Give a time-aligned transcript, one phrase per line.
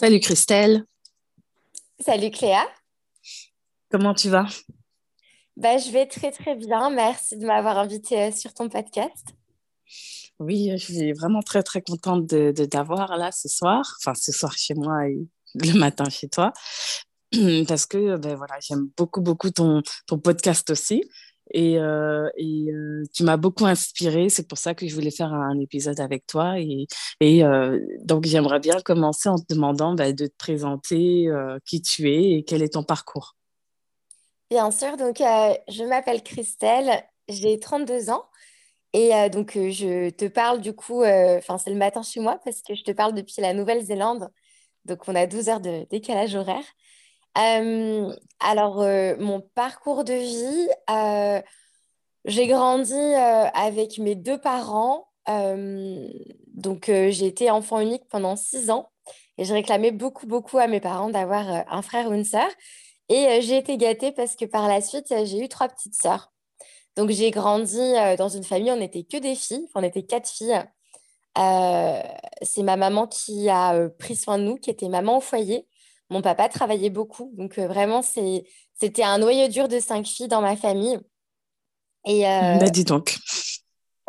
[0.00, 0.86] Salut Christelle.
[1.98, 2.66] Salut Cléa.
[3.90, 4.46] Comment tu vas?
[5.58, 6.88] Bah, je vais très très bien.
[6.88, 9.26] Merci de m'avoir invitée euh, sur ton podcast.
[10.38, 13.94] Oui, je suis vraiment très très contente de, de t'avoir là ce soir.
[14.00, 15.18] Enfin, ce soir chez moi et
[15.52, 16.54] le matin chez toi.
[17.68, 21.04] Parce que ben, voilà, j'aime beaucoup beaucoup ton, ton podcast aussi.
[21.52, 24.28] Et, euh, euh, tu m'as beaucoup inspirée.
[24.28, 26.58] C'est pour ça que je voulais faire un épisode avec toi.
[26.58, 26.86] Et,
[27.20, 31.28] et euh, donc, j'aimerais bien commencer en te demandant bah, de te présenter
[31.64, 33.36] qui tu es et quel est ton parcours.
[34.50, 34.96] Bien sûr.
[34.96, 37.04] Donc, je m'appelle Christelle.
[37.28, 38.24] J'ai 32 ans.
[38.92, 42.74] Et donc, je te parle du coup, enfin, c'est le matin chez moi parce que
[42.74, 44.30] je te parle depuis la Nouvelle-Zélande.
[44.84, 46.64] Donc, on a 12 heures de décalage horaire.
[47.38, 51.40] Euh, alors, euh, mon parcours de vie, euh,
[52.24, 55.06] j'ai grandi avec mes deux parents.
[55.26, 58.90] donc, j'ai été enfant unique pendant six ans
[59.38, 62.48] et je réclamais beaucoup, beaucoup à mes parents d'avoir un frère ou une sœur.
[63.08, 66.32] Et j'ai été gâtée parce que par la suite, j'ai eu trois petites sœurs.
[66.96, 67.78] Donc, j'ai grandi
[68.18, 70.62] dans une famille, on n'était que des filles, on était quatre filles.
[72.42, 75.66] c'est ma maman qui a pris soin de nous, qui était maman au foyer.
[76.10, 80.40] Mon papa travaillait beaucoup, donc euh, vraiment, c'était un noyau dur de cinq filles dans
[80.40, 80.98] ma famille.
[82.04, 83.16] Et euh, bah, dis donc.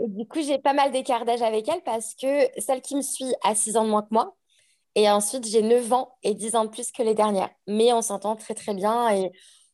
[0.00, 3.32] du coup, j'ai pas mal d'écart d'âge avec elle parce que celle qui me suit
[3.44, 4.34] a 6 ans de moins que moi.
[4.94, 7.50] Et ensuite, j'ai 9 ans et 10 ans de plus que les dernières.
[7.66, 9.10] Mais on s'entend très, très bien.
[9.14, 9.30] Et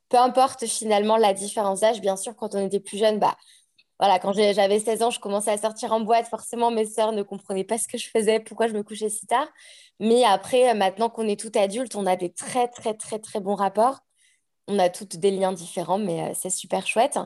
[0.09, 3.37] peu importe finalement la différence d'âge, bien sûr, quand on était plus jeune, bah,
[3.99, 6.29] voilà, quand j'avais 16 ans, je commençais à sortir en boîte.
[6.29, 9.27] Forcément, mes sœurs ne comprenaient pas ce que je faisais, pourquoi je me couchais si
[9.27, 9.49] tard.
[9.99, 13.57] Mais après, maintenant qu'on est tout adulte, on a des très, très, très, très bons
[13.57, 13.99] rapports.
[14.69, 17.19] On a toutes des liens différents, mais euh, c'est super chouette.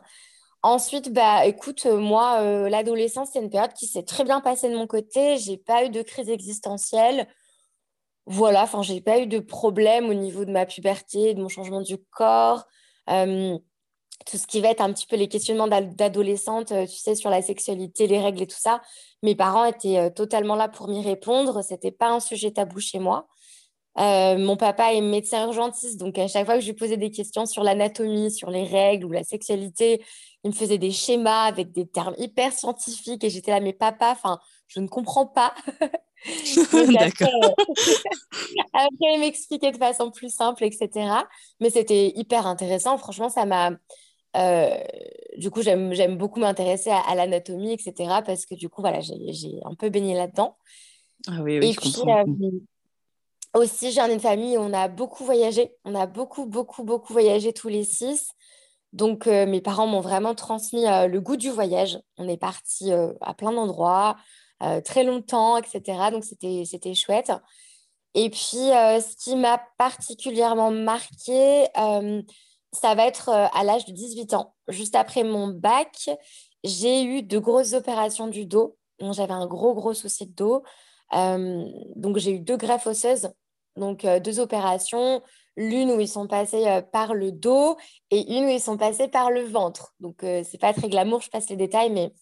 [0.62, 4.70] Ensuite, bah, écoute, euh, moi, euh, l'adolescence, c'est une période qui s'est très bien passée
[4.70, 5.36] de mon côté.
[5.38, 7.28] J'ai pas eu de crise existentielle.
[8.26, 11.80] Voilà, enfin, j'ai pas eu de problème au niveau de ma puberté, de mon changement
[11.82, 12.66] du corps
[14.24, 17.30] tout ce qui va être un petit peu les questionnements d'adolescente, euh, tu sais, sur
[17.30, 18.80] la sexualité, les règles et tout ça.
[19.22, 21.62] Mes parents étaient euh, totalement là pour m'y répondre.
[21.62, 23.26] C'était pas un sujet tabou chez moi.
[23.98, 27.10] Euh, mon papa est médecin urgentiste, donc à chaque fois que je lui posais des
[27.10, 30.02] questions sur l'anatomie, sur les règles ou la sexualité,
[30.44, 34.12] il me faisait des schémas avec des termes hyper scientifiques et j'étais là, mais papa,
[34.12, 35.54] enfin, je ne comprends pas.
[36.72, 37.54] D'accord.
[38.72, 40.88] après, il m'expliquait de façon plus simple, etc.
[41.60, 42.96] Mais c'était hyper intéressant.
[42.96, 43.72] Franchement, ça m'a
[44.36, 44.76] euh,
[45.36, 48.20] du coup, j'aime beaucoup m'intéresser à, l'anatomie, etc.
[48.24, 50.56] Parce que du coup, voilà, j'ai un peu baigné là-dedans.
[51.28, 52.24] Ah oui, oui, Et je puis, comprends.
[52.24, 52.50] Euh,
[53.54, 55.72] aussi, j'ai une famille où on a beaucoup voyagé.
[55.84, 58.30] On a beaucoup, beaucoup, beaucoup voyagé tous les six.
[58.92, 61.98] Donc, euh, mes parents m'ont vraiment transmis le goût du voyage.
[62.18, 64.16] On est parti à plein d'endroits,
[64.84, 66.10] très longtemps, etc.
[66.10, 67.32] Donc, c'était chouette.
[68.14, 71.66] Et puis, ce qui m'a particulièrement marqué,
[72.72, 74.54] ça va être euh, à l'âge de 18 ans.
[74.68, 76.10] Juste après mon bac,
[76.64, 78.76] j'ai eu de grosses opérations du dos.
[79.00, 80.62] J'avais un gros, gros souci de dos.
[81.14, 81.64] Euh,
[81.96, 83.30] donc, j'ai eu deux greffes osseuses,
[83.76, 85.22] donc euh, deux opérations.
[85.56, 87.76] L'une où ils sont passés par le dos
[88.10, 89.94] et une où ils sont passés par le ventre.
[90.00, 92.14] Donc, c'est pas très glamour, je passe les détails, mais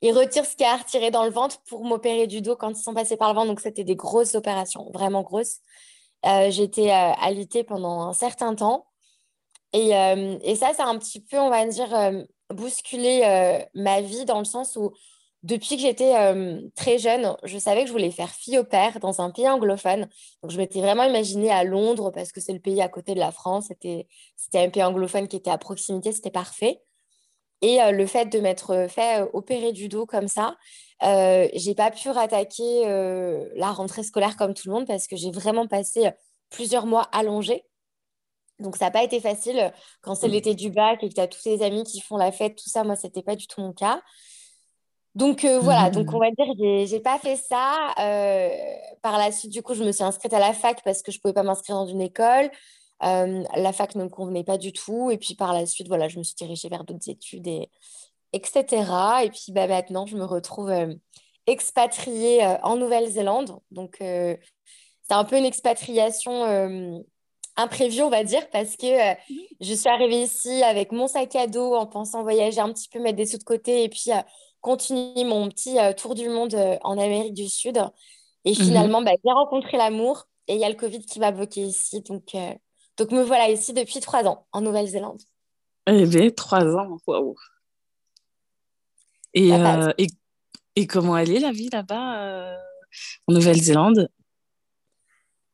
[0.00, 2.56] ils retirent ce qu'il y a à retirer dans le ventre pour m'opérer du dos
[2.56, 3.46] quand ils sont passés par le ventre.
[3.46, 5.58] Donc, c'était des grosses opérations, vraiment grosses.
[6.24, 8.87] J'étais alitée pendant un certain temps.
[9.72, 14.00] Et, euh, et ça, c'est un petit peu, on va dire, euh, bousculé euh, ma
[14.00, 14.92] vie dans le sens où
[15.44, 16.14] depuis que j'étais
[16.74, 20.08] très jeune, je savais que je voulais faire fille au père dans un pays anglophone.
[20.42, 23.20] Donc, je m'étais vraiment imaginée à Londres parce que c'est le pays à côté de
[23.20, 23.66] la France.
[23.68, 24.08] C'était,
[24.54, 26.82] un pays anglophone qui était à proximité, c'était parfait.
[27.62, 30.56] Et le fait de m'être fait opérer du dos comme ça,
[31.04, 32.82] euh, j'ai pas pu rattaquer
[33.54, 36.10] la rentrée scolaire comme tout le monde parce que j'ai vraiment passé
[36.50, 37.62] plusieurs mois allongés.
[38.58, 40.32] Donc, ça n'a pas été facile quand c'est mmh.
[40.32, 42.68] l'été du bac et que tu as tous tes amis qui font la fête, tout
[42.68, 42.84] ça.
[42.84, 44.02] Moi, ce n'était pas du tout mon cas.
[45.14, 45.90] Donc, euh, voilà.
[45.90, 47.92] Donc, on va dire que je n'ai pas fait ça.
[47.98, 48.50] Euh,
[49.02, 51.18] par la suite, du coup, je me suis inscrite à la fac parce que je
[51.18, 52.50] ne pouvais pas m'inscrire dans une école.
[53.02, 55.10] Euh, la fac ne me convenait pas du tout.
[55.10, 57.68] Et puis, par la suite, voilà, je me suis dirigée vers d'autres études, et,
[58.32, 58.64] etc.
[59.24, 60.72] Et puis, bah, maintenant, je me retrouve
[61.46, 63.58] expatriée en Nouvelle-Zélande.
[63.72, 64.38] Donc, c'est
[65.10, 67.02] un peu une expatriation
[67.58, 69.14] imprévu, on va dire, parce que euh,
[69.60, 73.00] je suis arrivée ici avec mon sac à dos en pensant voyager un petit peu,
[73.00, 74.20] mettre des sous de côté et puis euh,
[74.60, 77.78] continuer mon petit euh, tour du monde en Amérique du Sud.
[78.44, 78.56] Et mhm.
[78.56, 82.00] finalement, bah, j'ai rencontré l'amour et il y a le Covid qui m'a bloqué ici.
[82.02, 82.34] Donc,
[82.96, 85.20] donc me voilà ici depuis trois ans en Nouvelle-Zélande.
[85.86, 87.34] Eh bien, trois ans, waouh!
[89.34, 89.50] Et,
[89.98, 90.06] et,
[90.76, 92.56] et, comment elle est la vie là-bas
[93.26, 94.08] en Nouvelle-Zélande?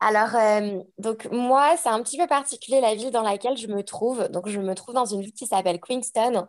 [0.01, 3.83] Alors, euh, donc moi, c'est un petit peu particulier la ville dans laquelle je me
[3.83, 4.29] trouve.
[4.29, 6.47] Donc, je me trouve dans une ville qui s'appelle Queenstown.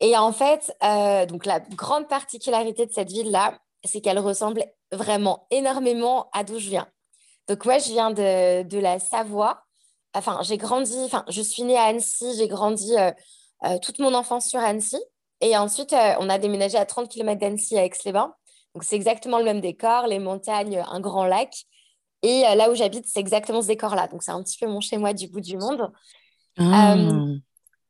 [0.00, 5.46] Et en fait, euh, donc la grande particularité de cette ville-là, c'est qu'elle ressemble vraiment
[5.50, 6.88] énormément à d'où je viens.
[7.48, 9.62] Donc, moi, je viens de, de la Savoie.
[10.14, 14.46] Enfin, j'ai grandi, enfin, je suis née à Annecy, j'ai grandi euh, toute mon enfance
[14.48, 14.98] sur Annecy.
[15.40, 18.34] Et ensuite, on a déménagé à 30 km d'Annecy à Aix-les-Bains.
[18.74, 21.66] Donc, c'est exactement le même décor, les montagnes, un grand lac.
[22.22, 24.08] Et euh, là où j'habite, c'est exactement ce décor-là.
[24.08, 25.92] Donc, c'est un petit peu mon chez-moi du bout du monde.
[26.58, 26.94] Ah.
[26.94, 27.36] Euh,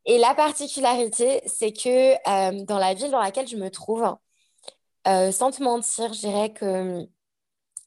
[0.06, 4.04] et la particularité, c'est que euh, dans la ville dans laquelle je me trouve,
[5.04, 7.06] sans te mentir, je dirais que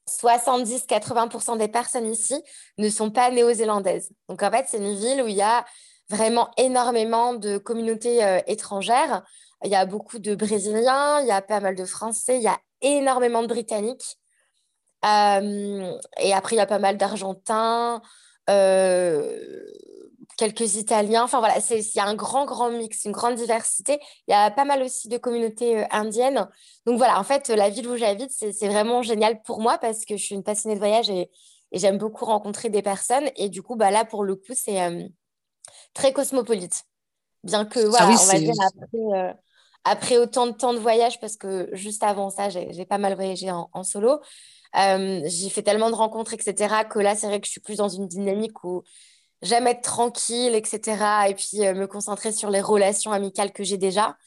[0.08, 2.36] 70-80% des personnes ici
[2.78, 4.12] ne sont pas néo-zélandaises.
[4.30, 5.66] Donc, en fait, c'est une ville où il y a
[6.10, 9.24] vraiment énormément de communautés étrangères.
[9.64, 12.48] Il y a beaucoup de Brésiliens, il y a pas mal de Français, il y
[12.48, 14.20] a énormément de Britanniques.
[15.06, 18.02] Euh, et après, il y a pas mal d'Argentins,
[18.50, 19.66] euh,
[20.38, 21.24] quelques Italiens.
[21.24, 24.00] Enfin voilà, il y a un grand, grand mix, une grande diversité.
[24.28, 26.48] Il y a pas mal aussi de communautés euh, indiennes.
[26.86, 30.18] Donc voilà, en fait, la ville où j'habite, c'est vraiment génial pour moi parce que
[30.18, 31.30] je suis une passionnée de voyage et,
[31.72, 33.30] j'aime beaucoup rencontrer des personnes.
[33.36, 34.80] Et du coup, bah, là, pour le coup, c'est
[35.94, 36.86] très cosmopolite.
[37.44, 39.36] Bien que, voilà, ah on va dire après,
[39.84, 43.52] après, autant de temps de voyage, parce que juste avant ça, j'ai pas mal voyagé
[43.52, 44.22] en, en solo.
[44.78, 47.78] Euh, j'ai fait tellement de rencontres, etc., que là, c'est vrai que je suis plus
[47.78, 48.84] dans une dynamique où
[49.42, 53.78] j'aime être tranquille, etc., et puis euh, me concentrer sur les relations amicales que j'ai
[53.78, 54.18] déjà.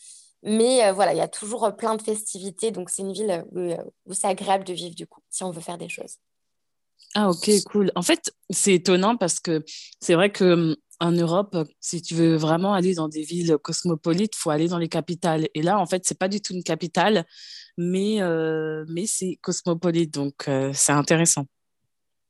[0.43, 4.15] Mais euh, voilà, il y a toujours plein de festivités, donc c'est une ville où,
[4.15, 6.17] c'est agréable de vivre, du coup, si on veut faire des choses.
[7.15, 7.93] Ah, ok, cool.
[7.95, 9.65] En fait, c'est étonnant parce que
[10.01, 14.35] c'est vrai que hum, en Europe, si tu veux vraiment aller dans des villes cosmopolites,
[14.35, 15.49] faut aller dans les capitales.
[15.55, 17.25] Et là, en fait, c'est pas du tout une capitale
[17.79, 21.47] mais, euh, mais c'est cosmopolite, donc euh, c'est intéressant.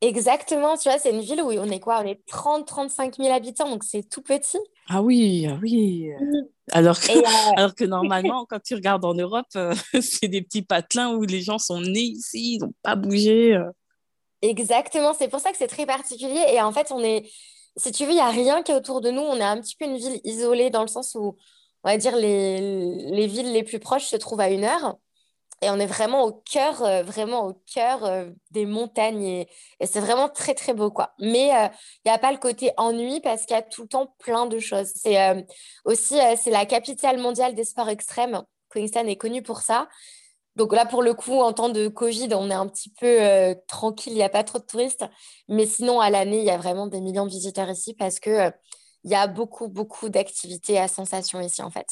[0.01, 3.69] Exactement, tu vois, c'est une ville où on est quoi On est 30-35 000 habitants,
[3.69, 4.59] donc c'est tout petit.
[4.89, 6.11] Ah oui, ah oui.
[6.21, 6.47] Mm.
[6.71, 7.23] Alors que, euh,
[7.57, 9.47] alors que normalement, quand tu regardes en Europe,
[10.01, 13.59] c'est des petits patelins où les gens sont nés ici, ils n'ont pas bougé.
[14.43, 16.45] Exactement, c'est pour ça que c'est très particulier.
[16.51, 17.29] Et en fait, on est,
[17.77, 19.23] si tu veux, il n'y a rien qui est autour de nous.
[19.23, 21.37] On est un petit peu une ville isolée dans le sens où,
[21.85, 22.61] on va dire, les,
[23.11, 24.99] les villes les plus proches se trouvent à une heure.
[25.61, 29.25] Et on est vraiment au cœur, euh, vraiment au cœur euh, des montagnes.
[29.25, 29.49] Et,
[29.85, 31.15] c'est vraiment très, très beau, quoi.
[31.19, 31.69] Mais euh,
[32.05, 34.47] il n'y a pas le côté ennui parce qu'il y a tout le temps plein
[34.47, 34.93] de choses.
[34.95, 35.47] C'est
[35.85, 38.43] aussi, c'est la capitale mondiale des sports extrêmes.
[38.71, 39.89] Queenstown est connue pour ça.
[40.57, 44.13] Donc là, pour le coup, en temps de Covid, on est un petit peu tranquille,
[44.13, 45.05] il n'y a pas trop de touristes.
[45.49, 48.53] Mais sinon, à l'année, il y a vraiment des millions de visiteurs ici parce qu'il
[49.05, 51.87] il y a beaucoup, beaucoup d'activités à sensation ici, en fait.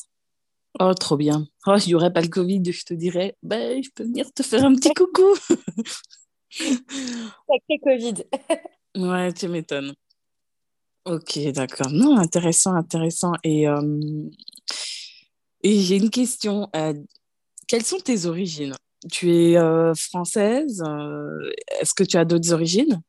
[0.78, 1.46] Oh, trop bien.
[1.66, 4.42] Oh, il n'y aurait pas le Covid, je te dirais, ben, je peux venir te
[4.42, 5.34] faire un petit coucou.
[6.50, 8.24] Sacré Covid.
[8.96, 9.94] ouais, tu m'étonnes.
[11.06, 11.90] Ok, d'accord.
[11.90, 13.32] Non, intéressant, intéressant.
[13.44, 14.28] Et, euh,
[15.62, 16.68] et j'ai une question.
[16.74, 16.94] Euh,
[17.68, 18.74] quelles sont tes origines?
[19.10, 20.82] Tu es euh, française
[21.80, 23.00] Est-ce que tu as d'autres origines?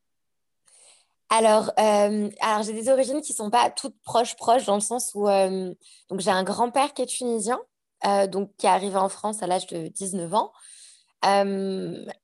[1.30, 4.82] Alors, euh, alors j'ai des origines qui ne sont pas toutes proches, proches, dans le
[4.82, 5.74] sens où euh,
[6.18, 7.60] j'ai un grand-père qui est tunisien,
[8.06, 10.54] euh, donc qui est arrivé en France à l'âge de 19 ans.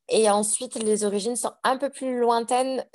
[0.10, 2.86] et ensuite, les origines sont un peu plus lointaines.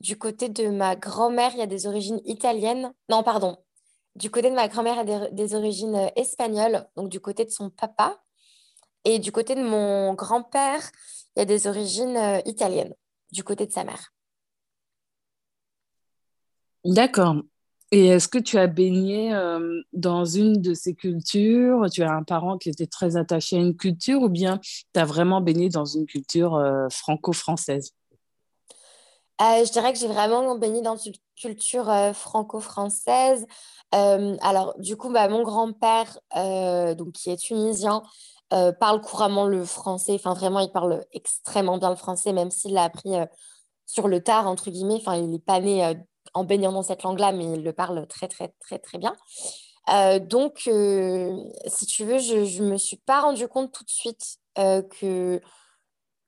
[0.00, 2.92] du côté de ma grand-mère, il y a des origines italiennes.
[3.08, 3.56] Non, pardon.
[4.16, 7.44] Du côté de ma grand-mère, il y a des, des, origines espagnoles, donc du côté
[7.44, 8.22] de son papa.
[9.04, 10.90] Et du côté de mon grand-père,
[11.36, 12.94] il y a des origines italiennes,
[13.32, 14.12] du côté de sa mère.
[16.84, 17.36] D'accord.
[17.94, 21.90] Et est-ce que tu as baigné euh, dans une de ces cultures?
[21.92, 25.04] Tu as un parent qui était très attaché à une culture ou bien tu as
[25.04, 27.92] vraiment baigné dans une culture euh, franco-française?
[29.42, 33.46] Euh, Je dirais que j'ai vraiment baigné dans une culture franco-française.
[33.90, 36.18] alors, du coup, bah, mon grand-père,
[36.96, 38.02] donc qui est tunisien,
[38.48, 40.14] parle couramment le français.
[40.14, 43.12] Enfin, vraiment, il parle extrêmement bien le français, même s'il l'a appris
[43.84, 44.98] sur le tard, entre guillemets.
[45.00, 45.94] Enfin, il n'est pas né
[46.34, 49.14] en baignant dans cette langue-là, mais il le parle très, très, très, très bien.
[49.90, 51.36] Euh, donc, euh,
[51.66, 55.40] si tu veux, je ne me suis pas rendu compte tout de suite euh, que.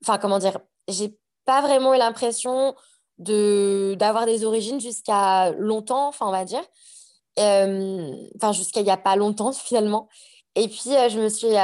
[0.03, 2.75] Enfin, comment dire J'ai pas vraiment eu l'impression
[3.17, 6.63] d'avoir des origines jusqu'à longtemps, enfin, on va dire.
[7.37, 10.09] Enfin, jusqu'à il n'y a pas longtemps, finalement.
[10.55, 11.55] Et puis, je me suis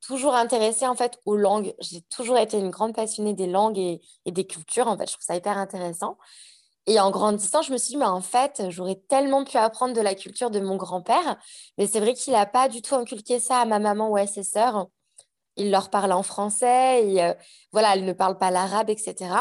[0.00, 1.74] toujours intéressée, en fait, aux langues.
[1.80, 5.06] J'ai toujours été une grande passionnée des langues et, et des cultures, en fait.
[5.08, 6.16] Je trouve ça hyper intéressant.
[6.86, 10.00] Et en grandissant, je me suis dit, mais en fait, j'aurais tellement pu apprendre de
[10.00, 11.38] la culture de mon grand-père.
[11.78, 14.26] Mais c'est vrai qu'il n'a pas du tout inculqué ça à ma maman ou à
[14.26, 14.88] ses sœurs.
[15.56, 17.32] il leur parle en français et
[17.72, 19.34] voilà, elle ne parle pas l'arabe, etc.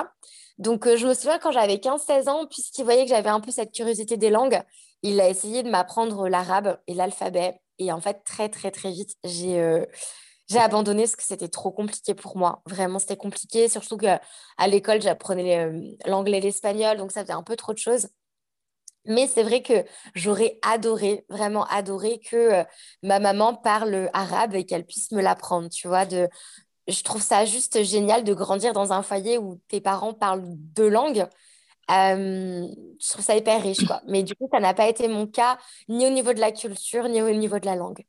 [0.58, 3.72] Donc, je me souviens quand j'avais 15-16 ans, puisqu'il voyait que j'avais un peu cette
[3.72, 4.62] curiosité des langues,
[5.04, 7.60] il a essayé de m'apprendre l'arabe et l'alphabet.
[7.80, 9.88] Et en fait, très, très, très vite, j'ai
[10.52, 12.62] j'ai abandonné parce que c'était trop compliqué pour moi.
[12.66, 13.70] Vraiment, c'était compliqué.
[13.70, 14.22] Surtout qu'à
[14.68, 18.10] l'école, j'apprenais l'anglais et l'espagnol, donc ça faisait un peu trop de choses.
[19.06, 22.64] Mais c'est vrai que j'aurais adoré, vraiment adoré que
[23.02, 26.06] ma maman parle arabe et qu'elle puisse me l'apprendre, tu vois.
[26.08, 30.90] Je trouve ça juste génial de grandir dans un foyer où tes parents parlent deux
[30.90, 31.28] langues.
[31.90, 34.02] je trouve ça hyper riche, quoi.
[34.08, 35.58] Mais du coup, ça n'a pas été mon cas,
[35.90, 38.06] ni au niveau de la culture, ni au niveau de la langue.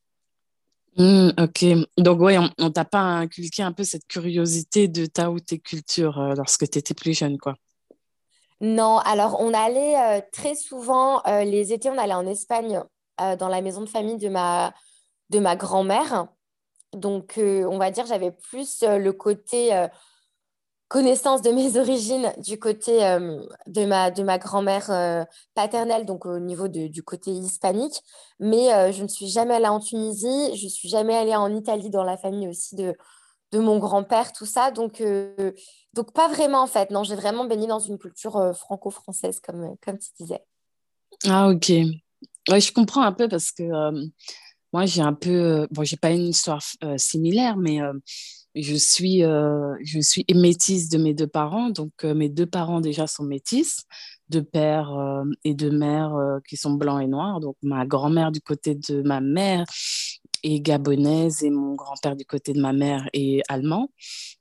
[0.96, 1.64] Mmh, ok.
[1.98, 6.34] Donc, oui, on, t'a pas inculqué un peu cette curiosité de ta ou tes cultures
[6.36, 7.54] lorsque tu étais plus jeune, quoi?
[8.62, 12.80] Non, alors on allait euh, très souvent, euh, les étés, on allait en Espagne
[13.20, 14.72] euh, dans la maison de famille de ma,
[15.30, 16.28] de ma grand-mère.
[16.92, 19.70] Donc, on va dire, j'avais plus le côté
[20.92, 22.98] connaissance de mes origines du côté
[23.66, 28.00] de ma, de ma grand-mère paternelle, donc au niveau du côté hispanique.
[28.38, 31.90] Mais je ne suis jamais allée en Tunisie, je ne suis jamais allée en Italie
[31.90, 32.94] dans la famille aussi de,
[33.52, 34.70] de mon grand-père, tout ça.
[34.70, 35.52] Donc, euh,
[35.92, 36.90] donc, pas vraiment en fait.
[36.90, 40.42] Non, j'ai vraiment baigné dans une culture euh, franco-française, comme, euh, comme tu disais.
[41.26, 41.70] Ah, ok.
[42.48, 43.62] Je comprends un peu parce que
[44.72, 45.68] moi, j'ai un peu.
[45.70, 46.62] bon, j'ai pas une histoire
[46.96, 47.78] similaire, mais
[48.54, 51.70] je suis, je suis métisse de mes deux parents.
[51.70, 53.84] Donc, mes deux parents déjà sont métisses,
[54.28, 54.92] de père
[55.44, 56.14] et de mère
[56.48, 57.40] qui sont blancs et noirs.
[57.40, 59.64] Donc, ma grand-mère du côté de ma mère
[60.44, 63.90] gabonaise et mon grand-père du côté de ma mère est allemand.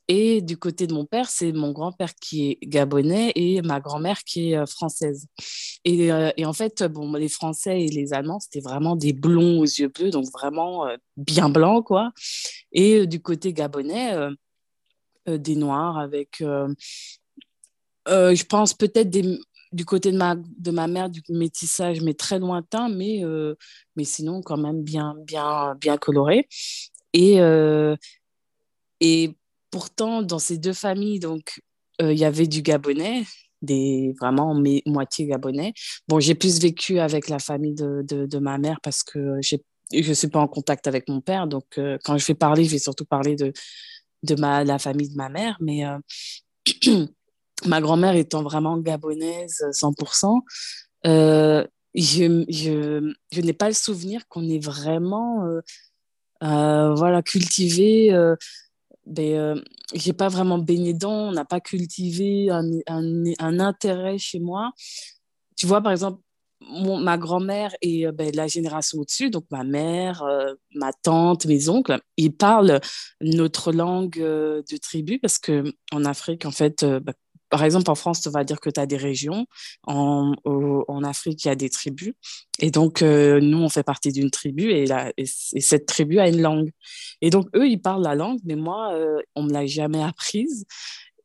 [0.08, 4.24] Et du côté de mon père, c'est mon grand-père qui est gabonais et ma grand-mère
[4.26, 5.28] qui est euh, française.
[5.86, 9.62] Et, euh, et, en fait, bon, les Français et les Allemands, c'était vraiment des blonds
[9.62, 12.12] aux yeux bleus, donc vraiment euh, bien blancs, quoi.
[12.74, 14.14] Et du côté gabonais,
[15.28, 19.40] des noirs avec, je pense peut-être des,
[19.72, 23.56] du côté de ma, de ma mère, du métissage, mais très lointain, mais, euh,
[23.96, 26.48] mais sinon quand même bien, bien, bien coloré.
[27.14, 27.96] Et, euh,
[29.00, 29.38] et
[29.70, 31.62] pourtant, dans ces deux familles, donc,
[32.02, 33.24] euh, il y avait du Gabonais,
[33.62, 35.74] des vraiment moitié Gabonais.
[36.08, 39.58] Bon, j'ai plus vécu avec la famille de, de, de ma mère parce que je
[39.94, 41.48] ne suis pas en contact avec mon père.
[41.48, 43.54] Donc, quand je vais parler, je vais surtout parler de,
[44.24, 45.58] de ma, la famille de ma mère.
[45.62, 45.84] Mais
[47.66, 50.42] ma grand-mère étant vraiment gabonaise 100%,
[51.06, 55.62] euh, je, je, je n'ai pas le souvenir qu'on ait vraiment euh,
[56.44, 58.12] euh, voilà, cultivé.
[59.06, 59.62] ben,
[59.94, 64.72] j'ai pas vraiment baigné dedans, on n'a pas cultivé un, un, intérêt chez moi.
[65.58, 66.22] Tu vois, par exemple,
[66.62, 70.24] mon, ma grand-mère et ben, la génération au-dessus, donc ma mère,
[70.74, 72.80] ma tante, mes oncles, ils parlent
[73.20, 77.14] notre langue de tribu parce que en Afrique, en fait, ben,
[77.52, 79.46] par exemple, en France, tu vas dire que tu as des régions.
[79.86, 82.14] En, en, Afrique, il y a des tribus.
[82.60, 86.30] Et donc, euh, nous, on fait partie d'une tribu et, la, et, cette tribu a
[86.30, 86.72] une langue.
[87.20, 90.02] Et donc, eux, ils parlent la langue, mais moi, euh, on ne me l'a jamais
[90.02, 90.66] apprise.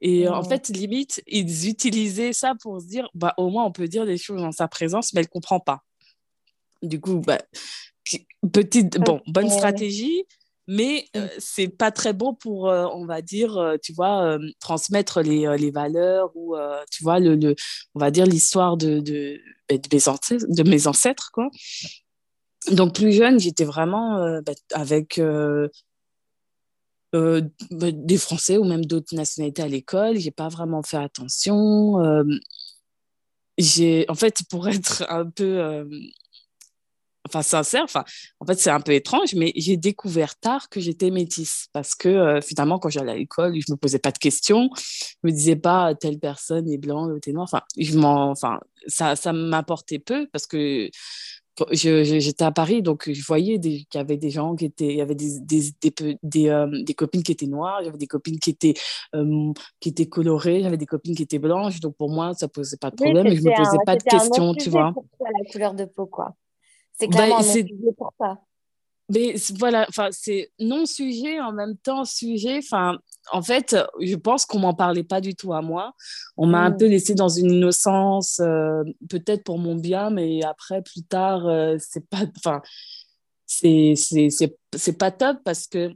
[0.01, 3.89] Et en fait, limite, ils utilisaient ça pour se dire, bah, au moins, on peut
[3.89, 5.83] dire des choses en sa présence, mais elle ne comprend pas.
[6.83, 7.39] Du coup, bah,
[8.53, 10.25] petite, bon, bonne stratégie,
[10.67, 14.39] mais ce euh, c'est pas très bon pour, euh, on va dire, euh, tu vois,
[14.61, 16.57] transmettre les, les, valeurs ou,
[16.91, 17.55] tu vois, le, le,
[17.95, 21.49] on va dire l'histoire de, de, de, mes ancêtres, de mes ancêtres, quoi.
[22.73, 24.41] Donc, plus jeune, j'étais vraiment
[24.73, 25.21] avec
[27.13, 30.19] des Français ou même d'autres nationalités à l'école.
[30.19, 32.25] J'ai pas vraiment fait attention.
[33.57, 35.87] j'ai, en fait, pour être un peu
[37.27, 38.05] enfin sincère, enfin
[38.41, 42.09] en fait c'est un peu étrange, mais j'ai découvert tard que j'étais métisse parce que
[42.09, 45.57] euh, finalement quand j'allais à l'école, je me posais pas de questions, je me disais
[45.57, 49.99] pas telle personne est blanc ou t'es noir, enfin je m'en, enfin ça ça m'apportait
[49.99, 50.89] peu parce que
[51.73, 55.01] j'étais à Paris, donc je voyais qu'il y avait des gens qui étaient, il y
[55.01, 58.51] avait des, des, des, des, euh, des copines qui étaient noires, j'avais des copines qui
[58.51, 58.75] étaient,
[59.15, 62.77] euh, qui étaient colorées, j'avais des copines qui étaient blanches, donc pour moi, ça posait
[62.77, 64.93] pas de problème, et je me posais pas de questions, tu vois.
[64.93, 66.35] Pour la couleur de peau, quoi.
[66.99, 68.39] C'est bah, clairement un pour ça.
[69.09, 72.59] Mais voilà, enfin, c'est non-sujet, en même temps sujet.
[72.59, 72.99] Enfin,
[73.33, 75.95] en fait, je pense qu'on m'en parlait pas du tout à moi.
[76.37, 76.77] On m'a un mm.
[76.77, 81.77] peu laissé dans une innocence, euh, peut-être pour mon bien, mais après, plus tard, euh,
[81.79, 82.61] c'est pas, enfin,
[83.47, 84.29] c'est, c'est,
[84.75, 85.93] c'est, pas top parce que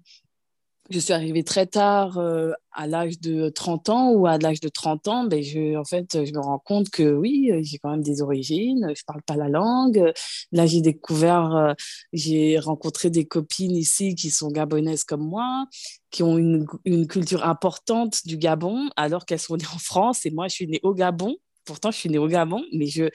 [0.91, 4.69] je suis arrivée très tard euh, à l'âge de 30 ans ou à l'âge de
[4.69, 8.03] 30 ans, ben je, en fait, je me rends compte que oui, j'ai quand même
[8.03, 10.13] des origines, je parle pas la langue.
[10.53, 11.73] Là, j'ai découvert, euh,
[12.13, 15.67] j'ai rencontré des copines ici qui sont gabonaises comme moi,
[16.11, 20.31] qui ont une, une culture importante du Gabon, alors qu'elles sont nées en France et
[20.31, 21.37] moi, je suis née au Gabon.
[21.65, 23.11] Pourtant, je suis née au Gabon, mais je,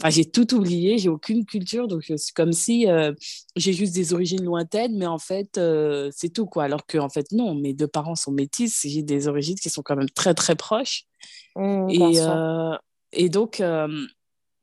[0.00, 3.12] enfin, j'ai tout oublié, j'ai aucune culture, donc c'est comme si euh,
[3.56, 6.64] j'ai juste des origines lointaines, mais en fait, euh, c'est tout, quoi.
[6.64, 9.82] Alors que, en fait, non, mes deux parents sont métis, j'ai des origines qui sont
[9.82, 11.04] quand même très, très proches.
[11.56, 12.76] Mmh, et, euh,
[13.12, 13.62] et donc,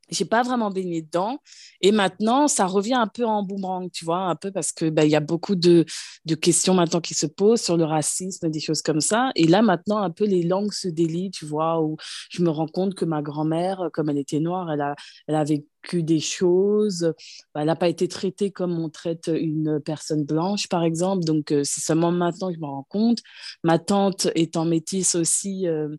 [0.10, 1.40] j'ai pas vraiment baigné dedans.
[1.82, 5.04] Et maintenant, ça revient un peu en boomerang, tu vois, un peu parce que ben,
[5.04, 5.86] il y a beaucoup de,
[6.26, 9.32] de, questions maintenant qui se posent sur le racisme, des choses comme ça.
[9.36, 11.98] Et là, maintenant, un peu les langues se délient, tu vois, où
[12.30, 14.96] je me rends compte que ma grand-mère, comme elle était noire, elle a,
[15.28, 17.14] elle a vécu des choses.
[17.54, 21.24] Ben, elle n'a pas été traitée comme on traite une personne blanche, par exemple.
[21.24, 23.20] Donc, euh, c'est seulement maintenant que je me rends compte.
[23.64, 25.96] Ma tante étant métisse aussi, euh,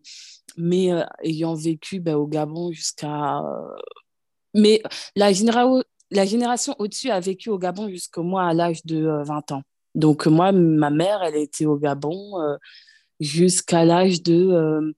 [0.57, 3.41] mais euh, ayant vécu ben, au Gabon jusqu'à
[4.53, 4.81] mais
[5.15, 5.31] la,
[6.11, 9.63] la génération au-dessus a vécu au Gabon jusqu'au moi à l'âge de 20 euh, ans.
[9.95, 12.57] Donc moi, ma mère, elle était au Gabon euh,
[13.19, 14.93] jusqu'à l'âge de...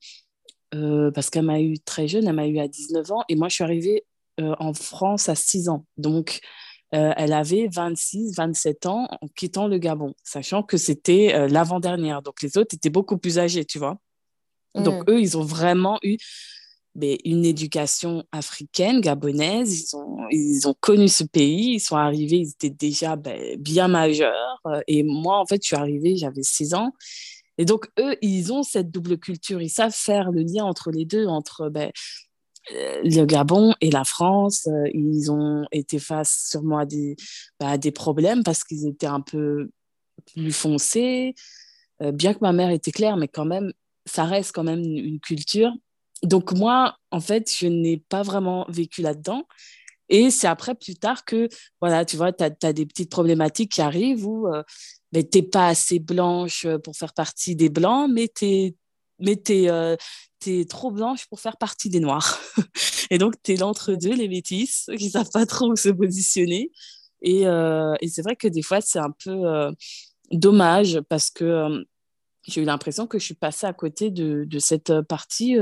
[0.75, 3.47] Euh, parce qu'elle m'a eu très jeune, elle m'a eu à 19 ans, et moi,
[3.47, 4.05] je suis arrivée
[4.41, 5.85] en France à 6 ans.
[5.97, 6.39] Donc,
[6.89, 12.23] elle avait 26, 27 ans en quittant le Gabon, sachant que c'était l'avant-dernière.
[12.23, 13.99] Donc, les autres étaient beaucoup plus âgés, tu vois.
[14.73, 15.11] Donc, mmh.
[15.11, 16.17] eux, ils ont vraiment eu
[16.95, 19.91] ben, une éducation africaine, gabonaise.
[19.91, 23.87] Ils ont, ils ont connu ce pays, ils sont arrivés, ils étaient déjà ben, bien
[23.87, 24.61] majeurs.
[24.67, 26.91] Euh, et moi, en fait, je suis arrivée, j'avais 6 ans.
[27.57, 29.61] Et donc, eux, ils ont cette double culture.
[29.61, 31.91] Ils savent faire le lien entre les deux, entre ben,
[32.73, 34.67] euh, le Gabon et la France.
[34.67, 37.15] Euh, ils ont été face sûrement à des,
[37.59, 39.71] à des problèmes parce qu'ils étaient un peu
[40.33, 41.33] plus foncés.
[41.99, 43.73] bien que ma mère était claire, mais quand même,
[44.05, 45.71] ça reste quand même une culture
[46.23, 49.45] donc moi, en fait, je n'ai pas vraiment vécu là-dedans.
[50.09, 51.47] Et c'est après, plus tard, que,
[51.81, 54.63] voilà, tu vois, tu as, des petites problématiques qui arrivent où euh,
[55.13, 58.75] tu n'es pas assez blanche pour faire partie des blancs, mais tu es,
[59.19, 59.95] mais euh,
[60.69, 62.39] trop blanche pour faire partie des noirs.
[63.09, 66.71] et donc, tu es l'entre-deux, les métis, qui ne savent pas trop où se positionner.
[67.21, 69.73] Et, euh, et c'est vrai que des fois, c'est un peu
[70.31, 71.85] dommage parce que
[72.45, 75.57] j'ai eu l'impression que je suis passée à côté de, de cette partie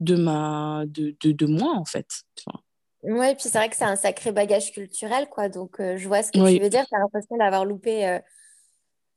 [0.00, 2.22] de, ma, de, de, de moi, en fait.
[3.02, 5.48] Oui, puis c'est vrai que c'est un sacré bagage culturel, quoi.
[5.48, 6.84] Donc, euh, je vois ce que tu veux dire.
[6.86, 8.18] Tu as l'impression d'avoir loupé, euh,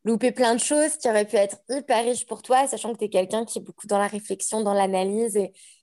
[0.04, 3.06] loupé plein de choses qui auraient pu être hyper riches pour toi, sachant que tu
[3.06, 5.38] es quelqu'un qui est beaucoup dans la réflexion, dans l'analyse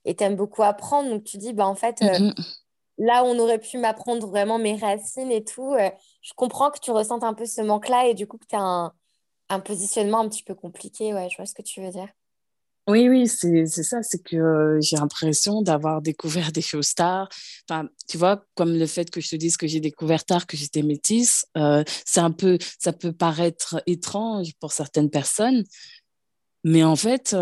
[0.05, 1.09] et tu aimes beaucoup apprendre.
[1.09, 2.57] Donc, tu dis, bah, en fait, euh, mm-hmm.
[2.99, 5.75] là, on aurait pu m'apprendre vraiment mes racines et tout.
[6.21, 8.61] je comprends que tu ressentes un peu ce manque-là et du coup, que tu as
[8.61, 8.93] un,
[9.49, 11.13] un positionnement un petit peu compliqué.
[11.13, 12.07] Ouais, je vois ce que tu veux dire.
[12.89, 17.29] Oui, oui, c'est ça, c'est que j'ai l'impression d'avoir découvert des choses tard.
[17.69, 20.57] Enfin, tu vois, comme le fait que je te dise que j'ai découvert tard que
[20.57, 21.45] j'étais métisse,
[22.05, 25.63] c'est un peu, ça peut paraître étrange pour certaines personnes,
[26.63, 27.35] mais en fait,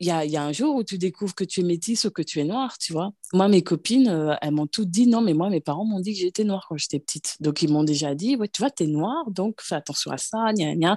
[0.00, 2.40] il y a, un jour où tu découvres que tu es métisse ou que tu
[2.40, 3.12] es noire, tu vois.
[3.32, 6.12] Moi, mes copines, euh, elles m'ont toutes dit non, mais moi, mes parents m'ont dit
[6.12, 7.36] que j'étais noire quand j'étais petite.
[7.40, 10.18] Donc, ils m'ont déjà dit, ouais, tu vois, tu es noire, donc fais attention à
[10.18, 10.96] ça, gna, gna.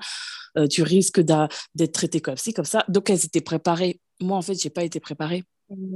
[0.58, 2.84] Euh, tu risques d'être traitée comme ci, comme ça.
[2.88, 4.00] Donc, elles étaient préparées.
[4.20, 5.44] Moi, en fait, j'ai pas été préparée.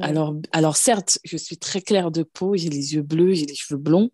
[0.01, 3.55] Alors, alors, certes, je suis très claire de peau, j'ai les yeux bleus, j'ai les
[3.55, 4.09] cheveux blonds,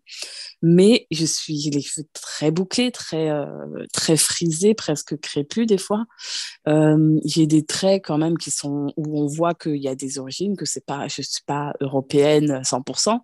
[0.62, 3.46] mais je suis, les cheveux très bouclés, très, euh,
[3.92, 6.04] très frisés, presque crépus des fois.
[7.24, 10.56] J'ai des traits quand même qui sont où on voit qu'il y a des origines,
[10.56, 13.18] que c'est pas, je suis pas européenne 100%.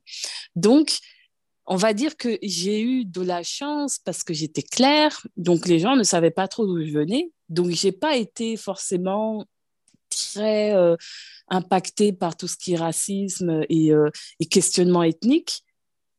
[0.56, 0.98] Donc,
[1.66, 5.78] on va dire que j'ai eu de la chance parce que j'étais claire, donc les
[5.78, 9.44] gens ne savaient pas trop d'où je venais, donc j'ai pas été forcément
[10.14, 10.96] très euh,
[11.48, 15.64] impacté par tout ce qui est racisme et, euh, et questionnement ethnique.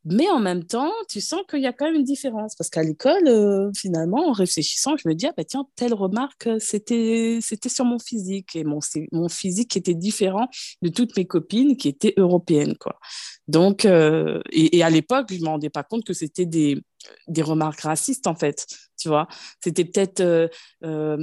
[0.08, 2.56] Mais en même temps, tu sens qu'il y a quand même une différence.
[2.56, 6.48] Parce qu'à l'école, euh, finalement, en réfléchissant, je me dis, ah, bah, tiens, telle remarque,
[6.60, 8.56] c'était, sur mon physique.
[8.56, 8.80] Et mon,
[9.12, 10.48] mon physique était différent
[10.84, 12.76] de toutes mes copines qui étaient européennes.
[12.80, 13.00] Quoi.
[13.48, 16.78] Donc, euh, et, à l'époque, je ne me rendais pas compte que c'était des,
[17.28, 18.66] des remarques racistes, en fait.
[18.98, 19.28] Tu vois,
[19.64, 20.22] c'était peut-être
[20.84, 21.18] euh,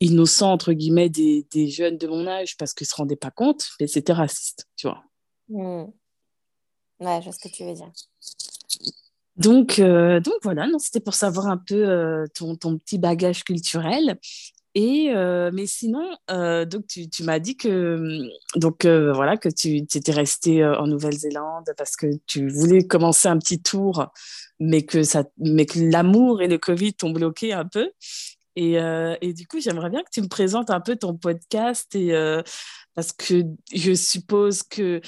[0.00, 3.30] innocent, entre guillemets, des, des, jeunes de mon âge parce qu'ils ne se rendaient pas
[3.30, 5.02] compte, mais c'était raciste, tu vois.
[5.48, 5.84] Mmh.
[7.00, 7.90] Ouais, je vois ce que tu veux dire.
[9.36, 13.42] Donc, euh, donc voilà, non, c'était pour savoir un peu euh, ton, ton, petit bagage
[13.42, 14.18] culturel.
[14.74, 18.22] Et euh, mais sinon, donc tu, tu m'as dit que
[18.56, 23.62] donc voilà que tu étais resté en Nouvelle-Zélande parce que tu voulais commencer un petit
[23.62, 24.06] tour,
[24.58, 27.90] mais que ça, mais que l'amour et le Covid t'ont bloqué un peu.
[28.56, 28.74] Et,
[29.20, 32.12] et, du coup, j'aimerais bien que tu me présentes un peu ton podcast et,
[32.94, 35.00] parce que je suppose que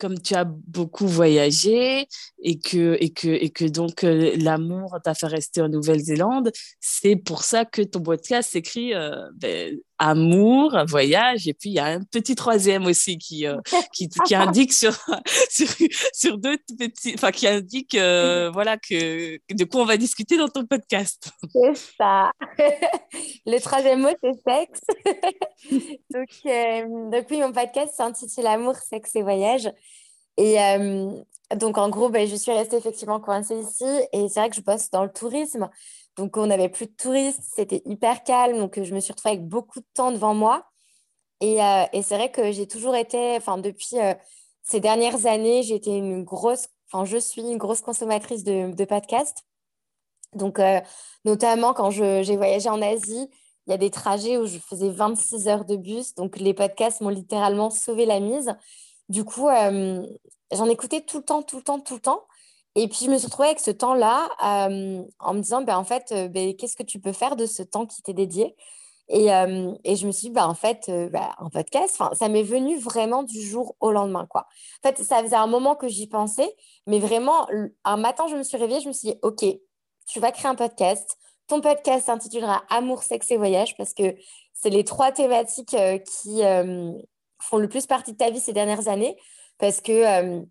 [0.00, 2.06] comme tu as beaucoup voyagé
[2.42, 8.00] et que, donc euh, l'amour t'a fait rester en Nouvelle-Zélande, c'est pour ça que ton
[8.00, 13.18] podcast s'écrit euh, ben, amour, voyage, et puis il y a un petit troisième aussi
[13.18, 13.58] qui, euh,
[13.94, 14.92] qui, qui, indique sur,
[15.50, 15.68] sur,
[16.12, 20.64] sur deux petits, enfin qui indique voilà que de quoi on va discuter dans ton
[20.64, 21.30] podcast.
[21.52, 22.32] C'est ça.
[23.46, 24.80] Le troisième mot, c'est sexe.
[26.10, 29.70] donc, donc oui, mon podcast s'intitule Amour, sexe et voyage.
[30.38, 30.56] Et
[31.56, 33.84] donc, en gros, ben, je suis restée effectivement coincée ici.
[34.12, 35.68] Et c'est vrai que je bosse dans le tourisme.
[36.20, 37.40] Donc, on n'avait plus de touristes.
[37.42, 38.58] C'était hyper calme.
[38.58, 40.66] Donc, je me suis retrouvée avec beaucoup de temps devant moi.
[41.40, 41.60] Et,
[41.94, 43.96] et c'est vrai que j'ai toujours été, enfin, depuis
[44.62, 49.46] ces dernières années, été une grosse, enfin, je suis une grosse consommatrice de, podcasts.
[50.34, 50.60] Donc,
[51.24, 53.30] notamment quand j'ai voyagé en Asie,
[53.66, 56.14] il y a des trajets où je faisais 26 heures de bus.
[56.16, 58.54] Donc, les podcasts m'ont littéralement sauvé la mise.
[59.08, 60.06] Du coup, euh,
[60.52, 62.26] j'en écoutais tout le temps, tout le temps, tout le temps.
[62.76, 64.28] Et puis, je me suis retrouvée avec ce temps-là
[65.18, 67.86] en me disant, ben, en fait, ben, qu'est-ce que tu peux faire de ce temps
[67.86, 68.54] qui t'est dédié?
[69.08, 69.26] Et,
[69.84, 73.24] et, je me suis dit, ben, en fait, ben, un podcast, ça m'est venu vraiment
[73.24, 74.26] du jour au lendemain.
[74.26, 74.46] Quoi.
[74.84, 76.54] En fait, ça faisait un moment que j'y pensais,
[76.86, 77.48] mais vraiment,
[77.84, 79.44] un matin, je me suis réveillée, je me suis dit, OK,
[80.06, 81.18] tu vas créer un podcast.
[81.46, 84.14] Ton podcast s'intitulera Amour, sexe et voyage parce que
[84.54, 86.42] c'est les trois thématiques qui,
[87.42, 89.16] font le plus partie de ta vie ces dernières années
[89.58, 90.44] parce que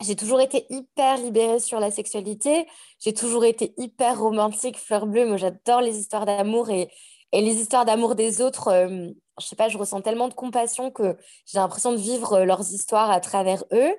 [0.00, 2.66] j'ai toujours été hyper libérée sur la sexualité,
[3.00, 5.26] j'ai toujours été hyper romantique, fleur bleue.
[5.26, 6.88] Moi, j'adore les histoires d'amour et,
[7.32, 8.68] les histoires d'amour des autres.
[8.68, 9.08] Euh,
[9.40, 12.72] je sais pas, je ressens tellement de compassion que j'ai l'impression de vivre euh, leurs
[12.72, 13.92] histoires à travers eux.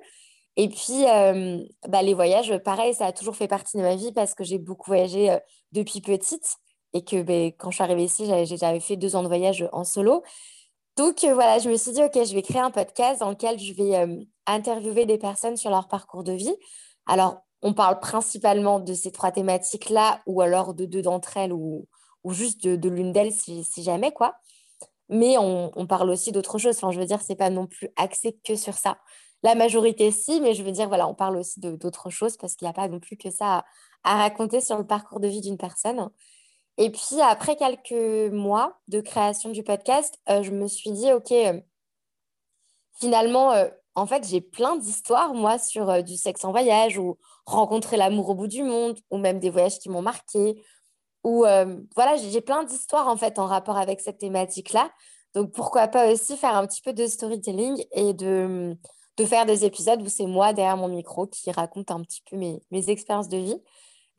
[0.56, 1.04] Et puis,
[1.88, 4.58] bah, les voyages, pareil, ça a toujours fait partie de ma vie parce que j'ai
[4.58, 5.38] beaucoup voyagé
[5.72, 6.58] depuis petite
[6.92, 9.84] et que ben, quand je suis arrivée ici, j'avais fait deux ans de voyage en
[9.84, 10.22] solo.
[11.00, 13.58] Donc euh, voilà, je me suis dit, OK, je vais créer un podcast dans lequel
[13.58, 16.54] je vais euh, interviewer des personnes sur leur parcours de vie.
[17.06, 21.88] Alors, on parle principalement de ces trois thématiques-là, ou alors de deux d'entre elles, ou,
[22.28, 24.34] juste de, l'une d'elles, si, jamais, quoi.
[25.08, 26.76] Mais on, parle aussi d'autres choses.
[26.76, 28.98] Enfin, je veux dire, c'est pas non plus axé que sur ça.
[29.42, 32.66] La majorité, si, mais je veux dire, voilà, on parle aussi d'autres choses parce qu'il
[32.66, 33.64] n'y a pas non plus que ça
[34.04, 36.10] à raconter sur le parcours de vie d'une personne.
[36.78, 41.30] Et puis, après quelques mois de création du podcast, euh, je me suis dit, OK,
[41.32, 41.60] euh,
[42.98, 47.96] finalement, euh, en fait, j'ai plein d'histoires, moi, sur du sexe en voyage ou rencontrer
[47.96, 50.62] l'amour au bout du monde ou même des voyages qui m'ont marqué.
[51.24, 51.40] Ou
[51.96, 54.90] voilà, j'ai plein d'histoires, en fait, en rapport avec cette thématique-là.
[55.34, 58.76] Donc, pourquoi pas aussi faire un petit peu de storytelling et de,
[59.26, 62.62] faire des épisodes où c'est moi derrière mon micro qui raconte un petit peu mes,
[62.70, 63.60] mes expériences de vie.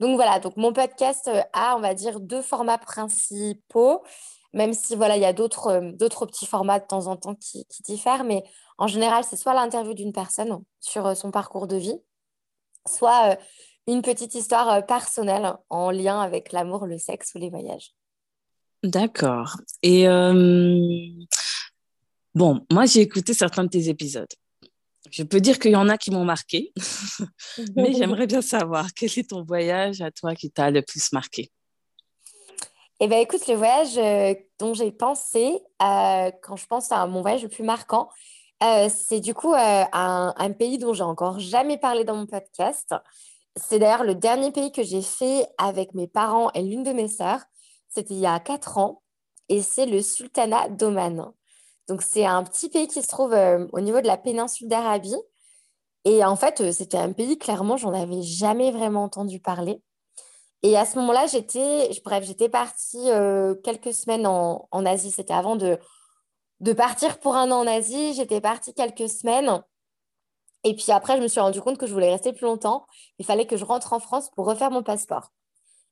[0.02, 4.02] Donc voilà, donc mon podcast euh, a, on va dire, deux formats principaux,
[4.52, 7.68] même si voilà, il y a d'autres, euh, petits formats de temps en temps qui,
[7.86, 8.44] diffèrent, mais
[8.80, 12.00] en général, c'est soit l'interview d'une personne sur euh, son parcours de vie,
[12.88, 13.38] soit
[13.86, 17.94] une petite histoire personnelle en lien avec l'amour, le sexe ou les voyages.
[18.82, 19.58] D'accord.
[19.84, 20.08] Et
[22.34, 24.34] bon, moi, j'ai écouté certains de tes épisodes.
[25.12, 26.72] Je peux dire qu'il y en a qui m'ont marqué,
[27.76, 31.52] mais j'aimerais bien savoir quel est ton voyage à toi qui t'a le plus marqué.
[33.00, 37.22] Eh bien, écoute, le voyage euh, dont j'ai pensé euh, quand je pense à mon
[37.22, 38.10] voyage le plus marquant,
[38.64, 42.94] euh, c'est du coup un, un, pays dont j'ai encore jamais parlé dans mon podcast.
[43.56, 47.08] C'est d'ailleurs le dernier pays que j'ai fait avec mes parents et l'une de mes
[47.08, 47.42] sœurs.
[47.90, 49.02] C'était il y a quatre ans
[49.50, 51.34] et c'est le Sultanat d'Oman.
[51.88, 55.16] Donc, c'est un petit pays qui se trouve euh, au niveau de la péninsule d'Arabie.
[56.06, 59.82] Et en fait, euh, c'était un pays, clairement, j'en avais jamais vraiment entendu parler.
[60.64, 65.12] Et à ce moment-là, j'étais, bref, j'étais partie euh, quelques semaines en, Asie.
[65.12, 65.80] C'était avant de,
[66.60, 68.14] de partir pour un an en Asie.
[68.14, 69.64] J'étais partie quelques semaines.
[70.64, 72.86] Et puis après, je me suis rendu compte que je voulais rester plus longtemps.
[73.18, 75.32] Il fallait que je rentre en France pour refaire mon passeport.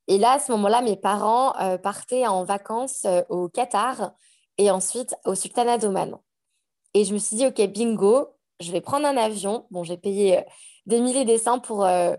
[0.08, 4.13] Et là, à ce moment-là, mes parents partaient en vacances au Qatar
[4.60, 6.17] et ensuite au Sultanat d'Oman.
[6.93, 8.28] Et je me suis dit, OK, bingo,
[8.60, 9.65] je vais prendre un avion.
[9.72, 10.41] Bon, j'ai payé euh,
[10.86, 12.15] des milliers des cents pour, euh,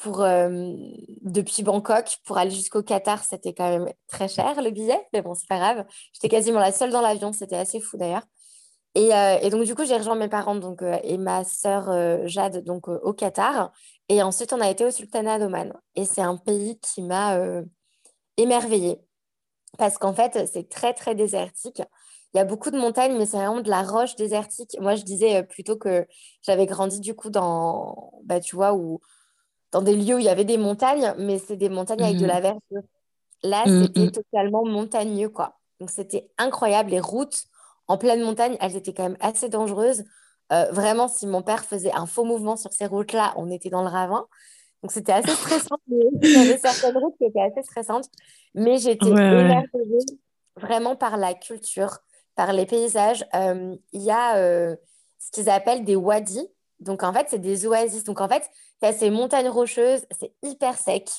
[0.00, 0.72] pour, euh,
[1.20, 3.22] depuis Bangkok pour aller jusqu'au Qatar.
[3.22, 5.84] C'était quand même très cher le billet, mais bon, c'est pas grave.
[6.14, 8.24] J'étais quasiment la seule dans l'avion, c'était assez fou d'ailleurs.
[8.94, 9.10] Et,
[9.42, 13.12] et, donc, du coup, j'ai rejoint mes parents donc, et ma sœur Jade donc, au
[13.12, 13.70] Qatar.
[14.08, 15.74] Et ensuite, on a été au Sultanat d'Oman.
[15.96, 17.38] Et c'est un pays qui m'a
[18.38, 19.05] émerveillée
[19.78, 21.82] parce qu'en fait, c'est très, très désertique.
[22.34, 24.76] Il y a beaucoup de montagnes, mais c'est vraiment de la roche désertique.
[24.80, 26.06] Moi, je disais euh, plutôt que
[26.42, 29.00] j'avais grandi du coup dans, bah, tu vois, où,
[29.72, 32.22] dans des lieux où il y avait des montagnes, mais c'est des montagnes avec de
[32.22, 32.28] mhm.
[32.28, 32.82] la verdure.
[33.42, 34.10] Là, Mm, c'était mm.
[34.10, 35.58] totalement montagneux, quoi.
[35.80, 36.90] Donc, c'était incroyable.
[36.90, 37.44] Les routes
[37.88, 40.04] en pleine montagne, elles étaient quand même assez dangereuses.
[40.52, 43.82] Euh, vraiment, si mon père faisait un faux mouvement sur ces routes-là, on était dans
[43.82, 44.26] le ravin.
[44.82, 45.76] Donc, c'était assez stressant.
[45.88, 48.06] Il y avait certaines routes qui étaient assez stressantes.
[48.54, 49.40] Mais j'étais ouais.
[49.40, 50.06] émerveillée
[50.56, 51.98] vraiment par la culture,
[52.34, 53.24] par les paysages.
[53.34, 54.76] Euh, Il y a euh,
[55.18, 56.48] ce qu'ils appellent des wadis.
[56.80, 58.04] Donc, en fait, c'est des oasis.
[58.04, 58.48] Donc, en fait,
[58.80, 61.10] tu as ces montagnes rocheuses, c'est hyper sec.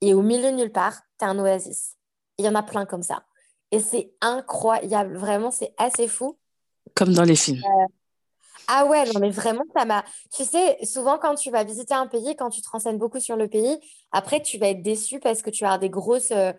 [0.00, 1.96] Et au milieu de nulle part, tu as un oasis.
[2.38, 3.22] Il y en a plein comme ça.
[3.70, 5.16] Et c'est incroyable.
[5.16, 6.36] Vraiment, c'est assez fou.
[6.94, 7.62] Comme dans les films.
[8.68, 10.04] Ah ouais, non, mais vraiment, ça m'a.
[10.34, 13.36] Tu sais, souvent, quand tu vas visiter un pays, quand tu te renseignes beaucoup sur
[13.36, 13.78] le pays,
[14.10, 16.52] après, tu vas être déçu parce que tu avoir des grosses, euh,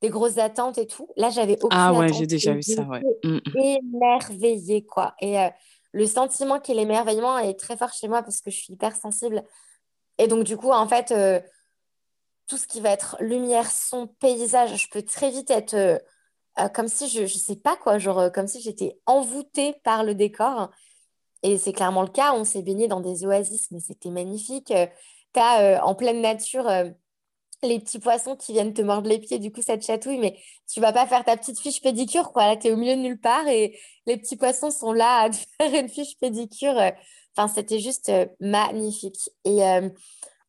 [0.00, 1.08] des grosses attentes et tout.
[1.16, 3.02] Là, j'avais Ah aucune ouais, attente j'ai déjà vu ça, ouais.
[3.02, 5.14] j'étais Mm, émerveillée, quoi.
[5.20, 5.48] Et euh,
[5.92, 8.96] le sentiment qui est l'émerveillement est très fort chez moi parce que je suis hyper
[8.96, 9.44] sensible.
[10.18, 11.40] Et donc, du coup, en fait, euh,
[12.48, 16.02] tout ce qui va être lumière, son, paysage, je peux très vite être
[16.72, 20.70] comme si je, je sais pas quoi, genre comme si j'étais envoûtée par le décor.
[21.44, 22.34] Et c'est clairement le cas.
[22.34, 24.72] On s'est baigné dans des oasis, mais c'était magnifique.
[24.72, 24.86] Euh,
[25.34, 26.90] T'as euh, en pleine nature euh,
[27.62, 30.38] les petits poissons qui viennent te mordre les pieds, du coup ça te chatouille, mais
[30.72, 32.46] tu vas pas faire ta petite fiche pédicure, quoi.
[32.48, 35.30] Là, tu es au milieu de nulle part et les petits poissons sont là à
[35.30, 36.76] te faire une fiche pédicure.
[37.36, 39.30] Enfin, c'était juste magnifique.
[39.44, 39.60] Et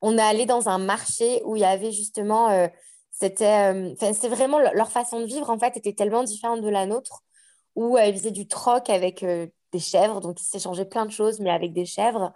[0.02, 2.70] on est allé dans un marché où il y avait justement,
[3.12, 3.74] c'était,
[4.30, 7.24] vraiment le- leur façon de vivre en fait était tellement différente de la nôtre,
[7.76, 9.26] où ils faisaient du troc avec
[9.76, 12.32] des chèvres, donc ils s'échangeaient plein de choses, mais avec des chèvres.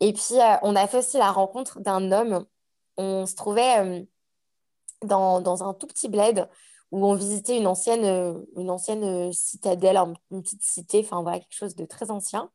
[0.00, 2.46] Et puis euh, on a fait aussi la rencontre d'un homme.
[2.96, 4.04] On se trouvait euh,
[5.02, 6.48] dans, dans un tout petit bled
[6.90, 11.38] où on visitait une ancienne, euh, une ancienne citadelle, un- une petite cité, enfin voilà,
[11.40, 12.50] quelque chose de très ancien.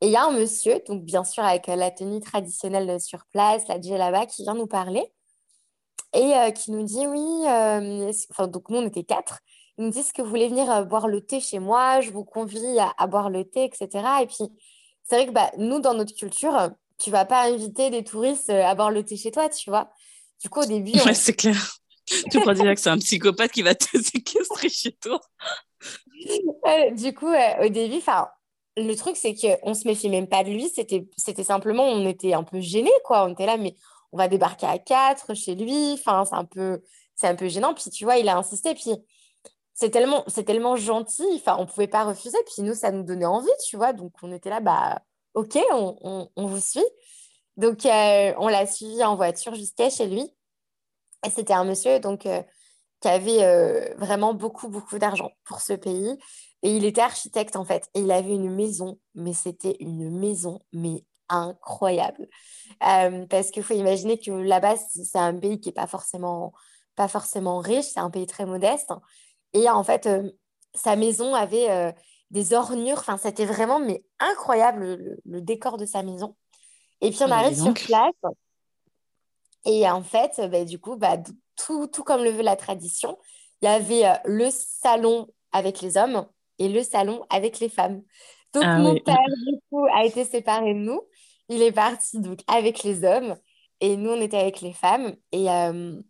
[0.00, 3.66] Et il y a un monsieur, donc bien sûr avec la tenue traditionnelle sur place,
[3.68, 5.12] la djellaba, qui vient nous parler
[6.12, 7.26] et qui nous dit oui,
[8.30, 9.40] enfin, donc nous on était quatre,
[9.78, 12.10] il nous dit est-ce que vous voulez venir euh, boire le thé chez moi, je
[12.10, 13.88] vous convie à, à boire le thé, etc.
[14.22, 14.50] Et puis
[15.04, 18.50] c'est vrai que bah, nous dans notre culture, euh, tu vas pas inviter des touristes
[18.50, 19.90] euh, à boire le thé chez toi, tu vois.
[20.40, 21.00] Du coup au début, mm.
[21.00, 21.14] Ouais, on...
[21.14, 21.78] c'est clair.
[22.30, 25.20] Tu crois déjà que c'est un psychopathe qui va te séquestrer chez toi?
[26.92, 28.28] Du coup euh, au début, enfin
[28.76, 32.32] le truc c'est qu'on se méfiait même pas de lui, c'était c'était simplement on était
[32.32, 33.74] un peu gênés quoi, on était là mais
[34.12, 36.82] on va débarquer à quatre chez lui, enfin c'est un peu
[37.14, 37.74] c'est un peu gênant.
[37.74, 38.92] Puis tu vois il a insisté, puis
[39.74, 43.26] c'est tellement, c'est tellement gentil, enfin, on pouvait pas refuser, puis nous, ça nous donnait
[43.26, 45.02] envie, tu vois, donc on était là, bah,
[45.34, 46.84] ok, on, on- on vous suit.
[47.56, 50.30] Donc, euh, on l'a suivi en voiture jusqu'à chez lui,
[51.26, 52.42] et c'était un monsieur, donc, euh,
[53.00, 56.18] qui avait euh, vraiment beaucoup, beaucoup d'argent pour ce pays,
[56.62, 60.60] et il était architecte, en fait, et il avait une maison, mais c'était une maison,
[60.72, 62.28] mais incroyable.
[62.80, 66.52] Parce qu'il faut imaginer que là-bas, c'est un pays qui est pas forcément,
[66.96, 68.90] pas forcément riche, c'est un pays très modeste,
[69.54, 70.30] et en fait, euh,
[70.74, 71.92] sa maison avait euh,
[72.30, 72.98] des ornures.
[72.98, 76.36] Enfin, c'était vraiment mais incroyable le, le décor de sa maison.
[77.00, 77.84] Et puis on arrive dis sur donc.
[77.84, 78.12] place
[79.64, 81.16] et en fait, bah, du coup, bah,
[81.56, 83.18] tout, tout comme le veut la tradition,
[83.62, 86.26] il y avait euh, le salon avec les hommes
[86.58, 88.02] et le salon avec les femmes.
[88.52, 89.00] Donc Ah mon oui.
[89.00, 91.00] père, du coup, a été séparé de nous.
[91.48, 93.36] Il est parti donc avec les hommes
[93.80, 95.16] et nous, on était avec les femmes.
[95.32, 96.00] Et, euh,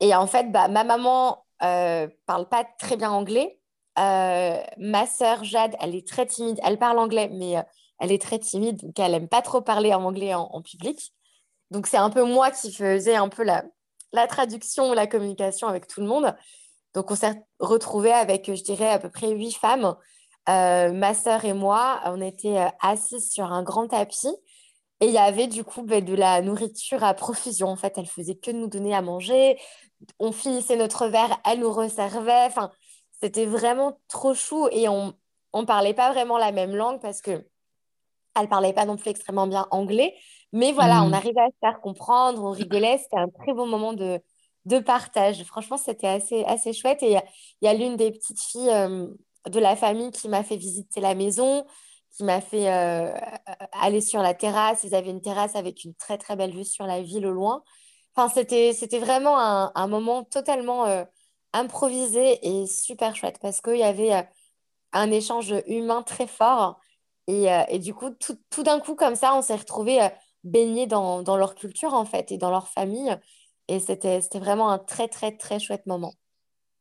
[0.00, 3.58] et en fait, bah, ma maman euh, parle pas très bien anglais.
[3.98, 6.60] Euh, ma sœur Jade, elle est très timide.
[6.64, 7.62] Elle parle anglais, mais euh,
[7.98, 11.12] elle est très timide, donc elle aime pas trop parler en anglais en, public.
[11.70, 13.64] Donc c'est un peu moi qui faisais un peu la,
[14.12, 16.34] la traduction la communication avec tout le monde.
[16.94, 19.96] Donc on s'est retrouvés avec, je dirais, à peu près huit femmes.
[20.48, 24.28] Ma sœur et moi, on était assises sur un grand tapis
[25.02, 27.66] et il y avait du coup ben, de la nourriture à profusion.
[27.66, 29.58] En fait, elle faisait que nous donner à manger.
[30.18, 32.44] On finissait notre verre, elle nous resservait.
[32.46, 32.70] Enfin,
[33.20, 35.14] c'était vraiment trop chou et on
[35.54, 37.44] on parlait pas vraiment la même langue parce que
[38.34, 40.14] elle parlait pas non plus extrêmement bien anglais.
[40.52, 41.14] Mais voilà, on Mm.
[41.14, 42.98] arrivait à se faire comprendre, on rigolait.
[42.98, 44.20] C'était un très beau moment de,
[44.64, 45.42] de partage.
[45.44, 47.02] Franchement, c'était assez, assez chouette.
[47.02, 47.22] Et il
[47.64, 49.06] y a, l'une des petites filles euh,
[49.48, 51.66] de la famille qui m'a fait visiter la maison,
[52.16, 53.12] qui m'a fait euh,
[53.72, 54.84] aller sur la terrasse.
[54.84, 57.62] Ils avaient une terrasse avec une très, très belle vue sur la ville au loin.
[58.14, 61.04] Enfin, c'était, c'était vraiment un, un moment totalement euh,
[61.52, 64.22] improvisé et super chouette parce qu'il y avait euh,
[64.92, 66.78] un échange humain très fort.
[67.26, 70.08] Et, euh, et du coup, tout, tout d'un coup, comme ça, on s'est retrouvés
[70.44, 73.16] baignés dans, dans leur culture, en fait, et dans leur famille.
[73.68, 76.14] Et c'était, c'était vraiment un très, très, très chouette moment.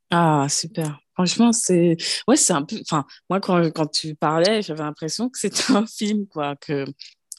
[0.09, 0.99] Ah, super.
[1.13, 1.95] Franchement, c'est
[2.27, 2.77] ouais, c'est un peu.
[2.81, 6.85] Enfin, moi, quand, quand tu parlais, j'avais l'impression que c'était un film, quoi, que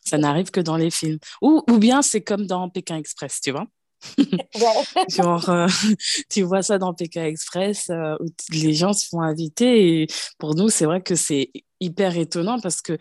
[0.04, 1.18] ça n'arrive que dans les films.
[1.42, 3.66] Ou, ou bien c'est comme dans Pékin Express, tu vois.
[5.08, 5.66] Genre, euh,
[6.30, 10.02] tu vois ça dans PK Express euh, où les gens se font inviter.
[10.02, 10.06] Et
[10.38, 12.96] pour nous, c'est vrai que c'est hyper étonnant parce que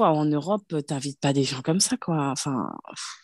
[0.00, 1.96] en Europe, tu n'invites pas des gens comme ça.
[1.96, 2.30] Quoi.
[2.32, 2.70] Enfin,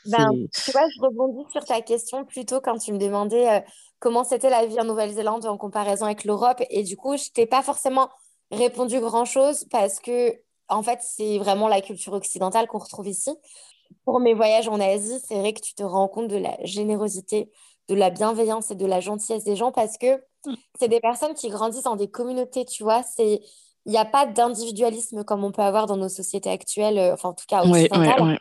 [0.06, 3.60] ben, tu vois, je rebondis sur ta question plutôt quand tu me demandais euh,
[3.98, 6.62] comment c'était la vie en Nouvelle-Zélande en comparaison avec l'Europe.
[6.70, 8.08] Et du coup, je t'ai pas forcément
[8.50, 10.32] répondu grand-chose parce que,
[10.68, 13.30] en fait, c'est vraiment la culture occidentale qu'on retrouve ici
[14.04, 17.50] pour mes voyages en Asie, c'est vrai que tu te rends compte de la générosité,
[17.88, 20.54] de la bienveillance et de la gentillesse des gens parce que mm.
[20.78, 23.02] c'est des personnes qui grandissent dans des communautés, tu vois.
[23.02, 23.40] C'est
[23.86, 27.30] il n'y a pas d'individualisme comme on peut avoir dans nos sociétés actuelles, euh, enfin
[27.30, 28.38] en tout cas occidentales.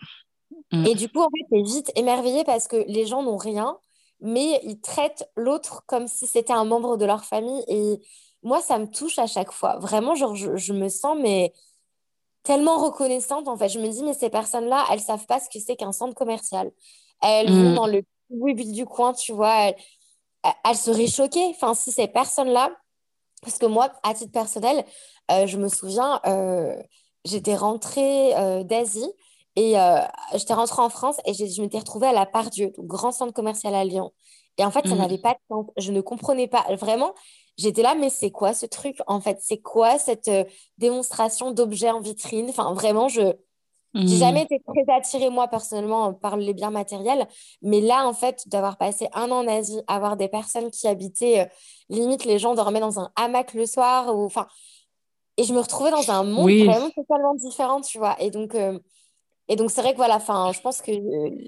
[0.71, 0.85] Mm.
[0.85, 3.77] Et du coup, en fait, tu es vite émerveillé parce que les gens n'ont rien,
[4.21, 7.63] mais ils traitent l'autre comme si c'était un membre de leur famille.
[7.67, 8.01] Et
[8.43, 9.77] moi, ça me touche à chaque fois.
[9.79, 11.53] Vraiment, genre, je, je me sens, mais
[12.43, 13.69] tellement reconnaissante en fait.
[13.69, 16.71] Je me dis, mais ces personnes-là, elles savent pas ce que c'est qu'un centre commercial.
[17.21, 17.75] Elles vont mm.
[17.75, 19.71] dans le oui du coin, tu vois,
[20.43, 21.45] elles, seraient choquées.
[21.49, 22.71] Enfin, si ces personnes-là,
[23.41, 24.85] parce que moi, à titre personnel,
[25.31, 26.75] euh, je me souviens, euh,
[27.25, 29.11] j'étais rentrée euh, d'Asie
[29.55, 29.75] et
[30.33, 33.83] j'étais rentrée en France et je m'étais retrouvée à la Pardieu, grand centre commercial à
[33.83, 34.13] Lyon.
[34.57, 34.99] Et en fait, ça mm.
[34.99, 35.65] n'avait pas de sens.
[35.77, 36.65] Je ne comprenais pas.
[36.75, 37.13] Vraiment,
[37.59, 40.45] j'étais là, mais c'est quoi ce truc En fait, c'est quoi cette euh,
[40.77, 42.47] démonstration d'objets en vitrine?
[42.49, 43.21] Enfin, vraiment, je
[43.93, 44.07] n'ai hmm.
[44.07, 47.27] jamais été très attirée, moi, personnellement, par les biens matériels.
[47.61, 51.41] Mais là, en fait, d'avoir passé un an en Asie, avoir des personnes qui habitaient,
[51.41, 51.45] euh,
[51.89, 54.15] limite, les gens dormaient dans un hamac le soir.
[54.15, 54.47] Ou, enfin,
[55.35, 58.15] et je me retrouvais dans un monde vraiment totalement différent, tu vois?
[58.21, 58.55] Et donc...
[58.55, 58.79] Euh,
[59.51, 60.91] et donc, c'est vrai que voilà, enfin, je pense que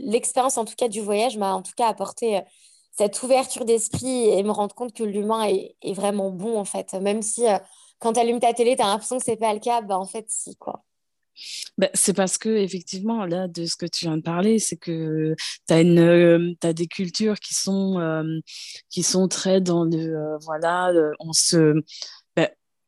[0.10, 2.41] l'expérience, en tout cas, du voyage m'a en tout cas apporté
[2.91, 6.93] cette ouverture d'esprit et me rendre compte que l'humain est, vraiment bon, en fait.
[6.93, 7.58] Même si euh,
[7.99, 10.06] quand tu allumes ta télé, tu as l'impression que c'est pas le cas, bah, en
[10.06, 10.84] fait, si, quoi.
[11.77, 15.34] Bah, c'est parce que effectivement là de ce que tu viens de parler c'est que
[15.65, 18.39] tu as euh, des cultures qui sont euh,
[18.89, 21.82] qui sont très dans le voilà on se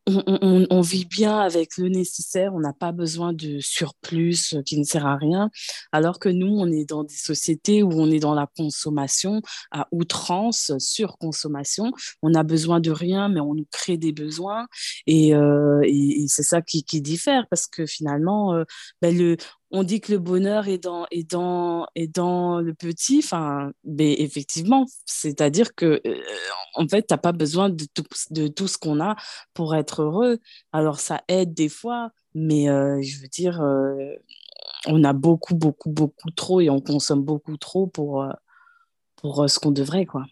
[0.08, 5.06] on, vit bien avec le nécessaire, on n'a pas besoin de surplus qui ne sert
[5.06, 5.50] à rien,
[5.92, 9.88] alors que nous, on est dans des sociétés où on est dans la consommation à
[9.92, 11.92] outrance, surconsommation.
[12.22, 14.68] On a besoin de rien, mais on nous crée des besoins,
[15.08, 15.82] et, euh,
[16.28, 18.64] c'est ça qui, diffère, parce que finalement, euh,
[19.02, 19.38] ben le,
[19.76, 23.22] on dit que le bonheur est dans, est dans, est dans le petit.
[23.24, 26.22] Enfin, mais effectivement, c'est-à-dire que euh,
[26.76, 29.16] en fait, tu n'as pas besoin de tout, de tout ce qu'on a
[29.56, 30.38] pour être heureux.
[30.74, 34.14] Alors, ça aide des fois, mais euh, je veux dire, euh,
[34.86, 38.28] on a beaucoup, beaucoup, beaucoup trop et on consomme beaucoup trop pour,
[39.16, 40.26] pour ce qu'on devrait, quoi.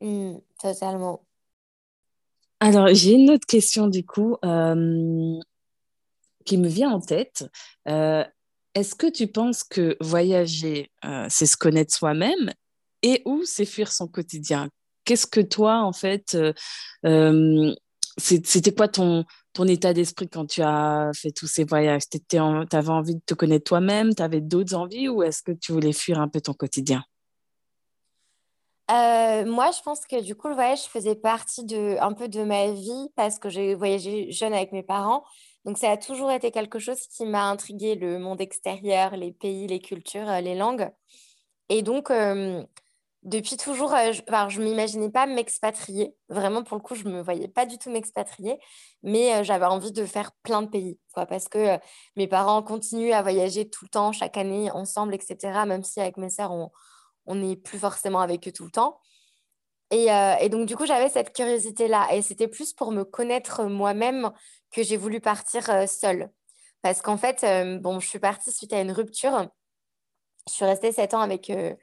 [0.00, 1.22] Mmh, totalement.
[2.58, 4.36] Alors, j'ai une autre question du coup
[6.44, 7.48] qui me vient en tête.
[8.74, 12.52] Est-ce que tu penses que voyager, euh, c'est se connaître soi-même
[13.02, 14.70] et ou c'est fuir son quotidien?
[15.04, 16.54] Qu'est-ce que toi, en fait, euh,
[17.04, 17.74] euh,
[18.16, 19.24] c'était quoi ton,
[19.66, 22.04] état d'esprit quand tu as fait tous ces voyages?
[22.08, 25.72] Tu avais envie de te connaître toi-même Tu avais d'autres envies ou est-ce que tu
[25.72, 27.04] voulais fuir un peu ton quotidien?
[29.44, 32.70] Moi, je pense que du coup, le voyage faisait partie de, un peu de ma
[32.70, 35.24] vie parce que j'ai voyagé jeune avec mes parents.
[35.64, 39.66] Donc, ça a toujours été quelque chose qui m'a intrigué, le monde extérieur, les pays,
[39.66, 40.90] les cultures, euh, les langues.
[41.68, 42.10] Et donc,
[43.22, 46.16] depuis toujours, euh, je ne m'imaginais pas m'expatrier.
[46.28, 48.58] Vraiment, pour le coup, je ne me voyais pas du tout m'expatrier.
[49.04, 50.98] Mais euh, j'avais envie de faire plein de pays.
[51.14, 51.78] Quoi, parce que
[52.16, 55.64] mes parents continuent à voyager tout le temps, chaque année, ensemble, etc.
[55.66, 56.50] Même si avec mes sœurs,
[57.26, 58.98] on n'est plus forcément avec eux tout le temps.
[59.92, 60.06] Et,
[60.40, 62.14] et donc, du coup, j'avais cette curiosité-là.
[62.14, 64.32] Et c'était plus pour me connaître moi-même
[64.72, 66.30] que j'ai voulu partir euh, seule.
[66.82, 69.48] Parce qu'en fait, euh, bon, je suis partie suite à une rupture.
[70.48, 71.74] Je suis restée sept ans avec, euh,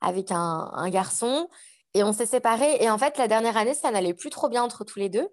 [0.00, 1.48] avec un, garçon
[1.94, 2.76] et on s'est séparés.
[2.80, 5.28] Et en fait, la dernière année, ça n'allait plus trop bien entre tous les deux.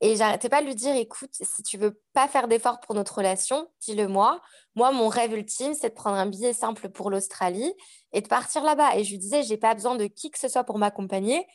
[0.00, 3.16] Et j'arrêtais pas de lui dire, écoute, si tu veux pas faire d'efforts pour notre
[3.16, 4.40] relation, dis-le moi.
[4.76, 7.72] Moi, mon rêve ultime, c'est de prendre un billet simple pour l'Australie
[8.12, 8.96] et de partir là-bas.
[8.96, 11.46] Et je lui disais, j'ai pas besoin de qui que ce soit pour m'accompagner.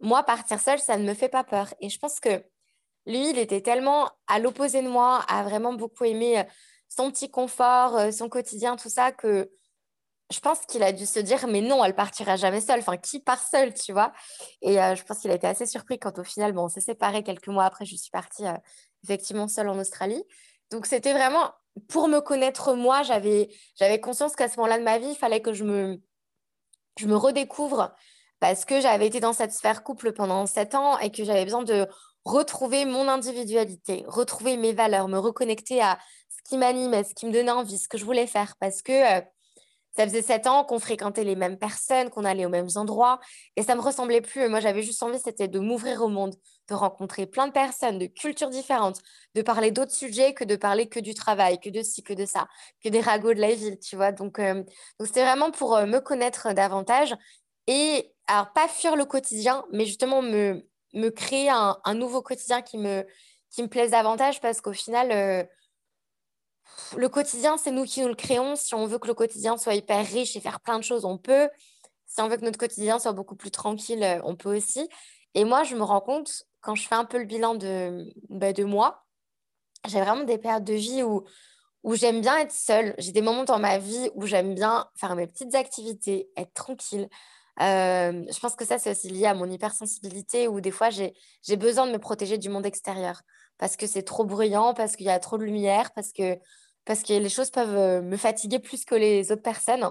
[0.00, 1.72] Moi, partir seule, ça ne me fait pas peur.
[1.80, 2.44] Et je pense que
[3.06, 6.44] lui, il était tellement à l'opposé de moi, a vraiment beaucoup aimé euh,
[6.88, 9.50] son petit confort, euh, son quotidien, tout ça, que
[10.32, 12.80] je pense qu'il a dû se dire, mais non, elle partira jamais seule.
[12.80, 14.12] Enfin, qui part seule, tu vois?
[14.62, 16.80] Et euh, je pense qu'il a été assez surpris quand au final, bon, on s'est
[16.80, 18.44] séparés quelques mois après, je suis partie
[19.04, 20.24] effectivement seule en Australie.
[20.70, 21.52] Donc, c'était vraiment
[21.88, 25.52] pour me connaître moi, j'avais conscience qu'à ce moment-là de ma vie, il fallait que
[25.52, 26.00] je me,
[26.98, 27.94] je me redécouvre
[28.40, 31.62] parce que j'avais été dans cette sphère couple pendant sept ans et que j'avais besoin
[31.62, 31.88] de
[32.24, 35.98] retrouver mon individualité, retrouver mes valeurs, me reconnecter à
[36.28, 38.56] ce qui m'anime, à ce qui me donnait envie, ce que je voulais faire.
[38.58, 39.20] Parce que euh,
[39.96, 43.20] ça faisait sept ans qu'on fréquentait les mêmes personnes, qu'on allait aux mêmes endroits.
[43.56, 44.48] Et ça me ressemblait plus.
[44.48, 46.34] Moi, j'avais juste envie, c'était de m'ouvrir au monde,
[46.68, 49.00] de rencontrer plein de personnes, de cultures différentes,
[49.34, 52.26] de parler d'autres sujets que de parler que du travail, que de ci, que de
[52.26, 52.48] ça,
[52.82, 54.10] que des ragots de la ville, tu vois.
[54.10, 54.64] Donc, euh,
[54.98, 57.14] donc c'était vraiment pour euh, me connaître davantage.
[57.68, 62.78] Et alors, pas fuir le quotidien, mais justement me, me créer un, nouveau quotidien qui
[62.78, 63.06] me,
[63.50, 65.44] qui me plaise davantage parce qu'au final, euh,
[66.96, 68.56] le quotidien, c'est nous qui nous le créons.
[68.56, 71.18] Si on veut que le quotidien soit hyper riche et faire plein de choses, on
[71.18, 71.48] peut.
[72.06, 74.88] Si on veut que notre quotidien soit beaucoup plus tranquille, euh, on peut aussi.
[75.34, 78.52] Et moi, je me rends compte, quand je fais un peu le bilan de, bah,
[78.52, 79.04] de moi,
[79.86, 81.24] j'ai vraiment des périodes de vie où,
[81.82, 82.94] où j'aime bien être seule.
[82.98, 87.08] J'ai des moments dans ma vie où j'aime bien faire mes petites activités, être tranquille.
[87.58, 91.86] Je pense que ça, c'est aussi lié à mon hypersensibilité où des fois, j'ai besoin
[91.86, 93.22] de me protéger du monde extérieur
[93.58, 96.38] parce que c'est trop bruyant, parce qu'il y a trop de lumière, parce que
[96.84, 99.90] parce que les choses peuvent euh, me fatiguer plus que les autres personnes.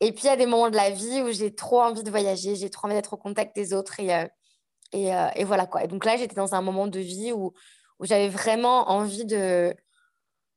[0.00, 2.10] Et puis, il y a des moments de la vie où j'ai trop envie de
[2.10, 4.00] voyager, j'ai trop envie d'être au contact des autres.
[4.00, 4.26] Et, euh,
[4.94, 5.84] euh, et, voilà quoi.
[5.84, 7.52] Et donc là, j'étais dans un moment de vie où,
[7.98, 9.74] où j'avais vraiment envie de,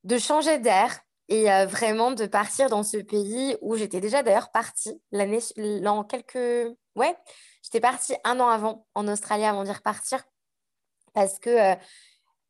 [0.03, 5.01] de changer d'air et vraiment de partir dans ce pays où j'étais déjà d'ailleurs partie
[5.11, 5.39] l'année,
[5.81, 6.75] dans quelques...
[6.95, 7.15] Ouais,
[7.63, 10.23] j'étais partie un an avant en Australie avant d'y repartir
[11.13, 11.75] parce que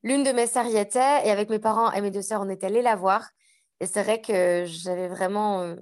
[0.06, 2.48] L'une de mes sœurs y était et avec mes parents et mes deux sœurs, on
[2.48, 3.28] est allés la voir.
[3.80, 5.76] Et c'est vrai que j'avais vraiment euh,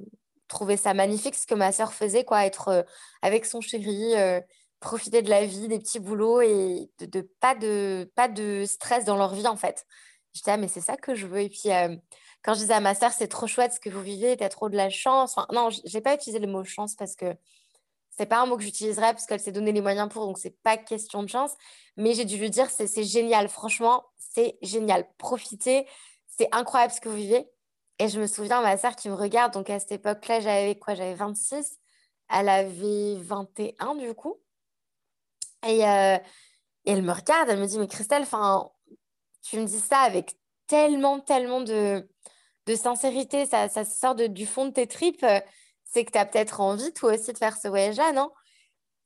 [0.47, 2.83] trouvé ça magnifique ce que ma sœur faisait, quoi, être euh,
[3.21, 4.39] avec son chéri, euh,
[4.79, 9.17] profiter de la vie, des petits boulots et de, pas, de, pas de stress dans
[9.17, 9.85] leur vie, en fait.
[10.31, 11.41] J'étais, ah, mais c'est ça que je veux.
[11.41, 11.69] Et puis,
[12.43, 14.49] quand je disais à ma sœur, c'est trop chouette ce que vous vivez, tu as
[14.49, 15.37] trop de la chance.
[15.37, 17.35] Enfin, non, j'ai pas utilisé le mot chance parce que
[18.09, 20.61] c'est pas un mot que j'utiliserais parce qu'elle s'est donné les moyens pour, donc c'est
[20.61, 21.53] pas question de chance.
[21.97, 25.07] Mais j'ai dû lui dire, c'est génial, franchement, c'est génial.
[25.17, 25.87] Profitez,
[26.27, 27.49] c'est incroyable ce que vous vivez.
[27.99, 30.95] Et je me souviens, ma sœur qui me regarde, donc à cette époque-là, j'avais quoi
[30.95, 31.79] J'avais 26,
[32.29, 34.37] elle avait 21 du coup.
[35.65, 36.17] Et, euh,
[36.85, 38.25] et, elle me regarde, elle me dit, mais Christelle,
[39.43, 40.35] tu me dis ça avec
[40.67, 42.07] tellement, tellement de,
[42.65, 45.25] de sincérité, ça, ça sort de, du fond de tes tripes
[45.93, 48.31] c'est que tu as peut-être envie, toi aussi, de faire ce voyage-là, non?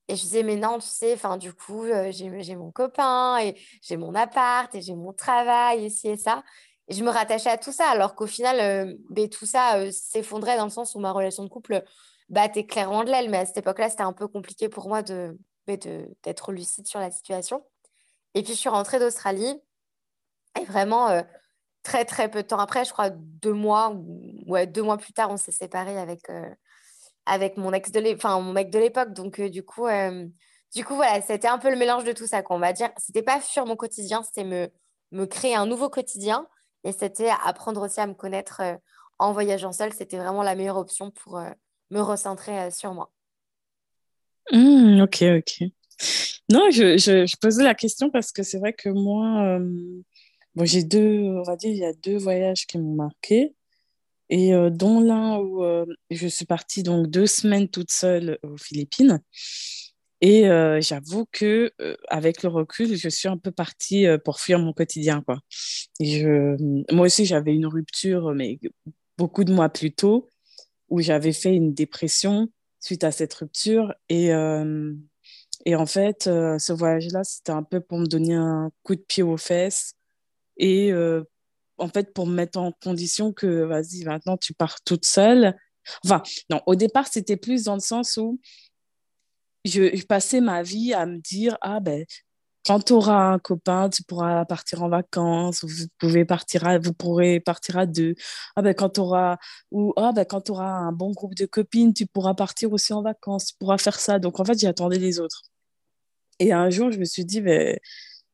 [0.07, 3.59] Et je disais, mais non, tu sais, enfin, du coup, euh, j'ai mon copain, et
[3.81, 6.43] j'ai mon appart, et j'ai mon travail, ici et ça.
[6.87, 9.91] Et je me rattachais à tout ça, alors qu'au final, euh, ben, tout ça euh,
[9.91, 11.83] s'effondrait dans le sens où ma relation de couple
[12.29, 13.29] battait clairement de l'aile.
[13.29, 15.37] Mais à cette époque-là, c'était un peu compliqué pour moi de
[15.67, 15.77] ben,
[16.23, 17.65] d'être lucide sur la situation.
[18.33, 19.61] Et puis, je suis rentrée d'Australie.
[20.59, 21.21] Et vraiment,
[21.87, 23.93] très, très peu de temps après, je crois deux mois,
[24.67, 26.29] deux mois plus tard, on s'est séparés avec,
[27.27, 29.13] avec mon ex de enfin mon mec de l'époque.
[29.13, 30.25] Donc euh, du coup, euh,
[30.73, 32.89] du coup voilà, c'était un peu le mélange de tout ça qu'on va dire.
[32.97, 34.69] C'était pas sur mon quotidien, c'était me
[35.11, 36.47] me créer un nouveau quotidien
[36.83, 38.75] et c'était apprendre aussi à me connaître euh,
[39.19, 39.93] en voyageant seule.
[39.93, 41.41] C'était vraiment la meilleure option pour
[41.91, 43.11] me recentrer sur moi.
[44.51, 45.69] Mmh, ok, ok.
[46.49, 49.59] Non, je, je, posais la question parce que c'est vrai que moi,
[50.57, 53.53] bon, j'ai deux, on va dire, il y a deux voyages qui m'ont marqué
[54.29, 58.57] et euh, dont l'un où euh, je suis partie donc deux semaines toute seule aux
[58.57, 59.21] Philippines.
[60.19, 61.71] Et euh, j'avoue que
[62.07, 65.39] avec le recul, je suis un peu partie pour fuir mon quotidien, quoi.
[65.99, 66.57] Je,
[66.91, 68.59] moi aussi, j'avais une rupture, mais
[69.15, 70.27] beaucoup de mois plus tôt,
[70.89, 72.49] où j'avais fait une dépression
[72.79, 73.93] suite à cette rupture.
[74.09, 74.29] Et,
[75.65, 79.21] et en fait, ce voyage-là, c'était un peu pour me donner un coup de pied
[79.21, 79.93] aux fesses
[80.57, 80.93] et
[81.77, 85.55] en fait, pour me mettre en condition que, vas-y, maintenant, tu pars toute seule.
[86.03, 88.39] Enfin, non, au départ, c'était plus dans le sens où
[89.65, 92.05] je, passais ma vie à me dire, ah ben,
[92.65, 96.93] quand tu auras un copain, tu pourras partir en vacances, vous pouvez partir à, vous
[96.93, 98.15] pourrez partir à deux.
[98.57, 99.37] Ah ben quand tu auras
[99.71, 103.01] ou ah ben quand auras un bon groupe de copines, tu pourras partir aussi en
[103.01, 104.19] vacances, tu pourras faire ça.
[104.19, 105.43] Donc en fait, j'attendais les autres.
[106.39, 107.77] Et un jour, je me suis dit ben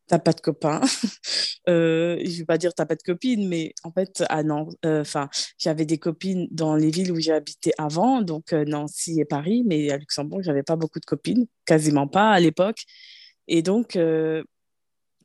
[0.08, 0.82] t'as pas de copain.
[1.70, 5.02] euh, je vais pas dire t'as pas de copine, mais en fait, ah non, euh,
[5.02, 9.26] enfin, j'avais des copines dans les villes où j'ai habité avant, donc euh, Nancy et
[9.26, 12.84] Paris, mais à Luxembourg, j'avais pas beaucoup de copines, quasiment pas à l'époque.
[13.48, 14.44] Et donc, euh,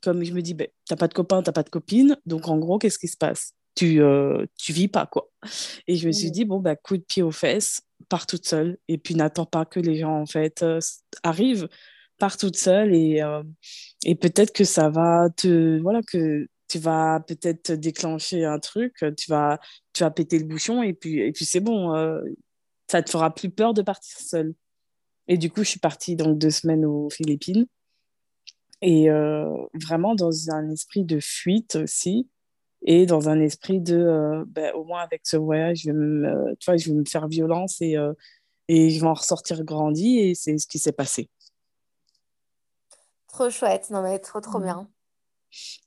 [0.02, 2.58] comme je me dis, ben, t'as pas de copain, t'as pas de copine, donc en
[2.58, 3.52] gros, qu'est-ce qui se passe?
[3.74, 4.00] Tu,
[4.56, 5.30] tu vis pas, quoi.
[5.86, 8.76] Et je me suis dit, bon, bah, coup de pied aux fesses, pars toute seule,
[8.88, 10.64] et puis n'attends pas que les gens, en fait,
[11.22, 11.68] arrivent
[12.18, 13.42] pars toute seule et, euh,
[14.04, 19.30] et peut-être que ça va te voilà que tu vas peut-être déclencher un truc, tu
[19.30, 19.58] vas
[19.94, 22.20] tu vas péter le bouchon et puis et puis c'est bon, euh,
[22.90, 24.54] ça te fera plus peur de partir seule.
[25.28, 27.66] Et du coup, je suis partie donc deux semaines aux Philippines
[28.82, 32.28] et euh, vraiment dans un esprit de fuite aussi.
[32.82, 36.66] et dans un esprit de, ben, au moins avec ce voyage, je vais me, tu
[36.70, 37.96] vois, je vais me faire violence et,
[38.68, 41.28] et je vais en ressortir grandi, et c'est ce qui s'est passé.
[43.28, 44.88] Trop chouette, non mais trop trop bien.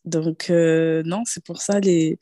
[0.05, 2.17] Donc, non, c'est pour ça les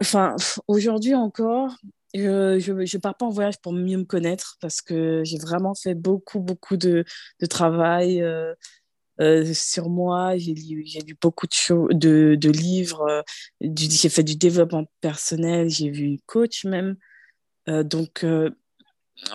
[0.00, 0.36] Enfin,
[0.68, 1.74] aujourd'hui encore,
[2.14, 5.94] je ne pars pas en voyage pour mieux me connaître parce que j'ai vraiment fait
[5.94, 7.04] beaucoup, beaucoup de,
[7.40, 8.54] de travail euh,
[9.20, 10.36] euh, sur moi.
[10.36, 10.84] J'ai lu,
[11.20, 13.06] beaucoup de, de, de livres.
[13.08, 13.22] Euh,
[13.60, 15.70] j'ai fait du développement personnel.
[15.70, 16.96] J'ai vu coach même.
[17.66, 18.24] donc,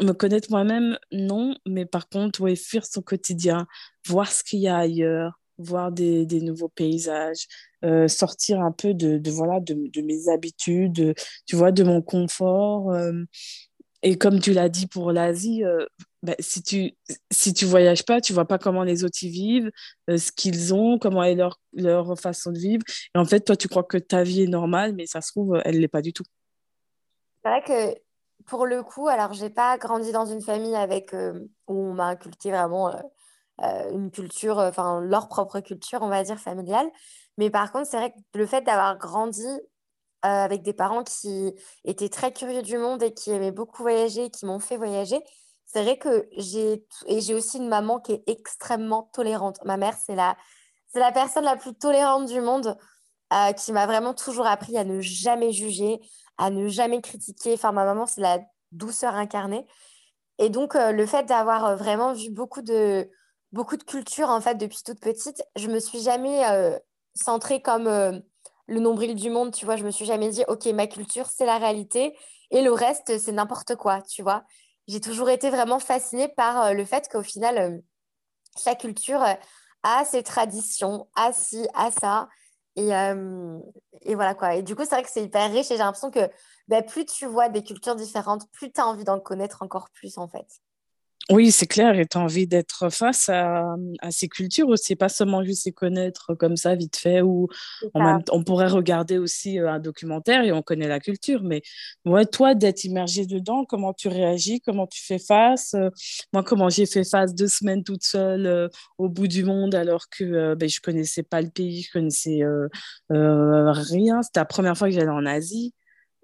[0.02, 1.56] me connaître moi-même, non.
[1.66, 3.68] Mais par contre, ouais, fuir son quotidien,
[4.08, 7.48] voir ce qu'il y a ailleurs, voir des, des nouveaux paysages,
[7.86, 11.14] euh, sortir un peu de, de voilà de, de, mes habitudes,
[11.46, 12.92] tu vois, de mon confort.
[12.92, 13.24] Euh.
[14.04, 15.86] et comme tu l'as dit pour l'Asie, euh,
[16.24, 16.94] bah, si tu
[17.32, 19.72] si tu voyages pas, tu vois pas comment les autres y vivent,
[20.10, 22.84] ce qu'ils ont, comment est leur, leur façon de vivre.
[23.16, 25.62] Et en fait, toi, tu crois que ta vie est normale, mais ça se trouve,
[25.66, 26.26] elle l'est pas du tout.
[27.44, 28.00] C'est vrai que
[28.46, 32.52] pour le coup, alors j'ai pas grandi dans une famille avec où on m'a inculqué
[32.52, 32.92] vraiment
[33.64, 36.90] euh, une culture, euh, enfin leur propre culture, on va dire, familiale.
[37.38, 39.60] Mais par contre, c'est vrai que le fait d'avoir grandi euh,
[40.24, 44.46] avec des parents qui étaient très curieux du monde et qui aimaient beaucoup voyager, qui
[44.46, 45.20] m'ont fait voyager,
[45.66, 49.60] c'est vrai que j'ai et j'ai aussi une maman qui est extrêmement tolérante.
[49.66, 50.38] Ma mère, c'est la
[50.88, 52.76] c'est la personne la plus tolérante du monde,
[53.58, 56.00] qui m'a vraiment toujours appris à ne jamais juger,
[56.40, 57.54] à ne jamais critiquer.
[57.54, 58.40] Enfin, ma maman, c'est la
[58.72, 59.68] douceur incarnée.
[60.40, 63.08] Et donc, le fait d'avoir vraiment vu beaucoup de
[63.52, 65.44] beaucoup de culture en fait depuis toute petite.
[65.56, 66.78] Je me suis jamais euh,
[67.16, 68.20] centrée comme euh,
[68.68, 69.76] le nombril du monde, tu vois.
[69.76, 72.18] Je me suis jamais dit, ok, ma culture c'est la réalité
[72.52, 74.44] et le reste c'est n'importe quoi, tu vois.
[74.88, 77.82] J'ai toujours été vraiment fascinée par euh, le fait qu'au final,
[78.58, 79.24] chaque culture
[79.84, 82.28] a ses traditions, a ci, a ça.
[82.80, 82.94] Et,
[84.02, 84.56] et voilà quoi.
[84.56, 86.30] Et du coup, c'est vrai que c'est hyper riche et j'ai l'impression que
[86.68, 90.18] bah, plus tu vois des cultures différentes, plus tu as envie d'en connaître encore plus
[90.18, 90.48] en fait.
[91.32, 93.76] Oui, c'est clair, et tu as envie d'être face à,
[94.10, 97.48] ces cultures aussi, pas seulement juste les connaître comme ça, vite fait, ou
[97.94, 101.62] on pourrait regarder aussi euh, un documentaire et on connaît la culture, mais
[102.06, 105.92] ouais, toi, d'être immergé dedans, comment tu réagis, comment tu fais face euh,
[106.34, 108.68] Moi, comment j'ai fait face deux semaines toute seule euh,
[108.98, 112.42] au bout du monde alors que ben, je connaissais pas le pays, je connaissais
[113.10, 114.24] rien.
[114.24, 115.76] C'était la première fois que j'allais en Asie.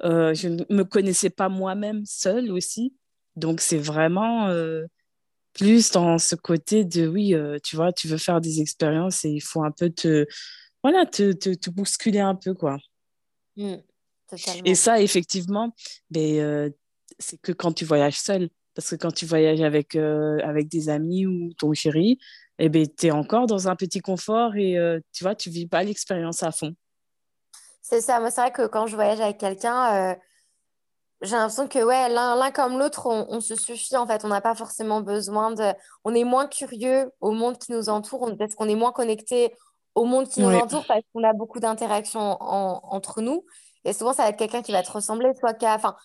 [0.02, 2.94] je ne me connaissais pas moi-même seule aussi.
[3.36, 4.50] Donc, c'est vraiment
[5.56, 9.30] plus dans ce côté de oui, euh, tu vois, tu veux faire des expériences et
[9.30, 10.28] il faut un peu te,
[10.84, 12.78] voilà, te, te, bousculer un peu, quoi.
[13.56, 13.76] Mmh,
[14.66, 15.74] et ça, effectivement,
[16.12, 16.70] ben, euh,
[17.20, 18.50] c'est que quand tu voyages seul.
[18.76, 22.20] Parce que quand tu voyages avec, euh, avec des amis ou ton chéri,
[22.60, 24.76] eh ben, tu es encore dans un petit confort et
[25.14, 26.76] tu vois, tu vis pas l'expérience à fond.
[27.82, 28.20] C'est ça.
[28.20, 30.18] Moi, c'est vrai que quand je voyage avec quelqu'un,
[31.26, 34.24] j'ai l'impression que ouais, l'un comme l'autre, on, se suffit en fait.
[34.24, 35.74] On n'a pas forcément besoin de.
[36.04, 39.54] On est moins curieux au monde qui nous entoure, parce qu'on est moins connecté
[39.96, 43.46] au monde qui nous entoure parce qu'on a beaucoup d'interactions entre nous.
[43.86, 45.56] Et souvent, ça va être quelqu'un qui va te ressembler, soit.
[45.64, 45.96] Enfin,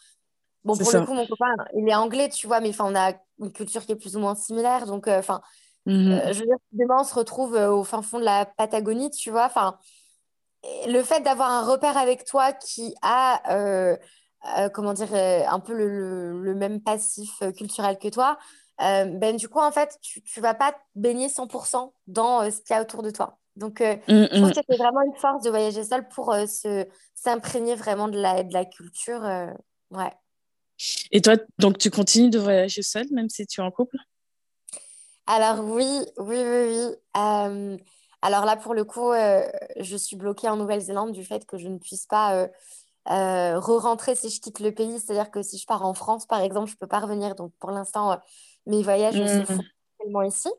[0.64, 3.12] bon, pour le coup, mon copain, il est anglais, tu vois, mais enfin, on a
[3.38, 4.86] une culture qui est plus ou moins similaire.
[4.86, 5.40] Donc, euh, enfin,
[5.86, 8.46] mmh euh, je veux dire, demain, on se retrouve euh, au fin fond de la
[8.46, 9.46] Patagonie, tu vois.
[9.46, 9.78] Enfin,
[10.86, 13.96] le fait d'avoir un repère avec toi qui a euh,
[14.72, 18.38] comment dire, euh, un peu le, même passif euh, culturel que toi,
[18.78, 22.78] ben, du coup, en fait, tu ne vas pas baigner 100% dans ce qu'il y
[22.78, 23.38] a autour de toi.
[23.56, 24.52] Donc, mmh, je trouve mmh.
[24.52, 26.34] que c'est vraiment une force de voyager seul pour
[27.14, 29.22] s'imprégner vraiment de la, de la culture.
[29.90, 30.12] ouais.
[31.10, 33.98] Et toi, donc, tu continues de voyager seul, même si tu es en couple?
[35.26, 37.78] Alors, oui, oui, oui, oui.
[38.22, 41.76] alors là, pour le coup, je suis bloquée en Nouvelle-Zélande du fait que je ne
[41.76, 42.48] puisse pas
[43.08, 44.98] euh, re-rentrer si je quitte le pays.
[44.98, 47.34] C'est-à-dire que si je pars en France, par exemple, je ne peux pas revenir.
[47.34, 48.16] Donc, pour l'instant, euh,
[48.66, 49.62] mes voyages se font
[49.98, 50.50] tellement ici.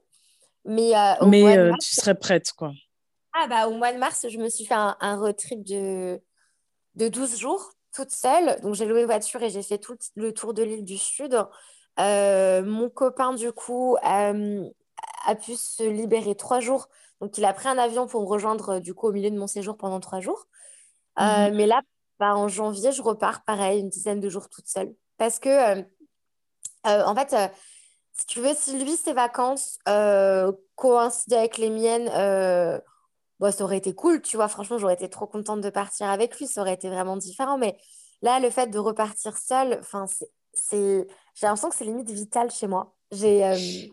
[0.65, 2.71] Mais, euh, Mais tu serais prête, quoi.
[3.33, 6.19] Ah, bah, au mois de mars, je me suis fait un, un road trip de,
[6.95, 8.59] de 12 jours, toute seule.
[8.61, 11.37] Donc, j'ai loué voiture et j'ai fait tout le tour de l'île du Sud.
[11.97, 16.89] mon copain, du coup, a pu se libérer trois jours.
[17.21, 19.47] Donc, il a pris un avion pour me rejoindre, du coup, au milieu de mon
[19.47, 20.47] séjour pendant trois jours.
[21.17, 21.81] Mmh mais là,
[22.21, 24.93] bah, en janvier, je repars pareil, une dizaine de jours toute seule.
[25.17, 25.81] Parce que, euh,
[26.85, 27.47] euh, en fait, euh,
[28.13, 29.79] si tu veux, si lui, ses vacances
[30.75, 32.09] coïncidaient avec les miennes,
[33.39, 34.47] bah, ça aurait été cool, tu vois.
[34.49, 37.57] Franchement, j'aurais été trop contente de partir avec lui, ça aurait été vraiment différent.
[37.57, 37.75] Mais
[38.21, 40.05] là, le fait de repartir seule, enfin,
[40.53, 42.93] c'est, j'ai l'impression que c'est limite vital chez moi.
[43.09, 43.89] J'ai,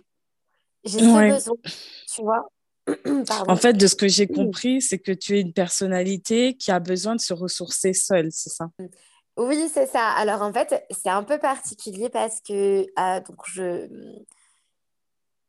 [0.84, 1.56] j'ai besoin,
[2.14, 2.46] tu vois.
[3.48, 6.80] en fait, de ce que j'ai compris, c'est que tu es une personnalité qui a
[6.80, 8.68] besoin de se ressourcer seule, c'est ça?
[9.36, 10.08] Oui, c'est ça.
[10.10, 13.88] Alors en fait, c'est un peu particulier parce que euh, donc je,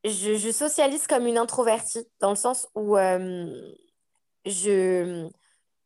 [0.04, 3.48] je, socialise comme une introvertie, dans le sens où euh,
[4.46, 5.28] je,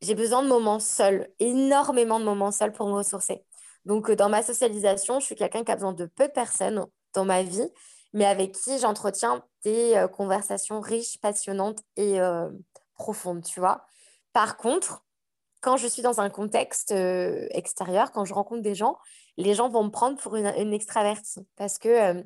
[0.01, 3.43] j'ai besoin de moments seuls, énormément de moments seuls pour me ressourcer.
[3.85, 7.25] Donc, dans ma socialisation, je suis quelqu'un qui a besoin de peu de personnes dans
[7.25, 7.69] ma vie,
[8.13, 12.19] mais avec qui j'entretiens des euh, conversations riches, passionnantes et
[12.95, 13.85] profondes, tu vois.
[14.33, 15.03] Par contre,
[15.61, 18.97] quand je suis dans un contexte extérieur, quand je rencontre des gens,
[19.37, 22.23] les gens vont me prendre pour une, une extravertie parce que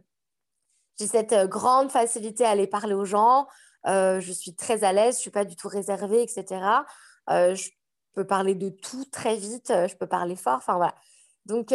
[1.00, 3.48] j'ai cette euh, grande facilité à aller parler aux gens.
[3.86, 6.62] Euh, je suis très à l'aise, je ne suis pas du tout réservée, etc.
[7.30, 7.70] Euh, je
[8.14, 10.58] peux parler de tout très vite, je peux parler fort.
[10.58, 10.96] Enfin, voilà.
[11.46, 11.72] Donc,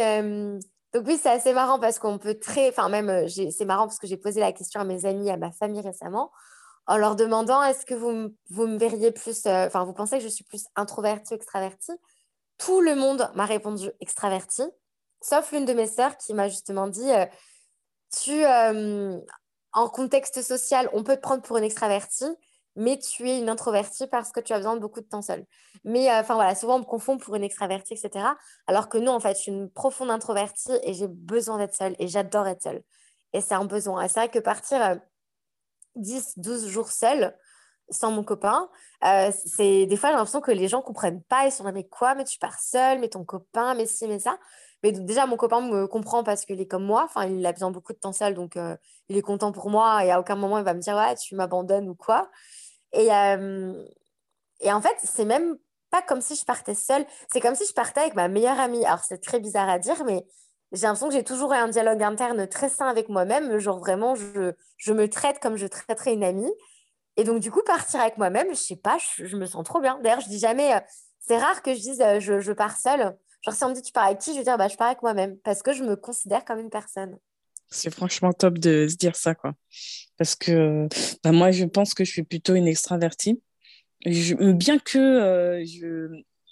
[0.92, 2.68] donc oui, c'est assez marrant parce qu'on peut très...
[2.68, 5.50] Enfin, même, c'est marrant parce que j'ai posé la question à mes amis, à ma
[5.50, 6.30] famille récemment,
[6.86, 9.46] en leur demandant est-ce que vous, vous me verriez plus...
[9.46, 11.92] Enfin, vous pensez que je suis plus introvertie ou extravertie?
[12.58, 14.68] Tout le monde m'a répondu extravertie,
[15.20, 17.10] sauf l'une de mes sœurs qui m'a justement dit
[18.20, 19.18] tu, euh,
[19.72, 22.28] en contexte social, on peut te prendre pour une extravertie,
[22.76, 25.44] mais tu es une introvertie parce que tu as besoin de beaucoup de temps seul.
[25.84, 28.26] Mais euh, enfin voilà, souvent on me confond pour une extravertie, etc.
[28.66, 31.94] Alors que non, en fait, je suis une profonde introvertie et j'ai besoin d'être seule
[31.98, 32.82] et j'adore être seule.
[33.32, 34.02] Et c'est un besoin.
[34.02, 34.98] Et c'est vrai que partir
[35.96, 37.36] 10, euh, 12 jours seule,
[37.90, 38.70] sans mon copain,
[39.02, 41.46] c'est des fois j'ai l'impression que les gens comprennent pas.
[41.46, 44.18] Ils sont là, mais quoi, mais tu pars seule, mais ton copain, mais ci, mais
[44.18, 44.38] ça.
[44.82, 47.04] Mais déjà, mon copain me comprend parce qu'il est comme moi.
[47.04, 48.76] Enfin, il a besoin beaucoup de temps seul, donc euh,
[49.08, 50.04] il est content pour moi.
[50.04, 52.30] Et à aucun moment, il va me dire, ouais, tu m'abandonnes ou quoi.
[52.92, 53.84] Et, euh,
[54.60, 55.56] et en fait, c'est même
[55.90, 57.04] pas comme si je partais seule.
[57.32, 58.84] C'est comme si je partais avec ma meilleure amie.
[58.84, 60.24] Alors, c'est très bizarre à dire, mais
[60.72, 63.58] j'ai l'impression que j'ai toujours un dialogue interne très sain avec moi-même.
[63.58, 66.52] Genre, vraiment, je, je me traite comme je traiterais une amie.
[67.16, 69.98] Et donc, du coup, partir avec moi-même, je sais pas, je, me sens trop bien.
[70.02, 70.80] D'ailleurs, je dis jamais, euh,
[71.20, 73.14] c'est rare que je dise, je, je pars seule.
[73.42, 74.86] Genre, si on me dit tu pars avec qui, je vais dire bah, je pars
[74.86, 77.18] avec moi-même parce que je me considère comme une personne.
[77.72, 79.54] C'est franchement top de se dire ça, quoi.
[80.18, 80.88] Parce que
[81.24, 83.42] bah, moi, je pense que je suis plutôt une extravertie.
[84.04, 86.08] bien, que, euh, je,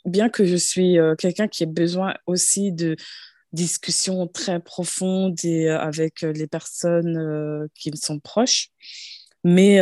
[0.06, 2.96] bien que je suis euh, quelqu'un qui a besoin aussi de
[3.52, 8.68] discussions très profondes et, euh, avec les personnes qui me sont proches.
[9.44, 9.78] Mais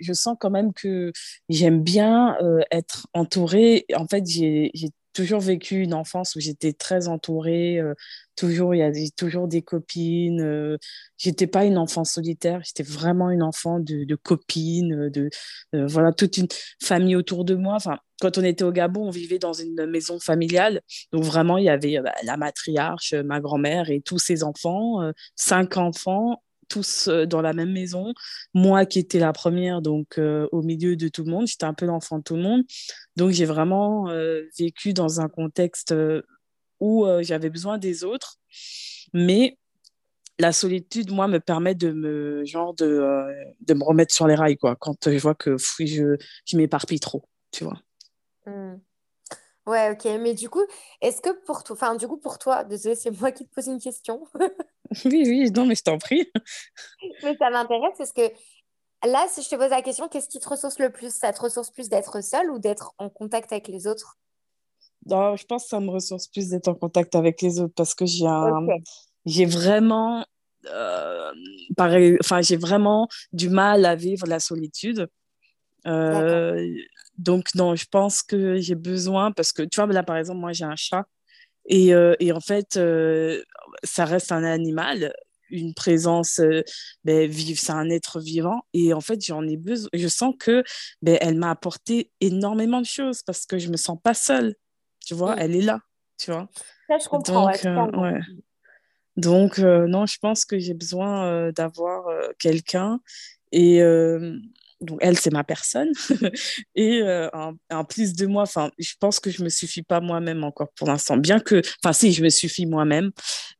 [0.00, 1.12] je sens quand même que
[1.48, 2.36] j'aime bien
[2.70, 3.84] être entourée.
[3.94, 4.70] En fait, j'ai
[5.16, 7.78] toujours vécu une enfance où j'étais très entourée.
[7.78, 7.94] Euh,
[8.36, 10.42] toujours, il y avait toujours des copines.
[10.42, 10.76] Euh,
[11.16, 12.60] j'étais pas une enfant solitaire.
[12.62, 15.30] J'étais vraiment une enfant de, copines, de
[15.74, 16.48] euh, voilà toute une
[16.82, 17.74] famille autour de moi.
[17.76, 20.82] Enfin, quand on était au Gabon, on vivait dans une maison familiale.
[21.12, 25.00] Donc vraiment, il y avait bah, la matriarche, ma grand-mère et tous ses enfants,
[25.34, 28.12] cinq enfants tous dans la même maison.
[28.54, 31.86] Moi qui étais la première, donc au milieu de tout le monde, j'étais un peu
[31.86, 32.62] l'enfant de tout le monde.
[33.16, 34.06] Donc j'ai vraiment
[34.58, 35.94] vécu dans un contexte
[36.80, 38.36] où j'avais besoin des autres.
[39.12, 39.58] Mais
[40.38, 43.02] la solitude, moi, me permet de me, genre de,
[43.60, 47.24] de me remettre sur les rails, quoi, quand je vois que je, je m'éparpille trop,
[47.52, 47.80] tu vois.
[48.44, 48.74] Mmh.
[49.66, 50.04] Ouais, ok.
[50.20, 50.62] Mais du coup,
[51.00, 53.66] est-ce que pour toi, enfin, du coup, pour toi, désolé, c'est moi qui te pose
[53.66, 54.22] une question.
[55.04, 56.30] oui, oui, non, mais je t'en prie.
[57.22, 58.30] mais ça m'intéresse parce que
[59.04, 61.12] là, si je te pose la question, qu'est-ce qui te ressource le plus?
[61.12, 64.18] Ça te ressource plus d'être seule ou d'être en contact avec les autres?
[65.06, 67.94] Non, Je pense que ça me ressource plus d'être en contact avec les autres parce
[67.94, 68.66] que j'ai un...
[69.24, 70.24] j'ai vraiment.
[70.66, 71.32] Euh,
[71.76, 75.08] pareil, enfin, j'ai vraiment du mal à vivre la solitude.
[75.86, 76.74] Euh,
[77.18, 80.52] donc, non, je pense que j'ai besoin, parce que tu vois, là, par exemple, moi,
[80.52, 81.06] j'ai un chat.
[81.66, 83.42] Et, euh, et en fait, euh,
[83.82, 85.12] ça reste un animal,
[85.50, 86.40] une présence
[87.04, 88.62] ben, vive, c'est un être vivant.
[88.72, 89.88] Et en fait, j'en ai besoin.
[89.92, 90.62] Je sens que
[91.02, 94.54] ben, elle m'a apporté énormément de choses parce que je me sens pas seule.
[95.04, 95.80] Tu vois, elle est là.
[96.18, 96.48] Tu vois.
[96.88, 97.50] Ça, je comprends.
[97.50, 98.20] Donc, ouais,
[99.16, 102.06] Donc non, je pense que j'ai besoin d'avoir
[102.38, 103.00] quelqu'un.
[103.50, 103.82] Et
[104.80, 105.90] donc elle c'est ma personne.
[106.74, 107.28] Et euh,
[107.70, 110.88] en, plus de moi enfin je pense que je me suffis pas moi-même encore pour
[110.88, 111.16] l'instant.
[111.16, 113.10] Bien que enfin si je me suffis moi-même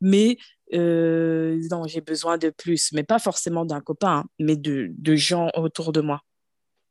[0.00, 0.36] mais
[0.74, 2.92] euh, non j'ai besoin de plus.
[2.92, 6.20] Mais pas forcément d'un copain hein, mais de, de, gens autour de moi.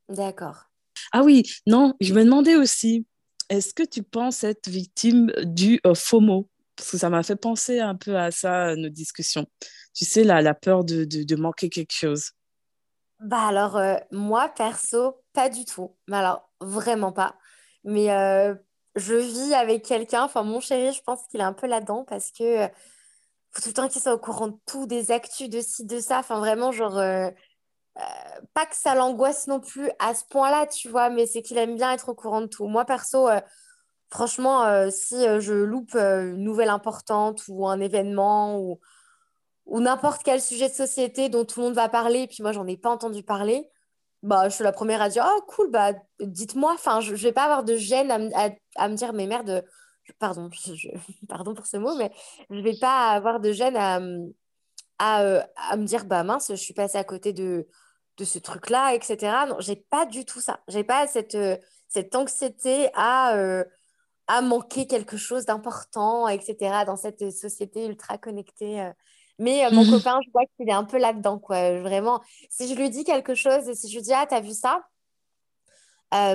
[0.10, 0.66] D'accord.
[1.12, 3.06] Ah oui non je me demandais aussi
[3.50, 6.50] est-ce que tu penses être victime du euh, FOMO?
[6.76, 9.46] Parce que ça m'a fait penser un peu à ça nos discussions.
[9.94, 12.32] Tu sais la, la peur de, de, de manquer quelque chose
[13.20, 15.96] bah alors, euh, moi, perso, pas du tout.
[16.08, 17.36] Mais alors, vraiment pas.
[17.84, 18.56] Mais euh,
[18.96, 22.32] je vis avec quelqu'un, enfin mon chéri, je pense qu'il est un peu là-dedans parce
[22.32, 22.68] que euh,
[23.52, 26.00] faut tout le temps qu'il soit au courant de tout, des actus, de ci, de
[26.00, 26.20] ça.
[26.20, 26.96] Enfin, vraiment, genre,
[28.54, 31.76] pas que ça l'angoisse non plus à ce point-là, tu vois, mais c'est qu'il aime
[31.76, 32.68] bien être au courant de tout.
[32.68, 33.30] Moi, perso,
[34.10, 38.80] franchement, si je loupe une nouvelle importante ou un événement ou,
[39.66, 42.52] ou n'importe quel sujet de société dont tout le monde va parler, et puis moi,
[42.52, 43.70] j'en ai pas entendu parler,
[44.24, 47.32] bah, je suis la première à dire, oh cool, bah, dites-moi, enfin, je, ne vais
[47.32, 49.64] pas avoir de gêne à, me dire, mais merde,
[50.20, 50.50] pardon,
[51.30, 52.12] pardon pour ce mot, mais
[52.50, 54.00] je vais pas avoir de gêne à,
[55.00, 57.68] à, euh, à, me dire, bah mince, je suis passée à côté de,
[58.18, 59.46] de ce truc-là, etc.
[59.48, 60.60] Non, j'ai pas du tout ça.
[60.68, 61.58] J'ai pas cette, euh,
[61.88, 63.64] cette anxiété à, euh,
[64.28, 66.84] à manquer quelque chose d'important, etc.
[66.86, 68.92] dans cette société ultra connectée.
[69.40, 71.80] Mais mon copain, je vois qu'il est un peu là-dedans, quoi.
[71.82, 74.54] Vraiment, si je lui dis quelque chose et si je lui dis, ah, t'as vu
[74.54, 74.84] ça?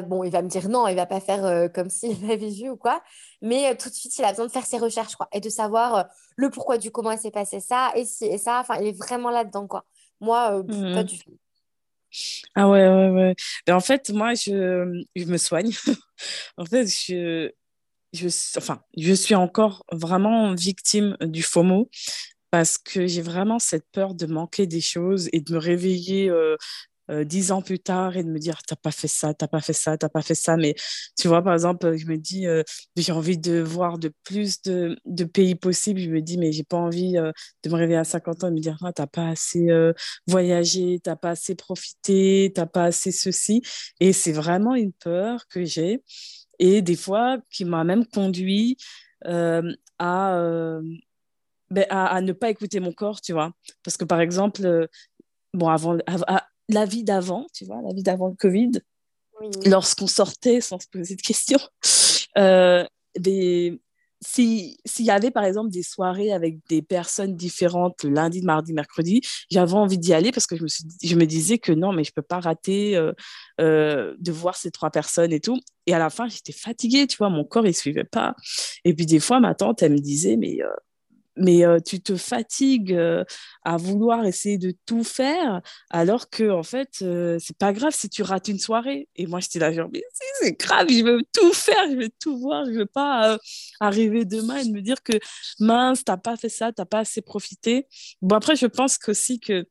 [0.06, 2.76] Bon, il va me dire non, il va pas faire comme s'il l'avait vu ou
[2.76, 3.02] quoi.
[3.40, 6.06] Mais tout de suite, il a besoin de faire ses recherches, quoi, et de savoir
[6.36, 8.60] le pourquoi du comment s'est passé ça et si et ça.
[8.60, 9.86] Enfin, il est vraiment là-dedans, quoi.
[10.20, 11.38] Moi, pas mmh du tout.
[12.54, 13.34] Ah ouais, ouais, ouais.
[13.66, 15.70] Ben, en fait, moi, je, je me soigne.
[16.56, 17.50] en fait, je,
[18.12, 18.26] je,
[18.58, 21.88] enfin, je suis encore vraiment victime du FOMO
[22.50, 26.32] parce que j'ai vraiment cette peur de manquer des choses et de me réveiller
[27.24, 29.72] dix ans plus tard et de me dire t'as pas fait ça, t'as pas fait
[29.72, 30.56] ça, t'as pas fait ça.
[30.56, 30.74] Mais
[31.18, 32.46] tu vois, par exemple, je me dis
[32.96, 36.00] j'ai envie de voir de plus de, de, pays possibles.
[36.00, 38.60] Je me dis mais j'ai pas envie de me réveiller à 50 ans et me
[38.60, 39.68] dire ah, t'as pas assez
[40.26, 43.62] voyagé, t'as pas assez profité, t'as pas assez ceci.
[44.00, 46.02] Et c'est vraiment une peur que j'ai
[46.60, 48.76] et des fois qui m'a même conduit
[49.98, 50.80] à
[51.70, 53.52] ben, à, ne pas écouter mon corps, tu vois.
[53.84, 54.86] Parce que par exemple, euh,
[55.54, 55.96] bon, avant,
[56.68, 58.72] la vie d'avant, tu vois, la vie d'avant le Covid,
[59.66, 61.60] lorsqu'on sortait sans se poser de questions,
[62.38, 62.84] euh,
[63.18, 63.80] des,
[64.22, 69.22] s'il y avait par exemple des soirées avec des personnes différentes le lundi, mardi, mercredi,
[69.50, 72.04] j'avais envie d'y aller parce que je me, suis, je me disais que non, mais
[72.04, 73.12] je peux pas rater euh,
[73.60, 75.60] euh, de voir ces trois personnes et tout.
[75.86, 78.34] Et à la fin, j'étais fatiguée, tu vois, mon corps, il suivait pas.
[78.84, 80.58] Et puis des fois, ma tante, elle me disait, mais
[81.40, 83.24] mais euh, tu te fatigues euh,
[83.64, 88.08] à vouloir essayer de tout faire alors que en fait euh, c'est pas grave si
[88.08, 89.08] tu rates une soirée.
[89.16, 90.02] Et moi j'étais là genre mais
[90.40, 93.38] c'est grave je veux tout faire je veux tout voir je veux pas
[93.80, 95.14] arriver demain et me dire que
[95.58, 97.86] mince t'as pas fait ça t'as pas assez profité.
[98.22, 99.66] Bon après je pense aussi que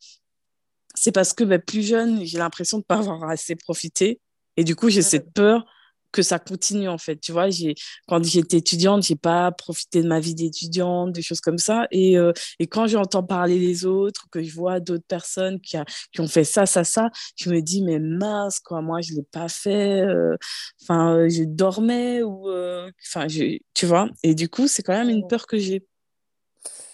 [0.95, 4.19] c'est parce que ben, plus jeune j'ai l'impression de pas avoir assez profité.
[4.57, 5.65] Et du coup j'ai cette peur
[6.11, 7.17] que ça continue en fait.
[7.17, 7.75] Tu vois, j'ai
[8.07, 11.87] quand j'étais étudiante, j'ai pas profité de ma vie d'étudiante, des choses comme ça.
[11.91, 15.85] Et, euh, et quand j'entends parler les autres, que je vois d'autres personnes qui, a,
[16.11, 19.23] qui ont fait ça, ça, ça, je me dis mais mince quoi, moi je l'ai
[19.31, 20.01] pas fait.
[20.01, 20.35] Euh,
[20.81, 22.49] enfin, euh, je dormais ou
[23.07, 24.09] enfin, tu vois.
[24.23, 25.85] Et du coup, c'est quand même une peur que j'ai.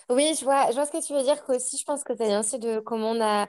[0.09, 1.38] Oui, je vois, je vois ce que tu veux dire.
[1.47, 3.47] Aussi, je pense que ça vient aussi de comment on a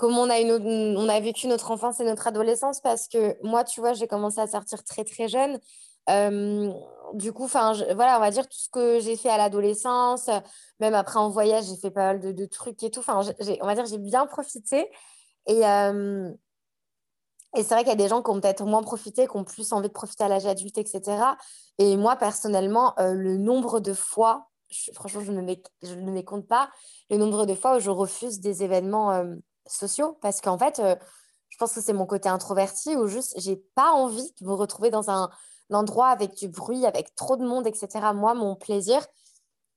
[0.00, 4.08] comment on a, vécu notre enfance et notre adolescence parce que moi, tu vois, j'ai
[4.08, 5.60] commencé à sortir très très jeune.
[6.08, 6.72] Euh,
[7.12, 10.30] du coup, enfin, voilà, on va dire tout ce que j'ai fait à l'adolescence,
[10.80, 13.00] même après en voyage, j'ai fait pas mal de, trucs et tout.
[13.00, 13.20] Enfin,
[13.60, 14.90] on va dire j'ai bien profité.
[15.46, 16.30] Et, euh,
[17.54, 19.44] et c'est vrai qu'il y a des gens qui ont peut-être moins profité, qui ont
[19.44, 21.36] plus envie de profiter à l'âge adulte, etc.
[21.76, 24.48] Et moi, personnellement, euh, le nombre de fois,
[24.94, 26.70] franchement, je ne, les, je ne les compte pas,
[27.10, 29.26] le nombre de fois où je refuse des événements
[29.70, 30.96] sociaux parce qu'en fait, euh,
[31.48, 34.90] je pense que c'est mon côté introverti où juste j'ai pas envie de me retrouver
[34.90, 35.30] dans un,
[35.72, 37.88] endroit avec du bruit, avec trop de monde, etc.
[38.12, 39.06] Moi, mon plaisir,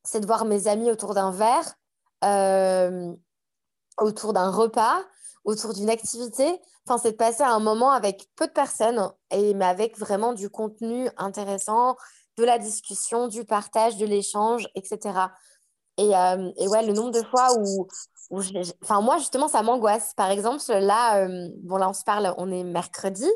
[0.04, 1.76] c'est de voir mes amis autour d'un verre,
[2.24, 3.14] euh,
[4.00, 5.04] autour d'un repas,
[5.44, 6.60] autour d'une activité.
[6.88, 10.50] Enfin, c'est de passer un moment avec peu de personnes, et, mais avec vraiment du
[10.50, 11.96] contenu intéressant,
[12.38, 15.28] de la discussion, du partage, de l'échange, etc.
[15.98, 17.88] Et, euh, et, ouais, le nombre de fois où,
[18.32, 20.14] enfin moi justement ça m'angoisse.
[20.16, 23.30] Par exemple là, euh, bon là on se parle, on est mercredi.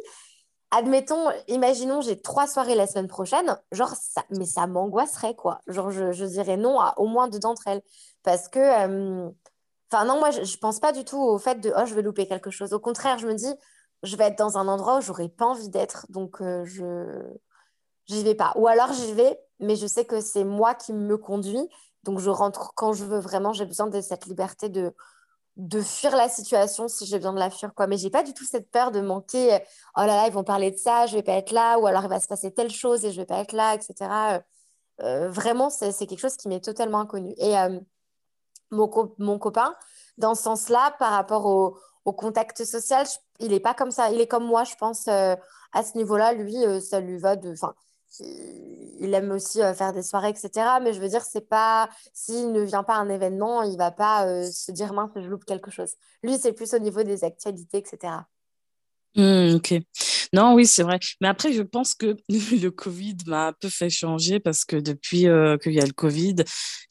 [0.71, 5.61] Admettons, imaginons j'ai trois soirées la semaine prochaine, genre ça, mais ça m'angoisserait quoi.
[5.67, 7.81] Genre je, dirais non à au moins deux d'entre elles
[8.23, 9.29] parce que, euh,
[9.91, 12.01] enfin non moi je, je, pense pas du tout au fait de oh je vais
[12.01, 12.73] louper quelque chose.
[12.73, 13.53] Au contraire je me dis
[14.03, 17.21] je vais être dans un endroit où j'aurais pas envie d'être donc euh, je
[18.07, 18.53] j'y vais pas.
[18.57, 21.69] Ou alors j'y vais mais je sais que c'est moi qui me conduis
[22.07, 23.51] donc, je rentre quand je veux vraiment.
[23.51, 24.93] J'ai besoin de cette liberté de,
[25.57, 27.73] de fuir la situation si j'ai besoin de la fuir.
[27.75, 27.85] Quoi.
[27.87, 29.55] Mais j'ai pas du tout cette peur de manquer.
[29.55, 29.59] Euh,
[29.97, 31.77] oh là là, ils vont parler de ça, je vais pas être là.
[31.79, 33.93] Ou alors, il va se passer telle chose et je vais pas être là, etc.
[34.01, 34.39] Euh,
[35.01, 37.33] euh, vraiment, c'est quelque chose qui m'est totalement inconnu.
[37.39, 37.55] Et
[38.71, 39.75] mon, mon, copain,
[40.17, 43.05] dans ce sens-là, par rapport au, au contact social,
[43.39, 44.11] il est pas comme ça.
[44.11, 45.37] Il est comme moi, je pense, à
[45.83, 46.33] ce niveau-là.
[46.33, 47.51] Lui, ça lui va de...
[47.51, 47.75] Enfin,
[48.19, 50.49] il aime aussi faire des soirées, etc.
[50.81, 53.91] Mais je veux dire, c'est pas s'il ne vient pas à un événement, il va
[53.91, 55.93] pas se dire mince, je loupe quelque chose.
[56.23, 58.13] Lui, c'est plus au niveau des actualités, etc.
[59.15, 59.73] Mmh, ok.
[60.33, 60.99] Non, oui, c'est vrai.
[61.21, 65.25] Mais après, je pense que le Covid m'a un peu fait changer parce que depuis
[65.61, 66.35] qu'il y a le Covid,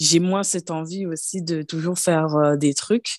[0.00, 3.16] j'ai moins cette envie aussi de toujours faire des trucs.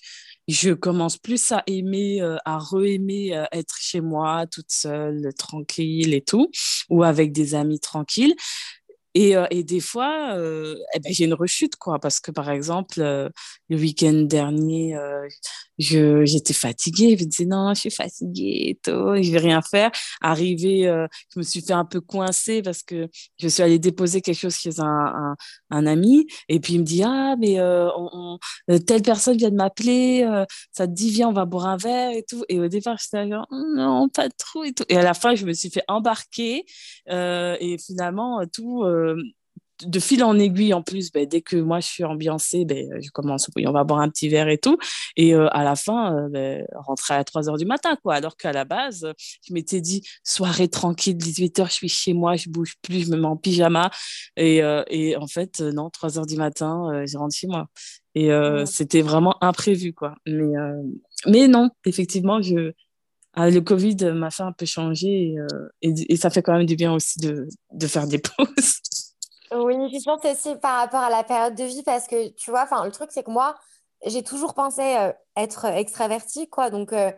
[0.48, 6.22] Je commence plus à aimer, euh, à re-aimer être chez moi, toute seule, tranquille et
[6.22, 6.50] tout,
[6.88, 8.34] ou avec des amis tranquilles.
[9.14, 13.76] Et, et, des fois, eh ben, j'ai une rechute, quoi, parce que par exemple, le
[13.76, 14.96] week-end dernier,
[15.78, 17.16] je, j'étais fatiguée.
[17.16, 19.90] Je me disais, non, je suis fatiguée et tout, je vais rien faire.
[20.20, 20.82] Arrivé,
[21.34, 23.08] je me suis fait un peu coincer parce que
[23.38, 25.36] je suis allée déposer quelque chose chez un, un,
[25.70, 26.26] un ami.
[26.48, 28.38] Et puis, il me dit, ah, mais on,
[28.86, 30.26] telle personne vient de m'appeler,
[30.72, 32.44] ça te dit, viens, on va boire un verre et tout.
[32.48, 34.84] Et au départ, j'étais genre, non, pas trop et tout.
[34.88, 36.64] Et à la fin, je me suis fait embarquer.
[37.08, 38.84] et finalement, tout
[39.84, 43.10] de fil en aiguille, en plus, ben, dès que moi je suis ambiancée, ben, je
[43.10, 44.76] commence, on va boire un petit verre et tout.
[45.16, 48.14] Et euh, à la fin, euh, ben, rentrer à 3 heures du matin, quoi.
[48.14, 49.06] Alors qu'à la base,
[49.46, 53.10] je m'étais dit, soirée tranquille, 18 heures, je suis chez moi, je bouge plus, je
[53.10, 53.90] me mets en pyjama.
[54.36, 57.68] Et, euh, et en fait, non, 3 heures du matin, je rentre chez moi.
[58.14, 58.30] Et
[58.64, 60.16] c'était vraiment imprévu, quoi.
[60.26, 60.52] Mais,
[61.26, 62.72] mais non, effectivement, je,
[63.34, 65.36] ah, le Covid m'a fait un peu changer
[65.82, 68.80] et, et, ça fait quand même du bien aussi de, de faire des pauses.
[69.52, 72.68] Oui, je pense aussi par rapport à la période de vie parce que tu vois,
[72.84, 73.56] le truc c'est que moi,
[74.06, 76.70] j'ai toujours pensé euh, être extravertie, quoi.
[76.70, 77.10] Donc, euh,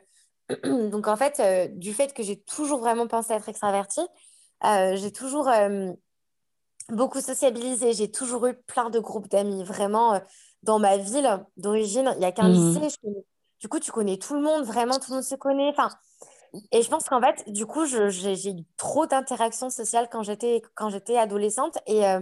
[0.91, 4.07] donc en fait, euh, du fait que j'ai toujours vraiment pensé être extravertie,
[4.63, 5.49] j'ai toujours
[6.91, 9.65] beaucoup sociabilisé, j'ai toujours eu plein de groupes d'amis.
[9.65, 10.21] Vraiment,
[10.63, 12.97] dans ma ville d'origine, il n'y a qu'un mmh lycée.
[13.61, 15.69] Du coup, tu connais tout le monde, vraiment, tout le monde se connaît.
[15.69, 15.91] Enfin,
[16.73, 21.79] et je pense qu'en fait, du coup, j'ai eu trop d'interactions sociales quand j'étais adolescente.
[21.87, 22.21] Et, euh,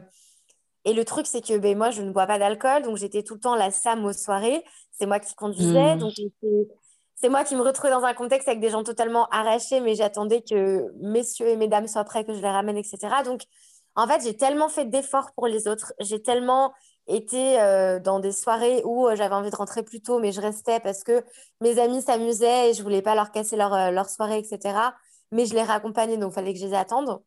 [0.84, 3.34] et le truc, c'est que ben, moi, je ne bois pas d'alcool, donc j'étais tout
[3.34, 4.64] le temps la SAM aux soirées.
[4.92, 5.98] C'est moi qui conduisais, mmh.
[5.98, 6.12] donc
[7.20, 10.42] c'est moi qui me retrouvais dans un contexte avec des gens totalement arrachés, mais j'attendais
[10.42, 12.98] que messieurs et mesdames soient prêts, que je les ramène, etc.
[13.24, 13.42] Donc,
[13.96, 16.72] en fait, j'ai tellement fait d'efforts pour les autres, j'ai tellement
[17.08, 20.40] été euh, dans des soirées où euh, j'avais envie de rentrer plus tôt, mais je
[20.40, 21.24] restais parce que
[21.60, 24.78] mes amis s'amusaient et je voulais pas leur casser leur, euh, leur soirée, etc.
[25.32, 27.20] Mais je les raccompagnais, donc il fallait que je les attende.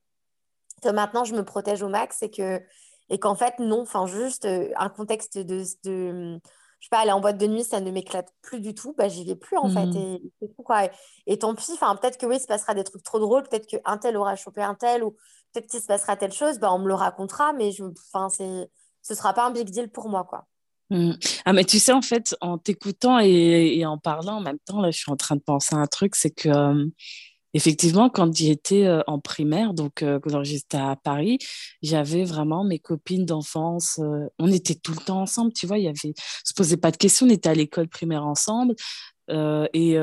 [0.81, 2.61] Que maintenant, je me protège au max et que
[3.09, 6.39] et qu'en fait, non, enfin, juste un contexte de, de
[6.81, 9.07] je sais pas, aller en boîte de nuit, ça ne m'éclate plus du tout, bah,
[9.07, 9.85] j'y vais plus en fait.
[9.85, 10.17] Mmh.
[10.41, 10.89] Et, quoi.
[11.27, 13.67] Et, tant pis, enfin, peut-être que oui, il se passera des trucs trop drôles, peut-être
[13.67, 15.11] qu'un tel aura chopé un tel, ou
[15.51, 18.71] peut-être qu'il se passera telle chose, bah, on me le racontera, mais je, enfin, c'est
[19.01, 20.47] ce sera pas un big deal pour moi, quoi.
[20.91, 21.13] Mmh.
[21.45, 24.91] Ah, mais tu sais, en fait, en t'écoutant et, en parlant en même temps, là,
[24.91, 26.85] je suis en train de penser à un truc, c'est que, euh,
[27.53, 31.37] effectivement, quand j'étais euh, en primaire, donc euh, quand j'étais à Paris,
[31.81, 34.01] j'avais vraiment mes copines d'enfance,
[34.37, 36.97] on était tout le temps ensemble, tu vois, il y avait, se posait pas de
[36.97, 38.75] questions, on était à l'école primaire ensemble,
[39.29, 39.95] et,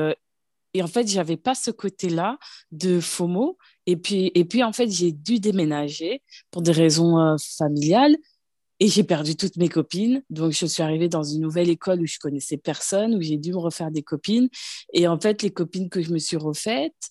[0.73, 2.39] et en fait, j'avais pas ce côté-là
[2.71, 8.17] de FOMO, et puis, et puis en fait, j'ai dû déménager pour des raisons familiales,
[8.79, 10.23] et j'ai perdu toutes mes copines.
[10.29, 13.51] Donc, je suis arrivée dans une nouvelle école où je connaissais personne, où j'ai dû
[13.51, 14.49] me refaire des copines.
[14.93, 17.09] Et en fait, les copines que je me suis refaites,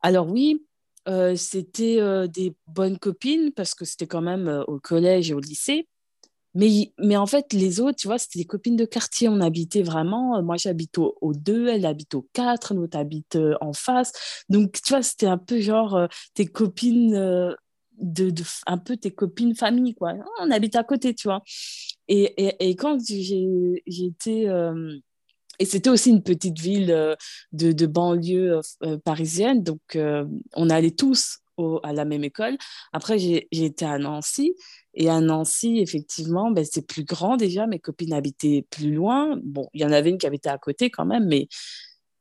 [0.00, 0.66] alors oui,
[1.08, 5.34] euh, c'était euh, des bonnes copines parce que c'était quand même euh, au collège et
[5.34, 5.88] au lycée.
[6.54, 9.28] Mais, mais en fait, les autres, tu vois, c'était des copines de quartier.
[9.28, 10.42] On habitait vraiment.
[10.42, 14.12] Moi, j'habite au, au 2, elle habite au 4, l'autre habite en face.
[14.50, 17.56] Donc, tu vois, c'était un peu genre tes copines
[17.98, 18.32] de,
[18.66, 20.14] un peu tes copines famille, quoi.
[20.40, 21.42] On habite à côté, tu vois.
[22.08, 22.34] Et,
[22.68, 24.48] et, quand j'ai été...
[24.48, 24.96] Euh,
[25.58, 27.14] et c'était aussi une petite ville euh,
[27.52, 29.80] de, de banlieue euh, parisienne, donc
[30.54, 31.38] on allait tous
[31.84, 32.56] à la même école.
[32.92, 34.54] Après, j'ai été à Nancy.
[34.94, 37.66] Et à Nancy, effectivement, ben, c'est plus grand déjà.
[37.66, 39.38] Mes copines habitaient plus loin.
[39.44, 41.48] Bon, il y en avait une qui habitait à côté quand même, mais...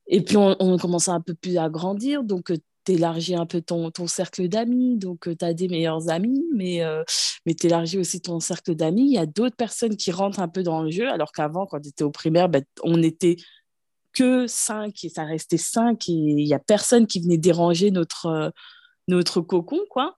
[0.08, 2.24] Et puis, on, on commençait un peu plus à grandir.
[2.24, 2.52] Donc,
[2.84, 6.82] t'élargis un peu ton, ton cercle d'amis, donc tu as des meilleurs amis, mais,
[7.46, 9.06] mais tu élargis aussi ton cercle d'amis.
[9.06, 11.80] Il y a d'autres personnes qui rentrent un peu dans le jeu, alors qu'avant, quand
[11.80, 13.38] tu étais au primaire, ben, on n'était
[14.14, 18.54] que cinq et ça restait cinq et il n'y a personne qui venait déranger notre,
[19.08, 20.18] notre cocon, quoi.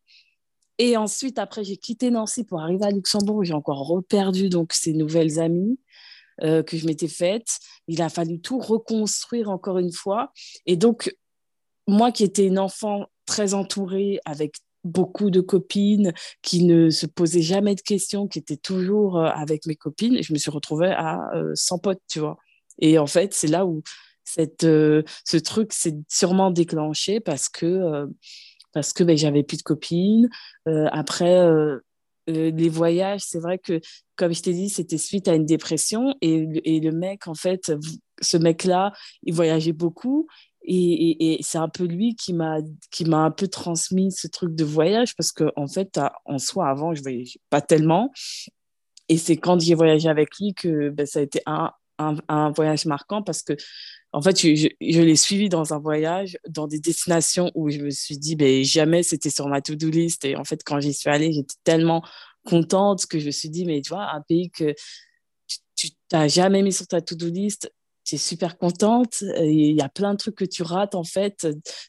[0.80, 3.44] Et ensuite, après, j'ai quitté Nancy pour arriver à Luxembourg.
[3.44, 5.78] J'ai encore reperdu donc ces nouvelles amies.
[6.42, 7.60] que je m'étais faites.
[7.88, 10.32] Il a fallu tout reconstruire encore une fois.
[10.66, 11.16] Et donc,
[11.88, 17.42] moi qui étais une enfant très entourée avec beaucoup de copines qui ne se posaient
[17.42, 21.32] jamais de questions, qui étaient toujours euh, avec mes copines, je me suis retrouvée à
[21.56, 22.38] 100 euh, potes, tu vois.
[22.80, 23.82] Et en fait, c'est là où
[24.24, 28.06] cette, euh, ce truc s'est sûrement déclenché parce que
[28.74, 30.30] parce que ben, j'avais plus de copines.
[30.66, 31.48] après,
[32.26, 33.80] les voyages, c'est vrai que,
[34.16, 36.16] comme je t'ai dit, c'était suite à une dépression.
[36.22, 37.72] Et, et le mec, en fait,
[38.20, 38.92] ce mec-là,
[39.24, 40.28] il voyageait beaucoup.
[40.66, 42.58] Et, c'est un peu lui qui m'a
[43.12, 47.02] un peu transmis ce truc de voyage parce que en fait en soi avant je
[47.02, 48.12] voyageais pas tellement.
[49.10, 52.86] Et c'est quand j'ai voyagé avec lui que ben, ça a été un, un, voyage
[52.86, 53.54] marquant parce que
[54.14, 57.90] en fait je, je, l'ai suivi dans un voyage dans des destinations où je me
[57.90, 60.24] suis dit ben jamais c'était sur ma to-do list.
[60.24, 62.04] Et en fait quand j'y suis allée j'étais tellement
[62.46, 64.74] contente que je me suis dit mais tu vois un pays que
[65.76, 67.70] tu t'as jamais mis sur ta to-do list
[68.04, 69.22] tu es super contente.
[69.40, 71.48] Il y a plein de trucs que tu rates, en fait.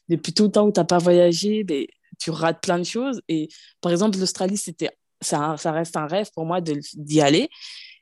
[0.09, 1.87] Depuis tout le temps où tu n'as pas voyagé, mais
[2.19, 3.21] tu rates plein de choses.
[3.27, 3.49] Et
[3.81, 4.89] par exemple, l'Australie, c'était,
[5.21, 7.49] ça, ça reste un rêve pour moi d'y aller.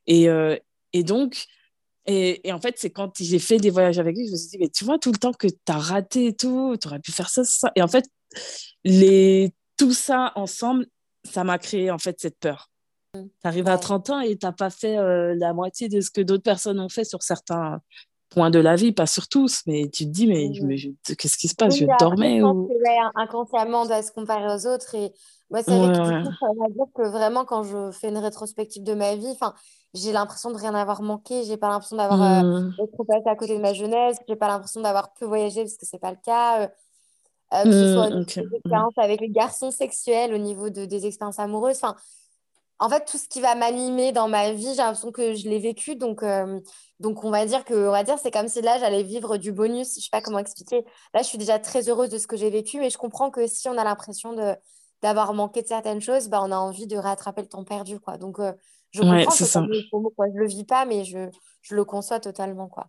[0.07, 0.57] Et, euh,
[0.93, 1.45] et donc,
[2.05, 4.57] et, en fait, c'est quand j'ai fait des voyages avec lui, je me suis dit,
[4.59, 7.11] mais tu vois, tout le temps que tu as raté et tout, tu aurais pu
[7.11, 7.71] faire ça, ça.
[7.75, 8.05] Et en fait,
[8.83, 10.87] les, tout ça ensemble,
[11.23, 12.69] ça m'a créé en fait cette peur.
[13.13, 16.09] Tu arrives à 30 ans et tu n'as pas fait euh, la moitié de ce
[16.09, 17.79] que d'autres personnes ont fait sur certains
[18.29, 20.49] points de la vie, pas sur tous, mais tu te dis, mais,
[21.15, 21.77] qu'est-ce qui se passe?
[21.77, 22.69] Je dormais ou...
[23.15, 24.95] inconsciemment, on doit se comparer aux autres.
[24.95, 25.13] Et
[25.51, 28.95] moi, c'est vrai que ça veut dire que vraiment, quand je fais une rétrospective de
[28.95, 29.37] ma vie,
[29.93, 32.75] j'ai l'impression de rien avoir manqué, j'ai pas l'impression d'avoir euh, mmh.
[32.93, 35.85] trop passé à côté de ma jeunesse, j'ai pas l'impression d'avoir peu voyagé parce que
[35.85, 36.63] c'est pas le cas.
[36.63, 36.67] Euh,
[37.63, 41.37] que ce soit mmh, des expériences avec les garçons sexuels, au niveau de, des expériences
[41.37, 41.75] amoureuses.
[41.75, 41.95] Enfin,
[42.79, 45.59] en fait, tout ce qui va m'animer dans ma vie, j'ai l'impression que je l'ai
[45.59, 45.95] vécu.
[45.95, 46.59] Donc, euh,
[46.99, 49.51] donc, on va dire que, on va dire, c'est comme si là, j'allais vivre du
[49.51, 49.95] bonus.
[49.95, 50.83] Je sais pas comment expliquer.
[51.13, 53.47] Là, je suis déjà très heureuse de ce que j'ai vécu, mais je comprends que
[53.47, 54.55] si on a l'impression de
[55.01, 58.17] d'avoir manqué de certaines choses, bah, on a envie de rattraper le temps perdu, quoi.
[58.17, 58.53] Donc, euh,
[58.91, 59.65] je comprends que ça.
[59.69, 61.29] Je, le vis pas, mais je,
[61.61, 62.87] je le conçois totalement, quoi.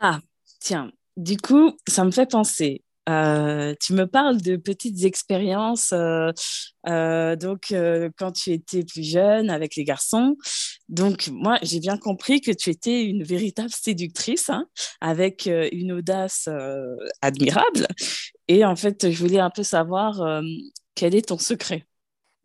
[0.00, 0.18] Ah,
[0.58, 0.90] tiens.
[1.16, 2.82] Du coup, ça me fait penser.
[3.08, 6.30] Euh, tu me parles de petites expériences, euh,
[6.88, 7.74] euh, donc
[8.18, 10.36] quand tu étais plus jeune avec les garçons.
[10.88, 14.66] Donc moi, j'ai bien compris que tu étais une véritable séductrice, hein,
[15.00, 16.48] avec une audace
[17.22, 17.86] admirable.
[18.48, 20.42] Et en fait, je voulais un peu savoir
[20.94, 21.84] quel est ton secret?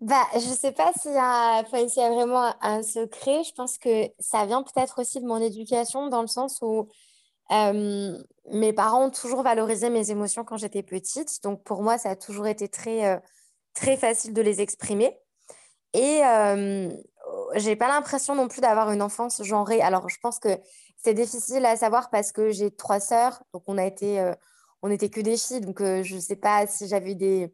[0.01, 3.41] Bah, je ne sais pas s'il y, a, y a vraiment un secret.
[3.45, 6.89] Je pense que ça vient peut-être aussi de mon éducation, dans le sens où
[7.52, 11.44] mes parents ont toujours valorisé mes émotions quand j'étais petite.
[11.44, 13.22] Donc, pour moi, ça a toujours été très,
[13.74, 15.18] très facile de les exprimer.
[15.94, 16.22] Et
[17.56, 19.82] j'ai pas l'impression non plus d'avoir une enfance genrée.
[19.82, 20.58] Alors, je pense que
[20.98, 23.44] c'est difficile à savoir parce que j'ai trois sœurs.
[23.54, 23.89] Donc, on a
[24.82, 25.62] on n'était que des filles.
[25.62, 27.54] Donc, je ne sais pas si j'avais des,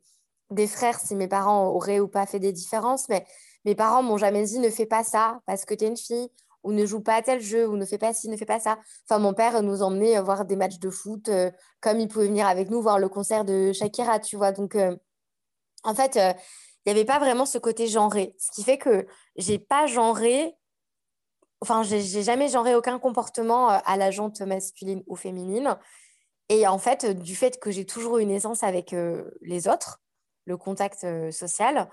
[0.52, 3.10] des frères, si mes parents auraient ou pas fait des différences.
[3.10, 3.26] Mais
[3.66, 6.30] mes parents m'ont jamais dit ne fais pas ça parce que tu es une fille
[6.72, 8.80] ne joue pas à tel jeu, ou ne fait pas ci, ne fait pas ça.
[9.08, 11.52] Enfin, mon père nous emmenait euh, voir des matchs de foot, euh,
[11.82, 14.52] comme il pouvait venir avec nous voir le concert de Shakira, tu vois.
[14.52, 14.96] Donc, euh,
[15.84, 16.36] en fait, il
[16.88, 18.36] n'y avait pas vraiment ce côté genré.
[18.40, 20.56] Ce qui fait que j'ai pas genré,
[21.62, 25.78] enfin, j'ai jamais genré aucun comportement à la jante masculine ou féminine.
[26.50, 28.94] Et en fait, du fait que j'ai toujours eu une essence avec
[29.42, 30.02] les autres,
[30.46, 31.90] le contact social,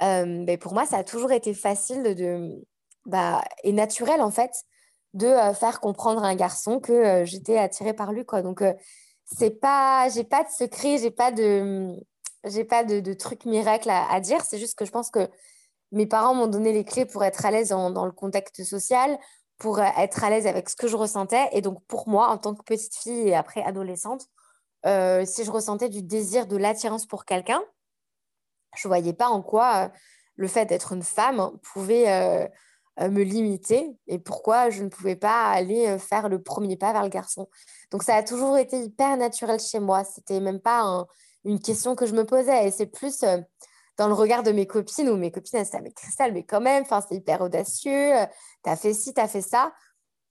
[0.00, 2.62] ben, pour moi, ça a toujours été facile de,
[3.06, 4.52] bah, est naturel en fait
[5.14, 8.42] de euh, faire comprendre à un garçon que euh, j'étais attirée par lui quoi.
[8.42, 8.72] Donc euh,
[9.24, 11.96] c'est pas j'ai pas de secret j'ai pas de
[12.44, 14.42] j'ai pas de, truc miracle à, dire.
[14.42, 15.28] C'est juste que je pense que
[15.92, 19.18] mes parents m'ont donné les clés pour être à l'aise dans le contexte social
[19.58, 21.48] pour être à l'aise avec ce que je ressentais.
[21.52, 24.26] Et donc pour moi en tant que petite fille et après adolescente
[24.84, 27.62] si je ressentais du désir de l'attirance pour quelqu'un
[28.74, 29.90] je voyais pas en quoi
[30.36, 32.48] le fait d'être une femme pouvait euh,
[33.08, 37.02] me limiter et pourquoi je ne pouvais pas aller euh, faire le premier pas vers
[37.02, 37.48] le garçon.
[37.90, 40.04] Donc ça a toujours été hyper naturel chez moi.
[40.04, 41.06] C'était même pas
[41.44, 42.66] une question que je me posais.
[42.66, 43.38] Et c'est plus euh,
[43.96, 46.60] dans le regard de mes copines où mes copines elles disaient mais Christelle mais quand
[46.60, 48.12] même c'est hyper audacieux
[48.62, 49.74] t'as fait ci t'as fait ça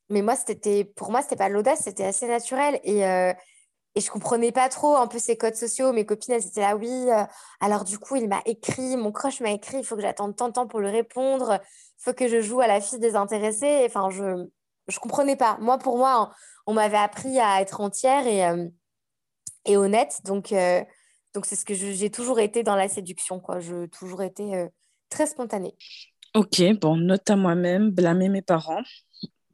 [0.09, 3.05] mais moi c'était pour moi c'était pas l'audace c'était assez naturel et
[3.99, 5.91] et je comprenais pas trop un peu ces codes sociaux.
[5.91, 7.07] Mes copines, elles étaient là, oui,
[7.59, 10.47] alors du coup, il m'a écrit, mon crush m'a écrit, il faut que j'attende tant
[10.47, 11.59] de temps pour le répondre
[11.99, 13.83] faut que je joue à la fille désintéressée.
[13.85, 15.57] Enfin, je ne comprenais pas.
[15.59, 16.33] Moi, pour moi,
[16.65, 18.67] on, m'avait appris à être entière et, euh,
[19.65, 20.21] et honnête.
[20.25, 20.81] Donc, euh,
[21.33, 23.39] donc c'est ce que j'ai toujours été dans la séduction.
[23.39, 23.59] Quoi.
[23.59, 24.67] Je toujours été euh,
[25.09, 25.75] très spontanée.
[26.35, 28.81] Ok, bon, note à moi-même, blâmer mes parents.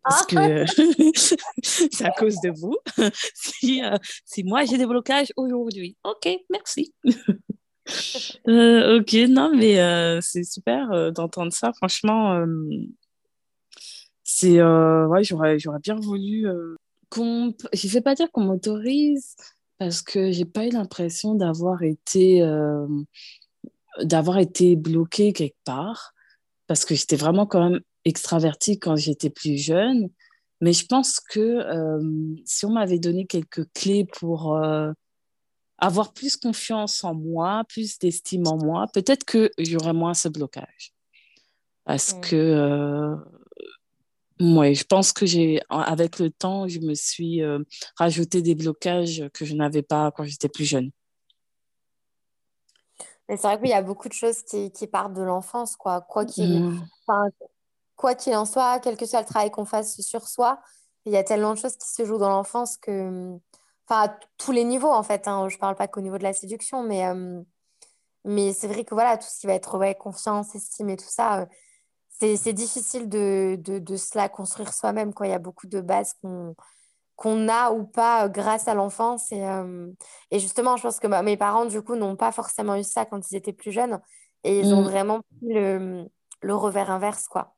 [0.06, 0.26] Parce ah.
[0.30, 0.66] que
[1.64, 2.78] c'est à cause de vous.
[3.34, 3.82] si,
[4.26, 5.98] si moi j'ai des blocages aujourd'hui.
[6.04, 6.94] Ok, merci.
[8.48, 11.72] Euh, ok, non, mais euh, c'est super euh, d'entendre ça.
[11.74, 12.44] Franchement,
[14.24, 16.48] c'est ouais, j'aurais j'aurais bien voulu
[17.10, 17.54] qu'on.
[17.74, 19.36] Je ne vais pas dire qu'on m'autorise,
[19.78, 22.88] parce que j'ai pas eu l'impression d'avoir été, euh,
[24.02, 26.14] d'avoir été bloquée quelque part,
[26.68, 30.10] parce que j'étais vraiment quand même extravertie quand j'étais plus jeune.
[30.62, 34.92] Mais je pense que euh, si on m'avait donné quelques clés pour euh,
[35.78, 40.94] avoir plus confiance en moi, plus d'estime en moi, peut-être que j'aurais moins ce blocage.
[41.84, 42.22] Parce mmh.
[42.22, 43.16] que
[44.40, 47.60] oui, je pense que j'ai, avec le temps, je me suis euh,
[47.98, 50.92] rajouté des blocages que je n'avais pas quand j'étais plus jeune.
[53.30, 56.02] Mais c'est vrai qu'il y a beaucoup de choses qui, qui partent de l'enfance, quoi.
[56.02, 56.88] Quoi qu'il mmh.
[57.96, 60.60] Quoi qu'il en soit, quel que soit le travail qu'on fasse sur soi,
[61.06, 63.38] il y a tellement de choses qui se jouent dans l'enfance que,
[63.88, 65.28] enfin, à tous les niveaux, en fait.
[65.28, 65.48] Hein.
[65.50, 67.42] Je ne parle pas qu'au niveau de la séduction, mais, euh,
[68.26, 71.06] mais c'est vrai que voilà, tout ce qui va être ouais, confiance, estime et tout
[71.08, 71.46] ça, euh,
[72.38, 75.12] c'est difficile de, de, de, se la construire soi-même.
[75.22, 76.56] Il y a beaucoup de bases qu'on
[77.16, 79.32] qu'on a ou pas euh, grâce à l'enfance.
[79.32, 79.92] Et, euh,
[80.32, 83.32] et, justement, je pense que mes parents, du coup, n'ont pas forcément eu ça quand
[83.32, 84.00] ils étaient plus jeunes.
[84.44, 84.86] Et ils ont mm.
[84.86, 86.06] vraiment pris le,
[86.42, 87.55] le, revers inverse, quoi.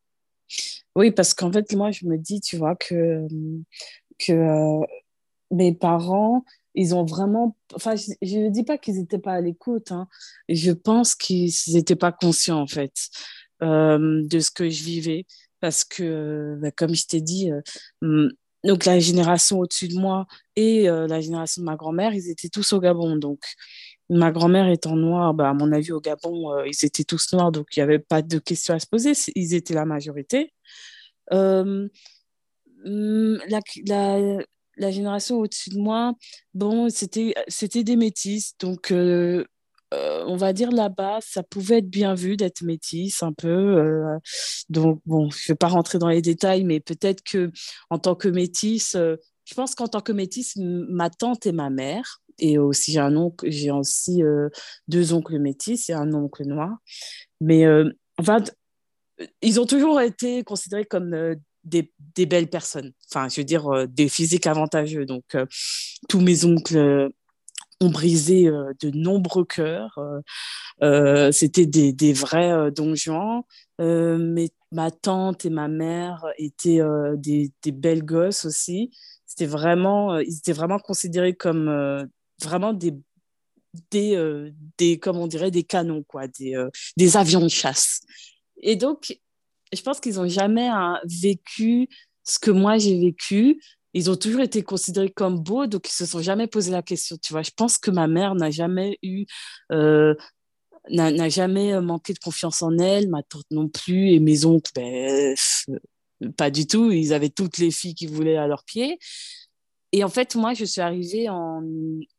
[0.97, 3.27] Oui, parce qu'en fait, moi, je me dis, tu vois, que,
[4.19, 4.85] que euh,
[5.51, 6.43] mes parents,
[6.75, 7.55] ils ont vraiment...
[7.75, 9.91] Enfin, je ne dis pas qu'ils n'étaient pas à l'écoute.
[9.91, 10.07] Hein.
[10.49, 12.93] Je pense qu'ils n'étaient pas conscients, en fait.
[13.63, 15.25] Euh, de ce que je vivais.
[15.59, 17.61] Parce que, bah, comme je t'ai dit, euh,
[18.01, 18.29] mm,
[18.63, 22.49] donc la génération au-dessus de moi et euh, la génération de ma grand-mère, ils étaient
[22.49, 23.15] tous au Gabon.
[23.17, 23.39] Donc,
[24.09, 27.67] ma grand-mère étant noire, bah, à mon avis, au Gabon, ils étaient tous noirs, donc
[27.75, 29.13] il n'y avait pas de questions à se poser.
[29.35, 30.53] Ils étaient la majorité.
[32.85, 33.59] Mm, la,
[34.77, 36.13] la, génération au-dessus de moi,
[36.53, 37.33] bon, c'était
[37.83, 38.57] des métis.
[38.59, 38.91] Donc,
[39.93, 43.47] euh, on va dire là-bas, ça pouvait être bien vu d'être métisse un peu.
[43.47, 44.17] Euh,
[44.69, 47.51] donc, bon, je ne vais pas rentrer dans les détails, mais peut-être que
[47.89, 51.69] en tant que métisse, euh, je pense qu'en tant que métisse, ma tante et ma
[51.69, 54.21] mère, et aussi j'ai un oncle, j'ai aussi
[54.87, 56.77] deux oncles métis et un oncle noir.
[57.41, 57.65] Mais
[58.17, 58.37] enfin,
[59.41, 62.93] ils ont toujours été considérés comme des, des, belles personnes.
[63.09, 65.05] Enfin, je veux dire, des physiques avantageux.
[65.05, 65.35] Donc,
[66.07, 67.11] tous mes oncles
[67.79, 69.97] ont brisé euh, de nombreux cœurs.
[69.97, 70.21] Euh,
[70.83, 73.43] euh, c'était des, vrais donjons.
[73.79, 76.81] mais ma tante et ma mère étaient
[77.15, 78.91] des, belles gosses aussi.
[79.25, 82.07] C'était vraiment, ils étaient vraiment considérés comme
[82.41, 82.93] vraiment des
[83.91, 86.55] des, des comme on dirait des canons quoi des,
[86.95, 88.01] des avions de chasse
[88.61, 89.19] et donc
[89.71, 91.87] je pense qu'ils n'ont jamais hein, vécu
[92.23, 93.59] ce que moi j'ai vécu
[93.97, 97.17] ils ont toujours été considérés comme beaux, donc ils se sont jamais posé la question.
[97.19, 99.25] Tu vois, je pense que ma mère n'a jamais eu,
[99.71, 100.13] euh,
[100.89, 105.35] n'a jamais manqué de confiance en elle, ma tante non plus, et mes oncles, ben,
[106.37, 106.91] pas du tout.
[106.91, 108.99] Ils avaient toutes les filles qui voulaient à leurs pieds.
[109.97, 111.63] Et en fait, moi, je suis arrivée en,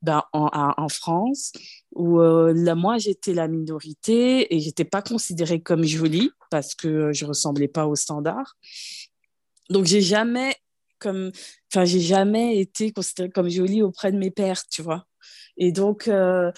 [0.03, 1.53] ben, en, France
[1.95, 7.13] où euh, là, moi, j'étais la minorité et j'étais pas considérée comme jolie parce que
[7.13, 8.57] je ressemblais pas aux standards.
[9.71, 10.57] Donc, j'ai jamais
[11.73, 15.07] jamais été considérée comme jolie auprès de mes pères, tu vois.
[15.57, 16.51] Et donc, euh,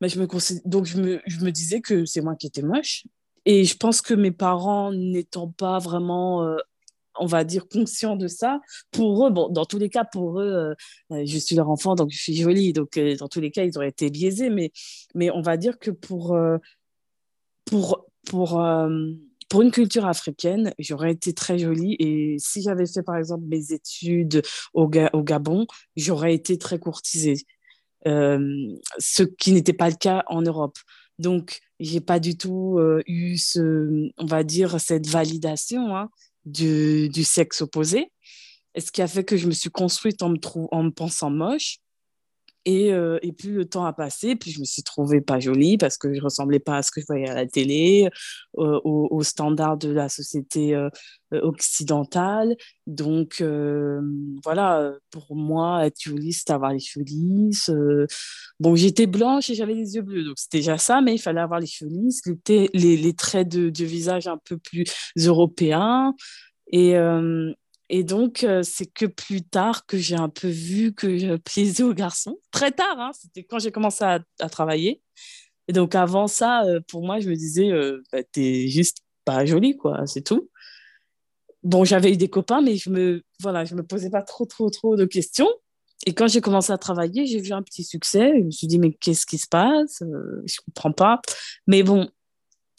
[0.00, 3.02] bah, je me disais que c'est moi qui étais moche.
[3.46, 6.56] Et je pense que mes parents n'étant pas vraiment, euh,
[7.20, 8.60] on va dire, conscients de ça,
[8.90, 10.74] pour eux, bon, dans tous les cas, pour eux,
[11.12, 12.72] euh, je suis leur enfant, donc je suis jolie.
[12.72, 14.50] Donc, dans tous les cas, ils auraient été biaisés.
[14.50, 14.72] Mais,
[15.14, 16.36] mais on va dire que pour,
[17.64, 18.60] pour, pour
[19.50, 21.96] pour une culture africaine, j'aurais été très jolie.
[21.98, 24.42] Et si j'avais fait, par exemple, mes études
[24.72, 25.66] au, Gabon,
[25.96, 27.44] j'aurais été très courtisée.
[28.06, 28.38] Euh,
[28.98, 30.78] ce qui n'était pas le cas en Europe.
[31.18, 36.10] Donc, j'ai pas du tout euh, eu, ce, on va dire, cette validation hein,
[36.44, 38.10] du, du, sexe opposé.
[38.74, 40.38] Et ce qui a fait que je me suis construite en me,
[40.70, 41.78] en me pensant moche.
[42.66, 45.96] Et, euh, plus le temps a passé, plus je me suis trouvée pas jolie parce
[45.96, 48.08] que je ressemblais pas à ce que je voyais à la télé,
[48.58, 50.76] euh, aux, standards de la société
[51.32, 52.56] occidentale.
[52.86, 53.42] Donc
[54.42, 57.70] voilà, pour moi, être jolie, c'était avoir les cheveux lisses.
[58.58, 61.40] bon, j'étais blanche et j'avais les yeux bleus, donc c'était déjà ça, mais il fallait
[61.40, 64.84] avoir les cheveux lisses, les, traits de, de, visage un peu plus
[65.16, 66.14] européens.
[66.72, 66.96] Et,
[67.92, 71.82] et donc, euh, c'est que plus tard que j'ai un peu vu que je plaisais
[71.82, 72.38] aux garçons.
[72.52, 75.02] Très tard, hein, c'était quand j'ai commencé à, travailler.
[75.66, 79.44] Et donc, avant ça, euh, pour moi, je me disais, euh, bah, t'es juste pas
[79.44, 80.48] jolie, quoi, c'est tout.
[81.64, 84.70] Bon, j'avais eu des copains, mais je me, voilà, je me posais pas trop, trop,
[84.70, 85.48] trop de questions.
[86.06, 88.34] Et quand j'ai commencé à travailler, j'ai vu un petit succès.
[88.38, 90.00] Je me suis dit, mais qu'est-ce qui se passe?
[90.46, 91.20] Je comprends pas.
[91.66, 92.08] Mais bon,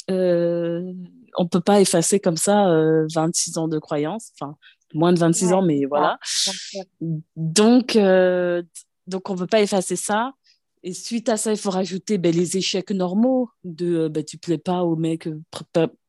[0.07, 2.73] on peut pas effacer comme ça
[3.13, 4.31] 26 ans de croyance.
[4.39, 4.57] Enfin,
[4.93, 6.19] moins de 26 ans, mais voilà.
[7.35, 8.63] Donc, euh,
[9.07, 10.33] donc on ne peut pas effacer ça.
[10.83, 14.57] Et suite à ça, il faut rajouter ben, les échecs normaux de ben, tu plais
[14.57, 15.29] pas au mec,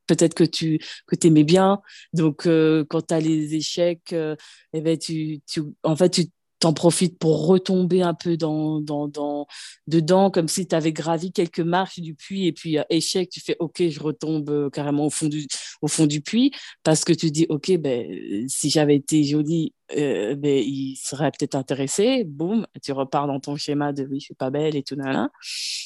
[0.07, 1.79] peut-être que tu que aimais bien.
[2.13, 6.23] Donc, quand tu as les échecs, eh ben, tu, tu, en fait, tu
[6.63, 9.47] t'en profites pour retomber un peu dans, dans, dans
[9.87, 13.57] dedans, comme si tu avais gravi quelques marches du puits et puis échec, tu fais
[13.59, 15.45] OK, je retombe euh, carrément au fond du,
[15.81, 16.51] au fond du puits
[16.83, 21.55] parce que tu dis OK, ben, si j'avais été jolie, euh, ben, il serait peut-être
[21.55, 22.23] intéressé.
[22.23, 24.95] Boum, tu repars dans ton schéma de oui, je suis pas belle et tout.
[24.95, 25.29] Là,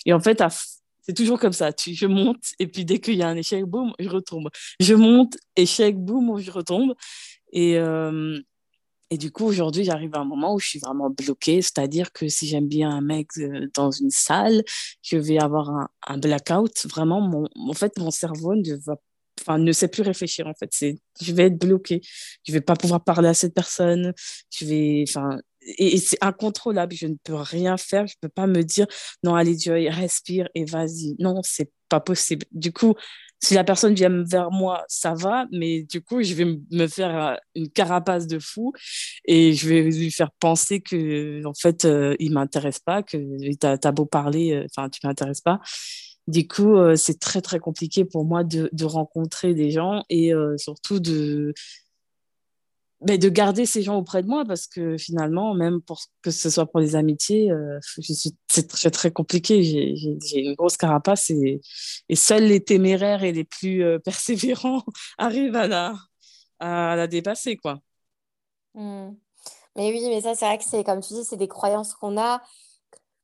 [0.05, 0.43] Et en fait,
[1.01, 1.71] c'est toujours comme ça.
[1.75, 4.49] Je monte et puis dès qu'il y a un échec, boum, je retombe.
[4.79, 6.93] Je monte, échec, boum, je retombe.
[7.51, 8.39] Et, euh,
[9.09, 11.61] et du coup, aujourd'hui, j'arrive à un moment où je suis vraiment bloquée.
[11.61, 14.63] C'est-à-dire que si j'aime bien un mec euh, dans une salle,
[15.01, 16.85] je vais avoir un, blackout.
[16.87, 18.95] Vraiment, mon, en fait, mon cerveau ne va
[19.41, 20.71] Enfin, ne sait plus réfléchir en fait.
[21.21, 22.01] Je vais être bloquée.
[22.43, 24.13] Je vais pas pouvoir parler à cette personne.
[24.51, 25.39] Je vais enfin
[25.77, 26.95] et, c'est incontrôlable.
[26.95, 28.07] Je ne peux rien faire.
[28.07, 28.87] Je peux pas me dire
[29.23, 31.15] non allez Joy respire et vas-y.
[31.19, 32.45] Non c'est pas possible.
[32.51, 32.95] Du coup
[33.39, 37.15] si la personne vient vers moi, ça va, mais du coup, je vais me faire
[37.15, 38.73] euh, une carapace de fou
[39.25, 43.67] et je vais lui faire penser que, en fait, euh, il m'intéresse pas, que tu
[43.67, 45.59] as, beau parler, euh, enfin, tu m'intéresses pas.
[46.27, 51.53] Du coup, c'est très, très compliqué pour moi de rencontrer des gens et surtout de,
[53.01, 56.49] mais de garder ces gens auprès de moi parce que finalement, même pour que ce
[56.49, 59.63] soit pour les amitiés, euh, c'est très, très compliqué.
[59.63, 61.61] J'ai une grosse carapace et,
[62.09, 64.83] et, seuls les téméraires et les plus euh, persévérants
[65.17, 65.95] arrivent à la,
[66.59, 67.57] à la dépasser.
[67.57, 67.79] Quoi.
[68.73, 69.11] Mmh.
[69.75, 72.17] Mais oui, mais ça, c'est vrai que c'est comme tu dis, c'est des croyances qu'on
[72.17, 72.41] a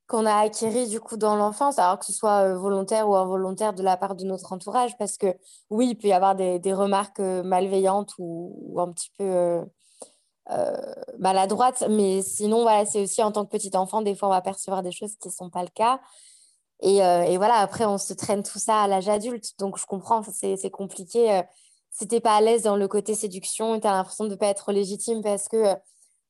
[0.06, 3.72] qu'on a acquéries du coup dans l'enfance, alors que ce soit euh, volontaire ou involontaire
[3.72, 5.34] de la part de notre entourage, parce que
[5.70, 9.64] oui, il peut y avoir des, remarques euh, malveillantes ou, un petit peu
[10.50, 14.32] euh, maladroites, mais sinon, voilà, c'est aussi en tant que petit enfant, des fois, on
[14.32, 16.00] va percevoir des choses qui ne sont pas le cas.
[16.80, 20.22] Et, et, voilà, après, on se traîne tout ça à l'âge adulte, donc je comprends,
[20.22, 21.42] c'est compliqué.
[21.90, 24.34] si tu n'es pas à l'aise dans le côté séduction, tu as l'impression de ne
[24.34, 25.74] pas être légitime parce que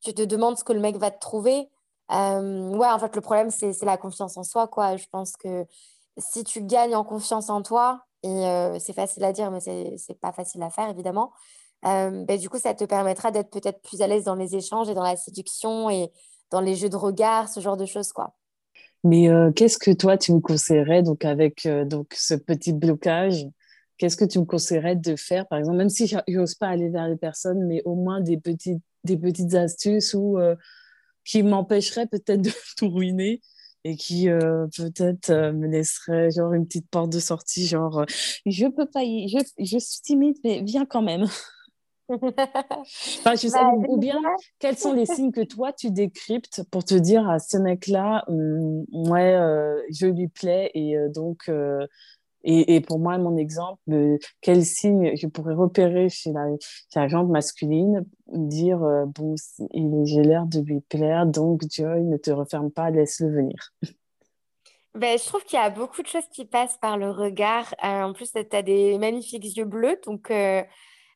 [0.00, 1.68] tu te demandes ce que le mec va te trouver.
[2.10, 4.96] Ouais, en fait, le problème, c'est la confiance en soi, quoi.
[4.96, 5.64] Je pense que
[6.18, 10.32] si tu gagnes en confiance en toi, et c'est facile à dire, mais c'est pas
[10.32, 11.32] facile à faire, évidemment,
[11.82, 14.94] ben, du coup, ça te permettra d'être peut-être plus à l'aise dans les échanges et
[14.94, 16.12] dans la séduction et
[16.50, 18.34] dans les jeux de regard, ce genre de choses, quoi.
[19.02, 23.46] Mais qu'est-ce que toi, tu me conseillerais, donc, avec donc, ce petit blocage?
[23.98, 26.88] Qu'est-ce que tu me conseillerais de faire, par exemple, même si je n'ose pas aller
[26.88, 30.38] vers les personnes, mais au moins des petites, des petites astuces ou
[31.24, 33.40] qui m'empêcherait peut-être de tout ruiner
[33.84, 38.04] et qui euh, peut-être euh, me laisserait genre une petite porte de sortie genre euh,
[38.46, 39.28] je peux pas y...
[39.28, 41.26] je, je suis timide mais viens quand même.
[42.06, 44.20] Enfin, je sais, bah, ou bien
[44.58, 48.24] quels sont les signes que toi tu décryptes pour te dire à ce mec là
[48.28, 49.34] hum, ouais
[49.90, 51.50] je lui plais et donc
[52.46, 56.44] et, pour moi, mon exemple, quel signe je pourrais repérer chez la,
[56.92, 59.34] chez la jante masculine, dire euh, bon,
[60.04, 63.72] j'ai l'air de lui plaire, donc Joy, ne te referme pas, laisse-le venir.
[64.94, 67.74] Ben, je trouve qu'il y a beaucoup de choses qui passent par le regard.
[67.82, 70.62] Euh, en plus, tu as des magnifiques yeux bleus, donc euh,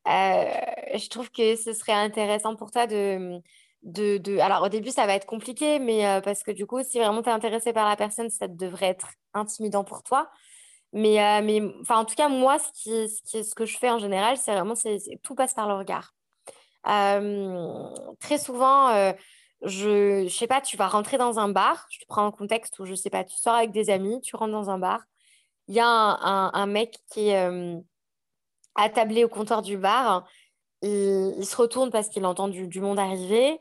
[0.06, 3.38] je trouve que ce serait intéressant pour toi de,
[3.82, 6.98] de, de, Alors, au début, ça va être compliqué, mais parce que du coup, si
[6.98, 10.30] vraiment tu es intéressé par la personne, ça devrait être intimidant pour toi.
[10.92, 14.74] Mais, euh, en tout cas, moi, ce, que je fais en général, c'est vraiment,
[15.22, 16.14] tout passe par le regard.
[16.86, 17.84] Euh,
[18.20, 19.12] très souvent, euh,
[19.62, 22.78] je ne sais pas, tu vas rentrer dans un bar, je te prends un contexte
[22.78, 25.02] où, je sais pas, tu sors avec des amis, tu rentres dans un bar,
[25.68, 27.50] il y a un, mec qui est
[28.74, 30.26] attablé au comptoir du bar,
[30.82, 33.58] il, il se retourne parce qu'il entend du, du, monde arriver,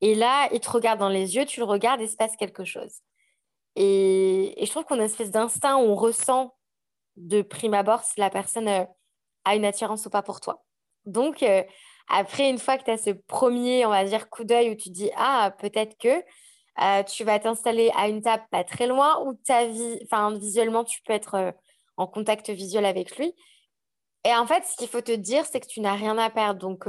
[0.00, 2.36] et là, il te regarde dans les yeux, tu le regardes et il se passe
[2.36, 3.00] quelque chose.
[3.76, 6.54] Et, et je trouve qu'on a une espèce d'instinct où on ressent
[7.20, 8.84] de prime abord si la personne euh,
[9.44, 10.64] a une attirance ou pas pour toi.
[11.06, 11.62] Donc, euh,
[12.08, 14.90] après, une fois que tu as ce premier, on va dire, coup d'œil où tu
[14.90, 16.22] dis, ah, peut-être que
[16.82, 20.84] euh, tu vas t'installer à une table pas très loin où ta vie, enfin, visuellement,
[20.84, 21.54] tu peux être
[21.96, 23.34] en contact visuel avec lui.
[24.24, 26.60] Et en fait, ce qu'il faut te dire, c'est que tu n'as rien à perdre.
[26.60, 26.86] Donc,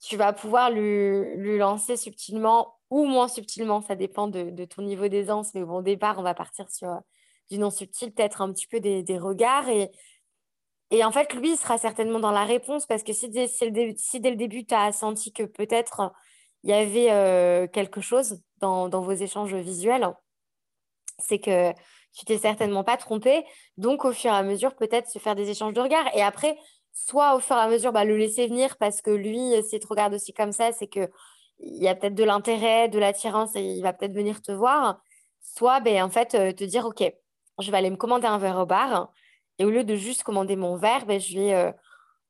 [0.00, 5.08] tu vas pouvoir lui, lancer subtilement ou moins subtilement, ça dépend de, de ton niveau
[5.08, 5.54] d'aisance.
[5.54, 7.00] Mais bon, au départ, on va partir sur
[7.50, 9.68] du non subtil, peut-être un petit peu des, regards.
[10.90, 13.70] Et, en fait, lui, il sera certainement dans la réponse parce que si dès, si
[14.20, 16.12] dès le début, tu as senti que peut-être
[16.62, 20.12] il y avait euh, quelque chose dans, vos échanges visuels,
[21.18, 21.72] c'est que
[22.12, 23.44] tu t'es certainement pas trompé.
[23.76, 26.08] Donc, au fur et à mesure, peut-être se faire des échanges de regards.
[26.16, 26.58] Et après,
[26.92, 29.86] soit au fur et à mesure, bah, le laisser venir parce que lui, s'il te
[29.86, 31.08] regarde aussi comme ça, c'est que
[31.58, 35.00] il y a peut-être de l'intérêt, de l'attirance et il va peut-être venir te voir.
[35.40, 37.04] Soit, ben, en fait, te dire, OK,
[37.58, 39.12] je vais aller me commander un verre au bar.
[39.58, 41.74] Et au lieu de juste commander mon verre, ben, je vais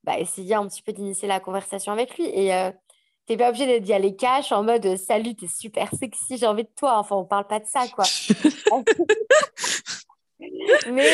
[0.04, 2.26] bah, essayer un petit peu d'initier la conversation avec lui.
[2.26, 2.52] Et
[3.26, 6.46] tu n'es pas obligé d'y aller cash en mode Salut, tu es super sexy, j'ai
[6.46, 6.98] envie de toi.
[6.98, 8.04] Enfin, on parle pas de ça, quoi.
[10.90, 11.08] Mais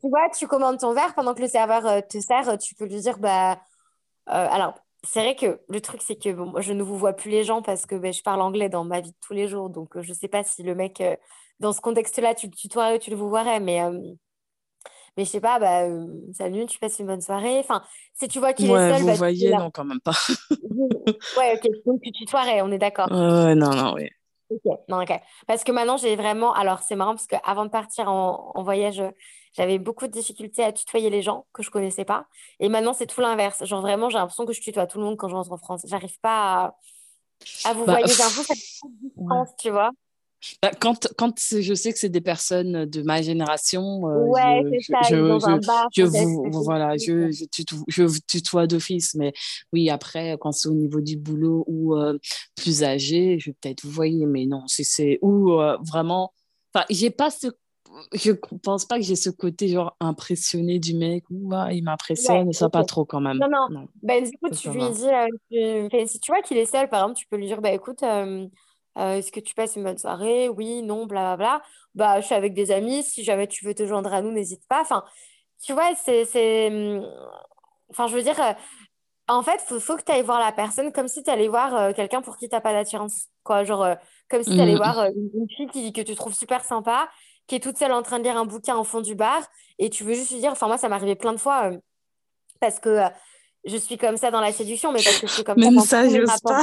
[0.00, 3.00] tu vois, tu commandes ton verre pendant que le serveur te sert, tu peux lui
[3.00, 3.58] dire bah,
[4.26, 7.42] Alors, c'est vrai que le truc, c'est que bon, je ne vous vois plus les
[7.44, 9.70] gens parce que ben, je parle anglais dans ma vie de tous les jours.
[9.70, 11.02] Donc, je ne sais pas si le mec,
[11.60, 13.60] dans ce contexte-là, tu le tutoierais ou tu le vous verrais.
[13.60, 13.80] Mais
[15.16, 17.58] mais je sais pas, bah, euh, salut, tu passes une bonne soirée.
[17.60, 17.82] Enfin,
[18.14, 19.00] si tu vois qu'il est seul.
[19.00, 20.16] Vous bah, voyez, non, quand même pas.
[21.38, 21.70] ouais, ok.
[21.86, 23.12] Donc, tu tutoierais, on est d'accord.
[23.12, 24.10] Euh, non, non, oui.
[24.50, 25.12] Ok, non, ok.
[25.46, 26.52] Parce que maintenant, j'ai vraiment.
[26.52, 29.02] Alors, c'est marrant parce qu'avant de partir en, en voyage,
[29.52, 32.26] j'avais beaucoup de difficultés à tutoyer les gens que je connaissais pas.
[32.58, 33.64] Et maintenant, c'est tout l'inverse.
[33.64, 35.82] Genre, vraiment, j'ai l'impression que je tutoie tout le monde quand je rentre en France.
[35.86, 38.58] J'arrive pas à, à vous bah, voyez d'un coup cette
[39.00, 39.92] distance, tu vois.
[40.62, 44.92] Bah, quand, quand je sais que c'est des personnes de ma génération, euh, ouais, je,
[44.92, 45.16] ça, je,
[45.94, 49.32] je, vous, voilà, je, je, tutoie, je tutoie d'office, mais
[49.72, 52.18] oui, après, quand c'est au niveau du boulot ou euh,
[52.56, 56.32] plus âgé, je vais peut-être vous voyez, mais non, c'est ou euh, vraiment,
[56.72, 57.48] enfin, j'ai pas ce
[58.12, 62.68] je pense pas que j'ai ce côté genre impressionné du mec ou il m'impressionne, ça
[62.68, 63.38] pas trop quand même.
[63.38, 63.88] Non, non.
[64.02, 67.26] Ben, du coup, tu lui dis, si tu vois qu'il est seul, par exemple, tu
[67.28, 68.46] peux lui dire, bah écoute, euh,
[68.96, 70.48] est-ce que tu passes une bonne soirée?
[70.48, 71.62] Oui, non, blablabla.
[71.94, 73.02] Bah, je suis avec des amis.
[73.02, 74.80] Si jamais tu veux te joindre à nous, n'hésite pas.
[74.80, 75.04] Enfin,
[75.62, 76.68] tu vois, c'est.
[76.68, 77.06] Hum,
[77.90, 78.52] enfin, je veux dire, euh,
[79.28, 81.48] en fait, il faut, faut, que tu ailles voir la personne comme si tu allais
[81.48, 83.28] voir euh, quelqu'un pour qui tu n'as pas d'attirance.
[83.42, 83.86] Quoi, genre,
[84.30, 84.76] comme si tu allais mmh.
[84.76, 87.08] voir une, fille qui, que tu trouves super sympa,
[87.46, 89.42] qui est toute seule en train de lire un bouquin au fond du bar,
[89.78, 90.52] et tu veux juste lui dire.
[90.52, 91.70] Enfin, moi, ça m'est arrivé plein de fois
[92.60, 93.00] parce que
[93.64, 96.02] je suis comme ça dans la séduction, mais parce que je suis comme Même ça,
[96.02, 96.62] ça je pas.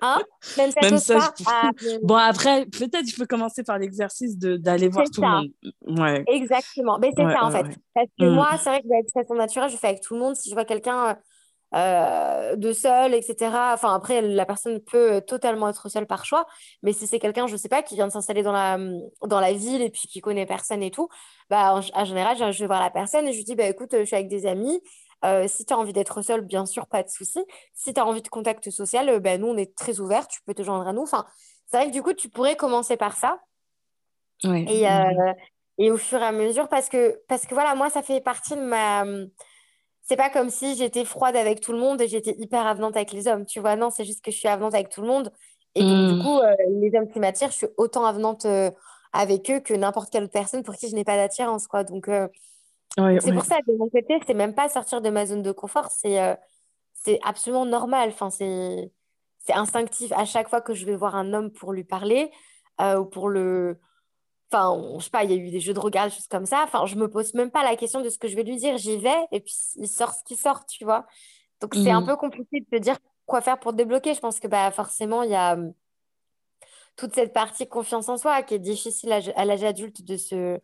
[0.00, 0.22] Hein?
[0.56, 1.70] Même, ça, ah,
[2.02, 5.50] Bon, après, peut-être je peux commencer par l'exercice d'aller voir tout le monde.
[5.98, 6.24] Ouais.
[6.26, 6.98] Exactement.
[6.98, 7.66] Mais c'est ça, en fait.
[7.94, 8.34] Parce que mm.
[8.34, 10.36] moi, c'est vrai que de façon naturelle, je fais avec tout le monde.
[10.36, 11.16] Si je vois quelqu'un
[11.74, 13.50] euh, de seul, etc.
[13.72, 16.46] Enfin, après, la personne peut totalement être seule par choix.
[16.82, 18.78] Mais si c'est quelqu'un, je ne sais pas, qui vient de s'installer dans la,
[19.26, 21.08] dans la ville et puis qui connaît personne et tout,
[21.48, 24.04] bah, en, général, je, vais voir la personne et je lui dis, bah, écoute, je
[24.04, 24.82] suis avec des amis.
[25.24, 27.44] Euh, si tu as envie d'être seul, bien sûr, pas de souci.
[27.74, 30.40] Si tu as envie de contact social, euh, ben, nous, on est très ouverts, tu
[30.42, 31.02] peux te joindre à nous.
[31.02, 31.26] Enfin,
[31.66, 33.40] c'est vrai que du coup, tu pourrais commencer par ça.
[34.44, 35.32] Et, euh,
[35.78, 38.56] et, au fur et à mesure, parce que, parce que voilà, moi, ça fait partie
[38.56, 39.04] de ma.
[40.02, 43.12] C'est pas comme si j'étais froide avec tout le monde et j'étais hyper avenante avec
[43.12, 43.46] les hommes.
[43.46, 45.32] Tu vois, non, c'est juste que je suis avenante avec tout le monde.
[45.76, 46.22] Et donc, du mmh.
[46.24, 46.40] coup,
[46.80, 48.44] les hommes qui m'attirent, je suis autant avenante
[49.12, 51.84] avec eux que n'importe quelle autre personne pour qui je n'ai pas d'attirance, quoi.
[51.84, 52.08] Donc,
[52.96, 55.90] c'est pour ça, de mon côté, c'est même pas sortir de ma zone de confort,
[55.90, 56.34] c'est euh,
[56.92, 58.10] c'est absolument normal.
[58.10, 58.90] Enfin, c'est
[59.52, 60.12] instinctif.
[60.12, 62.30] À chaque fois que je vais voir un homme pour lui parler
[62.80, 63.78] euh, ou pour le.
[64.52, 66.46] Enfin, je sais pas, il y a eu des jeux de regard, des choses comme
[66.46, 66.62] ça.
[66.64, 68.76] Enfin, je me pose même pas la question de ce que je vais lui dire.
[68.76, 71.06] J'y vais et puis il sort ce qui sort, tu vois.
[71.60, 72.06] Donc, c'est un mmh.
[72.06, 74.14] peu compliqué de te dire quoi faire pour te débloquer.
[74.14, 75.72] Je pense que bah, forcément, il y a hum,
[76.96, 80.60] toute cette partie confiance en soi qui est difficile à l'âge adulte de se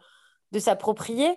[0.53, 1.37] de s'approprier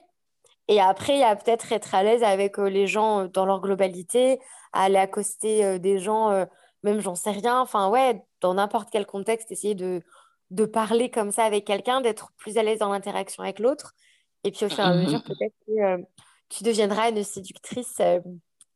[0.67, 3.45] et après, il y a peut-être être à l'aise avec euh, les gens euh, dans
[3.45, 4.39] leur globalité,
[4.73, 6.45] aller accoster euh, des gens,
[6.83, 7.59] même j'en sais rien.
[7.59, 10.01] Enfin, ouais, dans n'importe quel contexte, essayer de,
[10.49, 13.93] de parler comme ça avec quelqu'un, d'être plus à l'aise dans l'interaction avec l'autre.
[14.43, 15.23] Et puis au fur et à mesure, mmh.
[15.23, 16.05] peut-être que
[16.49, 18.01] tu deviendras une séductrice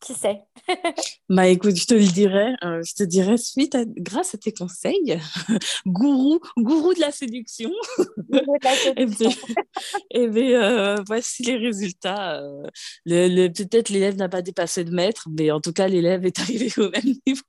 [0.06, 0.42] qui sait?
[1.30, 5.20] Bah écoute, je te le dirai, euh, je te dirai suite grâce à tes conseils,
[5.88, 7.72] gourou, gourou de la séduction.
[8.96, 9.30] et bien,
[10.12, 12.40] et bien euh, voici les résultats.
[12.42, 12.68] Euh,
[13.06, 16.72] le, Peut-être l'élève n'a pas dépassé de maître, mais en tout cas l'élève est arrivé
[16.78, 17.42] au même niveau.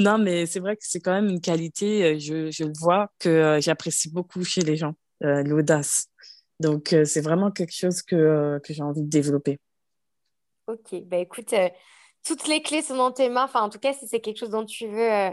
[0.00, 3.58] non, mais c'est vrai que c'est quand même une qualité, je, je le vois, que
[3.60, 6.08] j'apprécie beaucoup chez les gens, l'audace.
[6.60, 9.58] Donc, euh, c'est vraiment quelque chose que, euh, que j'ai envie de développer.
[10.66, 11.68] Ok, bah écoute, euh,
[12.24, 13.44] toutes les clés sont dans tes mains.
[13.44, 15.30] Enfin, en tout cas, si c'est quelque chose dont tu veux,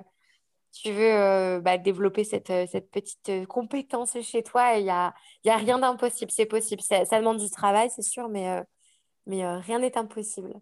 [0.74, 5.14] tu veux bah, développer cette, cette petite compétence chez toi, il n'y a,
[5.44, 6.30] y a rien d'impossible.
[6.30, 6.82] C'est possible.
[6.82, 8.62] Ça, ça, demande du travail, c'est sûr, mais,
[9.26, 10.54] mais rien n'est impossible.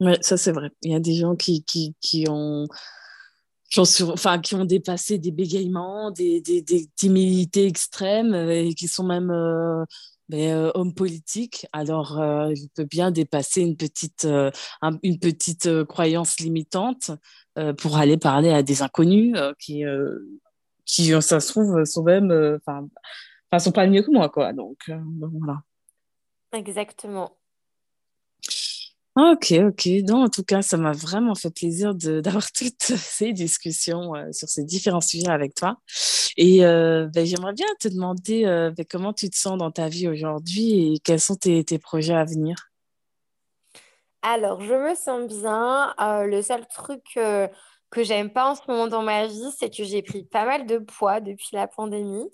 [0.00, 0.70] Oui, ça c'est vrai.
[0.80, 2.68] Il y a des gens qui, qui, qui ont
[3.84, 8.88] qui ont, enfin, qui ont dépassé des bégaiements, des, des, timidités extrêmes euh, et qui
[8.88, 9.84] sont même euh,
[10.28, 11.66] ben, euh, hommes politiques.
[11.72, 14.26] Alors, euh, je peux bien dépasser une petite,
[15.02, 17.10] une petite croyance limitante
[17.78, 19.82] pour aller parler à des inconnus qui,
[20.84, 22.86] qui, ça se trouve, sont même, enfin,
[23.58, 24.52] sont pas mieux que moi, quoi.
[24.52, 25.62] Donc, voilà.
[26.52, 27.36] Exactement.
[29.16, 29.86] Ok, ok.
[30.06, 34.48] Non, en tout cas, ça m'a vraiment fait plaisir d'avoir toutes ces discussions euh, sur
[34.48, 35.78] ces différents sujets avec toi.
[36.36, 39.88] Et euh, ben, j'aimerais bien te demander euh, ben, comment tu te sens dans ta
[39.88, 42.56] vie aujourd'hui et quels sont tes, tes projets à venir?
[44.20, 45.94] Alors, je me sens bien.
[45.98, 50.02] le seul truc que j'aime pas en ce moment dans ma vie, c'est que j'ai
[50.02, 52.28] pris pas mal de poids depuis la pandémie.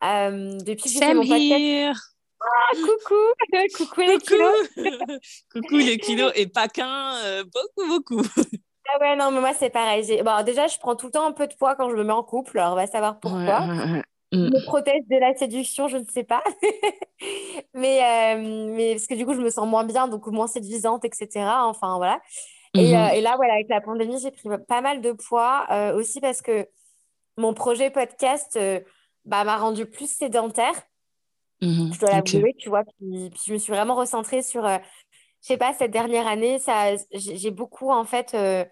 [0.00, 2.11] depuis que j'ai mon podcast.
[2.42, 3.14] Ah, coucou,
[3.76, 4.68] coucou les kilos.
[5.52, 8.22] coucou les kilos et pas qu'un, euh, beaucoup, beaucoup.
[8.94, 10.20] Ah ouais, non, mais moi c'est pareil.
[10.24, 12.12] Bon, déjà, je prends tout le temps un peu de poids quand je me mets
[12.12, 13.60] en couple, alors on va savoir pourquoi.
[14.32, 16.42] Je me protège de la séduction, je ne sais pas.
[17.74, 21.04] mais, euh, mais parce que du coup, je me sens moins bien, donc moins séduisante,
[21.04, 21.28] etc.
[21.60, 22.20] Enfin, voilà.
[22.74, 26.20] Et, euh, et, là, voilà, avec la pandémie, j'ai pris pas mal de poids aussi
[26.20, 26.66] parce que
[27.36, 28.58] mon projet podcast
[29.24, 30.74] bah, m'a rendu plus sédentaire.
[31.62, 32.82] Mhm, je dois l'avouer, tu vois.
[32.84, 34.78] Puis, je me suis vraiment recentrée sur, euh,
[35.42, 38.64] je sais pas, cette dernière année, ça, j'ai beaucoup, en fait, euh,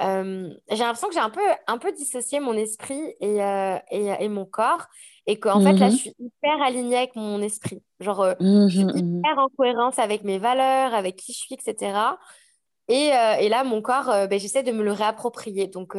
[0.00, 3.36] euh, j'ai l'impression que j'ai un peu, un peu dissocié mon esprit et,
[3.92, 4.86] et, et, mon corps.
[5.26, 5.98] Et qu'en fait, là, je mhm.
[5.98, 7.80] suis hyper alignée avec mon esprit.
[8.00, 12.16] Genre, je suis mhm, hyper en cohérence avec mes valeurs, avec qui je suis, etc.
[12.88, 13.10] Et,
[13.40, 15.68] et là, mon corps, ben, j'essaie de me le réapproprier.
[15.68, 15.96] Donc,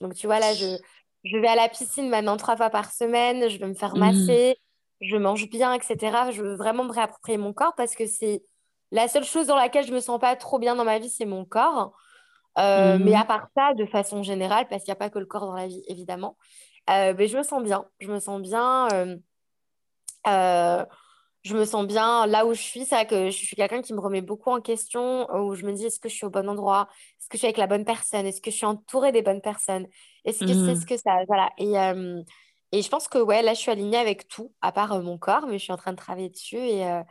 [0.00, 0.78] donc tu vois, là, je,
[1.24, 4.56] je vais à la piscine maintenant trois fois par semaine, je vais me faire masser
[5.00, 6.30] je mange bien, etc.
[6.30, 8.42] Je veux vraiment me réapproprier mon corps parce que c'est
[8.90, 11.26] la seule chose dans laquelle je me sens pas trop bien dans ma vie, c'est
[11.26, 11.96] mon corps.
[12.58, 13.16] Euh, mais mhm.
[13.16, 15.54] à part ça, de façon générale, parce qu'il n'y a pas que le corps dans
[15.54, 16.36] la vie, évidemment,
[16.90, 17.84] euh, mais je me sens bien.
[17.98, 18.88] Je me sens bien.
[20.26, 20.84] Euh,
[21.42, 22.84] je me sens bien là où je suis.
[22.84, 25.72] C'est vrai que je suis quelqu'un qui me remet beaucoup en question, où je me
[25.72, 26.88] dis est-ce que je suis au bon endroit?
[27.20, 28.26] Est-ce que je suis avec la bonne personne?
[28.26, 29.86] Est-ce que je suis entourée des bonnes personnes?
[30.24, 30.80] Est-ce que c'est mhm.
[30.80, 31.24] ce que ça.
[31.26, 31.50] Voilà.
[31.58, 31.74] Et,
[32.74, 35.16] et je pense que ouais, là, je suis alignée avec tout, à part euh, mon
[35.16, 37.02] corps, mais je suis en train de travailler dessus et, euh,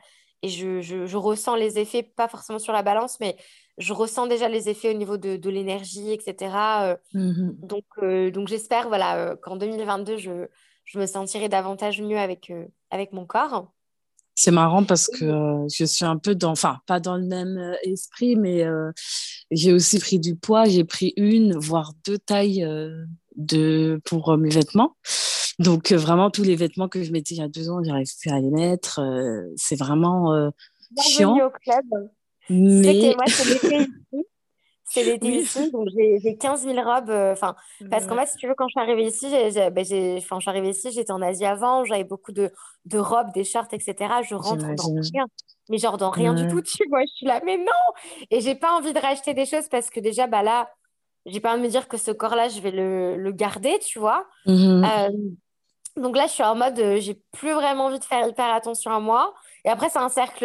[0.41, 3.37] et je, je, ressens les effets, pas forcément sur la balance, mais
[3.77, 6.53] je ressens déjà les effets au niveau de, de l'énergie, etc.
[6.81, 6.95] Euh.
[7.13, 7.85] Mmh donc,
[8.33, 10.47] donc j'espère voilà, qu'en 2022, je,
[10.83, 12.51] je me sentirai davantage mieux avec,
[12.91, 13.71] avec mon corps.
[14.35, 18.35] C'est marrant parce que je suis un peu dans, enfin, pas dans le même esprit,
[18.35, 18.65] mais
[19.49, 20.65] j'ai aussi pris du poids.
[20.65, 22.67] J'ai pris une, voire deux tailles
[23.37, 24.97] de, pour mes vêtements.
[25.59, 28.07] Donc, euh, vraiment, tous les vêtements que je mettais il y a deux ans, j'arrive
[28.19, 28.99] plus à les mettre.
[28.99, 30.49] Euh, c'est vraiment euh,
[31.01, 31.35] chiant.
[31.35, 32.09] au club.
[32.49, 33.13] Mais...
[33.15, 34.27] moi, c'est l'été ici.
[34.85, 37.09] C'est l'été ici, donc j'ai 15 000 robes.
[37.09, 37.55] Enfin,
[37.89, 41.11] parce qu'en fait, si tu veux, quand je suis arrivée ici, ben, arrivée ici, j'étais
[41.11, 42.51] en Asie avant, j'avais beaucoup de,
[42.85, 43.95] de, robes, des shorts, etc.
[44.27, 45.25] Je rentre dans rien.
[45.69, 47.01] Mais genre dans rien du tout, tu vois.
[47.01, 47.65] Je suis là, mais non
[48.29, 50.69] Et j'ai pas envie de racheter des choses parce que déjà, bah là,
[51.25, 53.99] j'ai pas envie de me dire que ce corps-là, je vais le, le garder, tu
[53.99, 54.25] vois.
[54.45, 54.85] Mmh
[55.95, 58.91] donc là, je suis en mode, euh, j'ai plus vraiment envie de faire hyper attention
[58.91, 59.33] à moi.
[59.63, 60.43] Et après, c'est un cercle,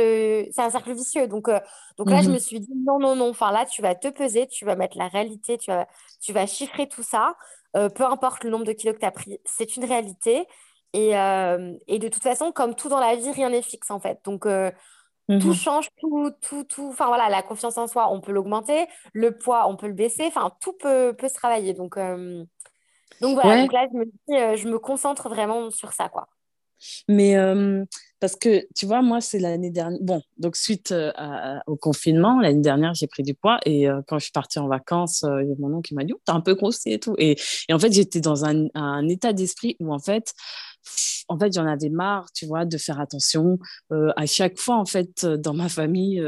[0.51, 1.27] c'est un cercle vicieux.
[1.27, 1.59] Donc, euh,
[1.97, 2.35] donc là, je mhm.
[2.35, 3.31] me suis dit, non, non, non.
[3.31, 5.87] Enfin, là, tu vas te peser, tu vas mettre la réalité, tu vas,
[6.21, 7.35] tu vas chiffrer tout ça.
[7.77, 10.47] Euh, peu importe le nombre de kilos que tu as pris, c'est une réalité.
[10.95, 14.21] Et, et, de toute façon, comme tout dans la vie, rien n'est fixe, en fait.
[14.25, 14.47] Donc,
[15.29, 15.55] tout mhm.
[15.55, 16.89] change, tout, tout, tout.
[16.89, 18.87] Enfin, voilà, la confiance en soi, on peut l'augmenter.
[19.13, 20.25] Le poids, on peut le baisser.
[20.27, 21.75] Enfin, tout peut, peut se travailler.
[21.75, 21.97] Donc,
[23.21, 24.05] donc voilà, donc là, je me,
[24.37, 26.29] euh, je me concentre vraiment sur ça, quoi.
[27.09, 27.85] Mais euh,
[28.21, 29.99] parce que tu vois, moi, c'est l'année dernière.
[30.01, 31.11] Bon, donc suite euh,
[31.67, 35.25] au confinement, l'année dernière, j'ai pris du poids et quand je suis partie en vacances,
[35.25, 37.17] il y a mon oncle qui m'a dit oh, T'es un peu grossi et tout.
[37.19, 37.37] Et,
[37.69, 40.35] et en fait, j'étais dans un, un état d'esprit où en fait,
[41.29, 43.59] en fait, j'en avais marre, tu vois, de faire attention.
[43.91, 46.23] à chaque fois, en fait, dans ma famille,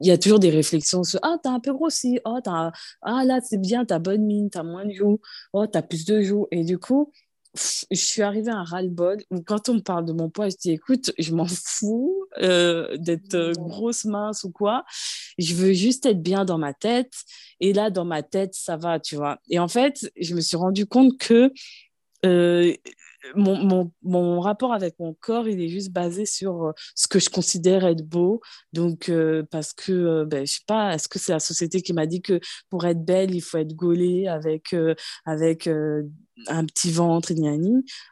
[0.00, 2.20] il y a toujours des réflexions sur Ah, t'as un peu grossi.
[2.24, 2.72] Oh, as...
[3.02, 5.20] Ah, là, c'est bien, t'as bonne mine, t'as moins de joues.
[5.52, 6.46] Oh, t'as plus de joues.
[6.50, 7.12] Et du coup,
[7.54, 10.56] je suis arrivée à un ras-le-bol où quand on me parle de mon poids, je
[10.56, 14.84] dis écoute, je m'en fous euh, d'être euh, grosse, mince ou quoi.
[15.38, 17.12] Je veux juste être bien dans ma tête.
[17.60, 19.38] Et là, dans ma tête, ça va, tu vois.
[19.48, 21.52] Et en fait, je me suis rendu compte que
[22.26, 22.74] euh,
[23.34, 27.18] mon, mon, mon, rapport avec mon corps, il est juste basé sur euh, ce que
[27.18, 28.40] je considère être beau.
[28.72, 31.92] Donc, euh, parce que, euh, ben, je sais pas, est-ce que c'est la société qui
[31.92, 32.40] m'a dit que
[32.70, 34.74] pour être belle, il faut être gaulée avec,
[35.24, 37.36] avec un petit ventre, et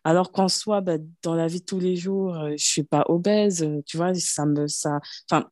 [0.05, 3.69] Alors qu'en soi, ben, dans la vie de tous les jours, je suis pas obèse,
[3.87, 5.49] tu vois, ça me, ça, enfin,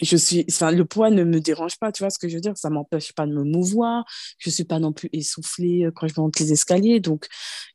[0.00, 2.40] je suis, enfin, le poids ne me dérange pas, tu vois ce que je veux
[2.40, 4.04] dire, ça m'empêche pas de me mouvoir,
[4.38, 7.26] je suis pas non plus essoufflée euh, quand je monte les escaliers, donc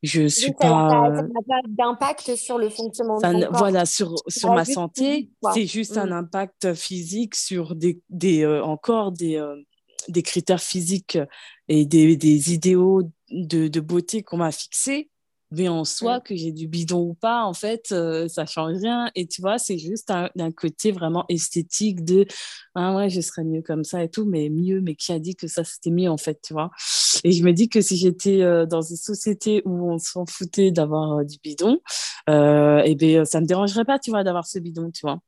[0.04, 1.12] je suis pas.
[1.16, 3.58] Ça n'a pas d'impact sur le fonctionnement de ton corps?
[3.58, 6.14] Voilà, sur, sur ma santé, c'est juste un mm.
[6.14, 9.56] impact physique sur des, des euh, encore des, euh,
[10.08, 11.18] des critères physiques
[11.68, 15.10] et des, des idéaux de, de beauté qu'on m'a fixés
[15.52, 19.10] Mais en soi, que j'ai du bidon ou pas, en fait, euh, ça change rien.
[19.16, 22.26] Et tu vois, c'est juste un, côté vraiment esthétique de
[22.76, 25.36] ah ouais, je serais mieux comme ça et tout, mais mieux, mais qui a dit
[25.36, 26.72] que ça c'était mieux en fait, tu vois.
[27.24, 30.72] Et je me dis que si j'étais euh, dans une société où on s'en foutait
[30.72, 31.80] d'avoir euh, du bidon,
[32.30, 35.20] euh, et eh ben ça me dérangerait pas, tu vois, d'avoir ce bidon, tu vois?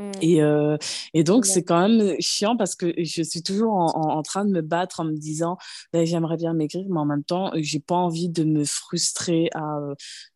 [0.00, 0.12] Mm.
[0.22, 0.76] Et, euh,
[1.14, 4.62] et, donc, c'est quand même chiant parce que je suis toujours en, train de me
[4.62, 5.58] battre en me disant
[5.92, 9.78] ben, j'aimerais bien maigrir, mais en même temps, j'ai pas envie de me frustrer à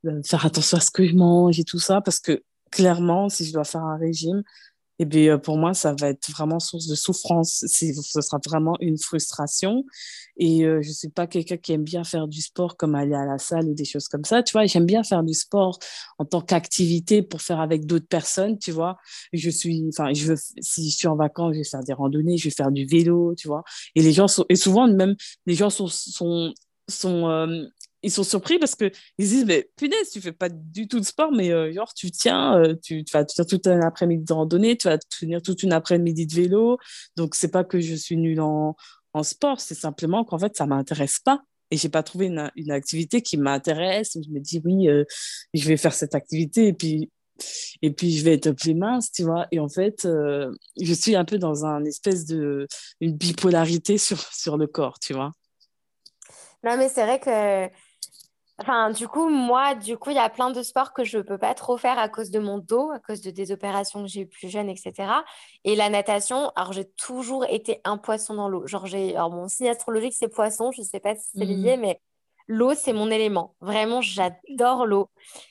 [0.06, 3.44] euh, faire attention à ce que je mange et tout ça parce que clairement, si
[3.44, 4.42] je dois faire un régime,
[4.98, 7.64] et bien, euh, pour moi, ça va être vraiment source de souffrance.
[7.66, 9.84] Ce sera vraiment une frustration.
[10.36, 13.14] Et euh, je ne suis pas quelqu'un qui aime bien faire du sport comme aller
[13.14, 14.42] à la salle ou des choses comme ça.
[14.42, 15.78] Tu vois, j'aime bien faire du sport
[16.18, 18.98] en tant qu'activité pour faire avec d'autres personnes, tu vois.
[19.32, 22.44] Je suis, enfin, je si je suis en vacances, je vais faire des randonnées, je
[22.44, 23.64] vais faire du vélo, tu vois.
[23.94, 25.14] Et les gens sont, et souvent, même,
[25.46, 26.52] les gens sont, sont,
[26.88, 27.64] sont euh,
[28.04, 31.32] ils sont surpris parce qu'ils disent mais punaise tu fais pas du tout de sport
[31.32, 34.76] mais euh, genre tu tiens euh, tu, tu, vas tenir toute un après-midi de randonnée
[34.76, 36.78] tu vas tenir toute une après-midi de vélo.
[37.16, 38.76] Donc c'est pas que je suis nulle en,
[39.14, 41.42] en sport c'est simplement qu'en fait ça m'intéresse pas.
[41.70, 44.12] Et j'ai pas trouvé une, une activité qui m'intéresse.
[44.14, 45.04] Je me dis oui euh,
[45.54, 47.10] je vais faire cette activité et puis
[47.82, 49.48] et puis je vais être plus mince tu vois.
[49.50, 52.68] Et en fait je suis un peu dans un espèce de
[53.00, 55.32] une bipolarité sur sur le corps tu vois.
[56.64, 57.74] Non mais c'est vrai que
[58.60, 61.22] Enfin, du coup, moi, du coup, il y a plein de sports que je ne
[61.22, 64.08] peux pas trop faire à cause de mon dos, à cause de des opérations que
[64.08, 64.92] j'ai eues plus jeune, etc.
[65.64, 68.64] Et la natation, alors j'ai toujours été un poisson dans l'eau.
[68.66, 71.76] Genre, j'ai, alors mon signe astrologique, c'est poisson, je ne sais pas si c'est lié,
[71.76, 71.80] mmh.
[71.80, 72.00] mais
[72.46, 73.56] l'eau, c'est mon élément.
[73.60, 75.10] Vraiment, j'adore l'eau.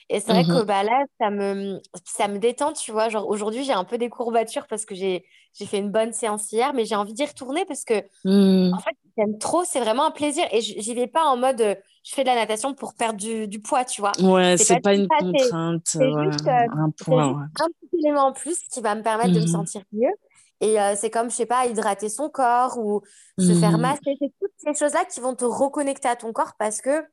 [0.09, 3.09] Et c'est vrai que mmh bah, là, ça me, ça me détend, tu vois.
[3.09, 6.49] Genre, aujourd'hui, j'ai un peu des courbatures parce que j'ai, j'ai fait une bonne séance
[6.53, 8.73] hier, mais j'ai envie d'y retourner parce que, mmh.
[8.73, 10.45] en fait, j'aime trop, c'est vraiment un plaisir.
[10.53, 13.17] Et j'y vais pas en mode je fais de la natation pour perdre
[13.47, 14.11] du, poids, tu vois.
[14.21, 15.83] Ouais, c'est pas, une contrainte.
[15.85, 19.39] C'est juste, euh, un, point, un petit élément en plus qui va me permettre de
[19.39, 20.11] me mmh sentir mieux.
[20.59, 23.01] Et euh, c'est comme, je sais pas, hydrater son corps ou
[23.37, 24.17] se faire mmh masser.
[24.19, 27.05] C'est toutes ces choses-là qui vont te reconnecter à ton corps parce que,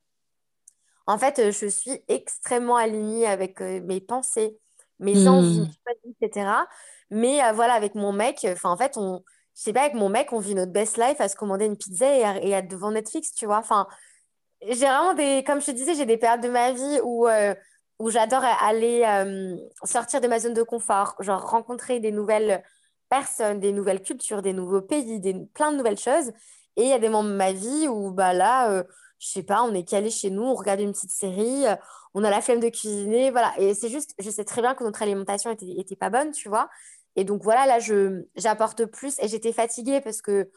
[1.06, 4.58] en fait, euh, je suis extrêmement alignée avec mes pensées,
[4.98, 6.10] mes envies, mmh.
[6.20, 6.50] etc.
[7.10, 9.22] Mais voilà, avec mon mec, enfin, en fait, on,
[9.54, 11.76] je sais pas, avec mon mec, on vit notre best life à se commander une
[11.76, 13.58] pizza et et à être devant Netflix, tu vois.
[13.58, 13.86] Enfin,
[14.62, 17.54] j'ai vraiment des, comme je te disais, j'ai des périodes de ma vie où, euh,
[17.98, 22.62] où j'adore aller euh, sortir de ma zone de confort, genre rencontrer des nouvelles
[23.08, 26.28] personnes, des nouvelles cultures, des nouveaux pays, des, plein de nouvelles choses.
[26.76, 28.84] Et il y a des moments de ma vie où bah là, euh,
[29.18, 31.64] je sais pas, on est calé chez nous, on regarde une petite série,
[32.14, 33.52] on a la flemme de cuisiner, voilà.
[33.58, 36.48] Et c'est juste, je sais très bien que notre alimentation était, était pas bonne, tu
[36.48, 36.68] vois.
[37.16, 40.50] Et donc voilà, là, je, j'apporte plus et j'étais fatiguée parce que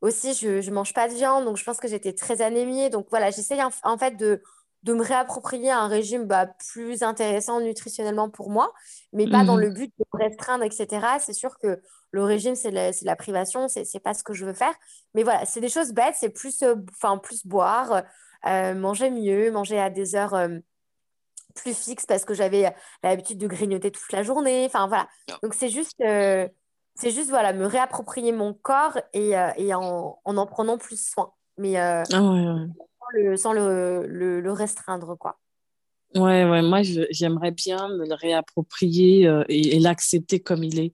[0.00, 2.90] aussi, je ne mange pas de viande, donc je pense que j'étais très anémiée.
[2.90, 4.42] Donc voilà, j'essaye en, fait de,
[4.82, 8.72] de me réapproprier un régime bah, plus intéressant nutritionnellement pour moi,
[9.12, 9.60] mais pas dans mmh.
[9.60, 11.06] le but de me restreindre, etc.
[11.20, 11.80] C'est sûr que
[12.12, 14.74] le régime, c'est la, la, privation, c'est n'est pas ce que je veux faire.
[15.14, 16.76] Mais voilà, c'est des choses bêtes, c'est plus, euh,
[17.22, 18.02] plus boire,
[18.46, 20.58] euh, manger mieux, manger à des heures euh,
[21.54, 24.64] plus fixes parce que j'avais l'habitude de grignoter toute la journée.
[24.64, 25.08] Enfin voilà,
[25.42, 26.02] donc c'est juste
[26.94, 31.02] c'est juste voilà, me réapproprier mon corps et, euh, et en, en, en prenant plus
[31.02, 31.32] soin.
[31.56, 35.38] Mais euh, ah sans, le, le, le, restreindre, quoi.
[36.14, 40.92] Ouais, ouais, moi j'aimerais bien me le réapproprier euh, et, l'accepter comme il est.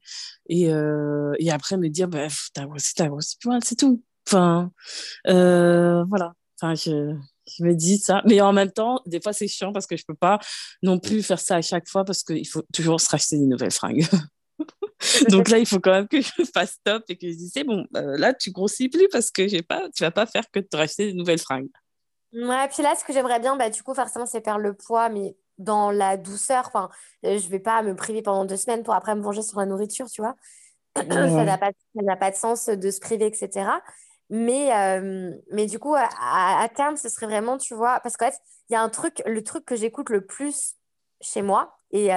[0.48, 4.02] Et, et après me dire, bah, t'as grossi, t'as grossi, c'est tout.
[4.26, 4.70] Enfin,
[5.24, 6.32] voilà.
[6.60, 7.14] Enfin, je,
[7.46, 8.22] je me dis ça.
[8.26, 10.38] Mais en même temps, des fois c'est chiant parce que je peux pas
[10.82, 13.72] non plus faire ça à chaque fois parce qu'il faut toujours se racheter des nouvelles
[13.72, 14.06] fringues.
[15.30, 17.64] Donc là, il faut quand même que je fasse stop et que je dise, c'est
[17.64, 20.60] bon, euh, là, tu grossis plus parce que j'ai pas, tu vas pas faire que
[20.60, 21.68] de te racheter des nouvelles fringues.
[22.32, 25.08] Ouais, puis là, ce que j'aimerais bien, bah, du coup, forcément, c'est perdre le poids,
[25.08, 26.64] mais dans la douceur.
[26.66, 26.90] Enfin,
[27.24, 29.66] euh, je vais pas me priver pendant deux semaines pour après me venger sur la
[29.66, 30.34] nourriture, tu vois.
[30.96, 31.02] ça
[31.44, 31.70] n'a pas,
[32.18, 33.70] pas, de sens de se priver, etc.
[34.28, 38.38] Mais, euh, mais du coup, à, terme, ce serait vraiment, tu vois, parce qu'en fait,
[38.68, 40.74] il y a un truc, le truc que j'écoute le plus
[41.20, 42.10] chez moi, et,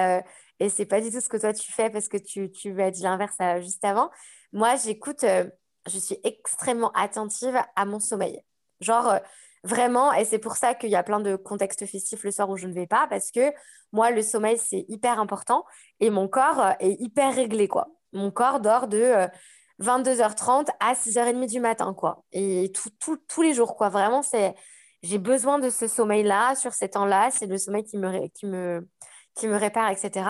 [0.60, 2.90] et c'est pas du tout ce que toi tu fais parce que tu, tu m'as
[2.90, 4.10] dit l'inverse euh, juste avant.
[4.52, 5.48] Moi, j'écoute, euh,
[5.90, 8.42] je suis extrêmement attentive à mon sommeil.
[8.80, 9.18] Genre, euh,
[9.64, 12.58] vraiment, et c'est pour ça qu'il y a plein de contextes festifs le soir où
[12.58, 13.52] je ne vais pas parce que
[13.92, 15.64] moi, le sommeil, c'est hyper important
[15.98, 17.88] et mon corps est hyper réglé, quoi.
[18.12, 19.14] Mon corps dort de
[19.80, 22.22] 22h30 à 6h30 du matin, quoi.
[22.32, 23.88] Et tous les jours, quoi.
[23.88, 24.54] Vraiment, c'est
[25.02, 27.30] j'ai besoin de ce sommeil-là, sur ces temps-là.
[27.30, 28.86] C'est le sommeil qui me, qui me,
[29.40, 30.26] qui me répare, etc.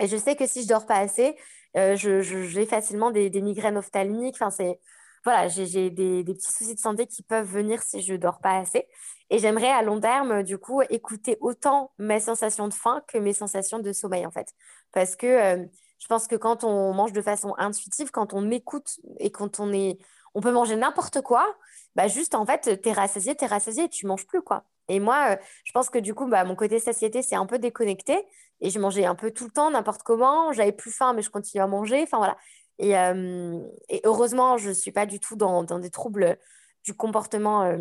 [0.00, 1.36] Et je sais que si je dors pas assez,
[1.76, 4.36] euh, j'ai facilement des, migraines ophtalmiques.
[4.36, 4.80] Enfin, c'est
[5.24, 8.56] voilà, j'ai des, des, petits soucis de santé qui peuvent venir si je dors pas
[8.58, 8.88] assez.
[9.30, 13.32] Et j'aimerais à long terme, du coup, écouter autant mes sensations de faim que mes
[13.32, 14.48] sensations de sommeil, en fait.
[14.92, 15.64] Parce que euh,
[16.00, 19.72] je pense que quand on mange de façon intuitive, quand on écoute et quand on
[19.72, 19.98] est...
[20.34, 21.46] On peut manger n'importe quoi,
[21.94, 24.64] bah juste, en fait, t'es rassasié, t'es rassasié, tu manges plus, quoi.
[24.88, 27.58] Et moi, euh, je pense que du coup, bah, mon côté satiété, c'est un peu
[27.58, 28.26] déconnecté.
[28.60, 30.52] Et je mangeais un peu tout le temps, n'importe comment.
[30.52, 32.02] J'avais plus faim, mais je continuais à manger.
[32.02, 32.36] Enfin, voilà.
[32.78, 33.60] Et, euh,
[34.04, 36.38] heureusement, je ne suis pas du tout dans, des troubles
[36.84, 37.78] du comportement euh,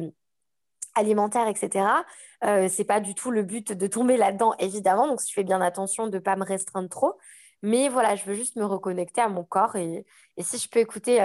[0.95, 2.03] alimentaire, etc.
[2.44, 5.07] Euh, c'est pas du tout le but de tomber là-dedans, évidemment.
[5.07, 7.18] Donc, je fais bien attention de ne pas me restreindre trop.
[7.64, 9.76] Mais voilà, je veux juste me reconnecter à mon corps.
[9.76, 10.06] Et,
[10.40, 11.19] si je peux écouter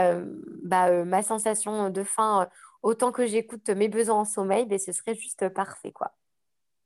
[0.65, 2.49] bah, ma sensation de faim
[2.83, 6.13] autant que j'écoute mes besoins en sommeil, ben, ce serait juste parfait, quoi.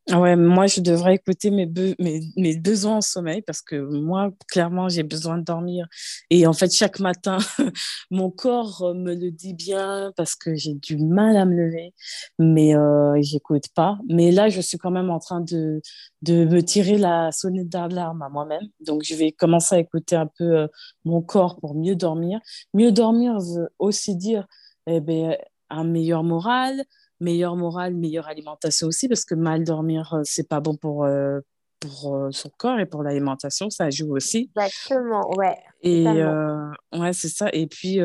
[0.08, 1.66] Ouais, moi, je devrais écouter mes,
[2.00, 5.86] mes, mes, besoins en sommeil parce que moi, clairement, j'ai besoin de dormir.
[6.30, 7.38] Et en fait, chaque matin,
[8.10, 11.94] mon corps me le dit bien parce que j'ai du mal à me lever,
[12.40, 13.98] mais euh, j'écoute pas.
[14.08, 15.80] Mais là, je suis quand même en train de,
[16.22, 18.66] de me tirer la sonnette d'alarme à moi-même.
[18.80, 20.66] Donc, je vais commencer à écouter un peu euh,
[21.04, 22.40] mon corps pour mieux dormir.
[22.74, 23.36] Mieux dormir
[23.78, 24.48] aussi dire
[24.86, 25.36] eh ben,
[25.70, 26.84] un meilleur moral,
[27.20, 31.40] meilleur moral, meilleure alimentation aussi, parce que mal dormir, euh, c'est pas bon pour, euh,
[31.78, 34.50] pour euh, son corps et pour l'alimentation, ça joue aussi.
[34.56, 35.56] Exactement, ouais.
[35.82, 37.48] Et ouais, c'est ça.
[37.52, 38.00] Et puis,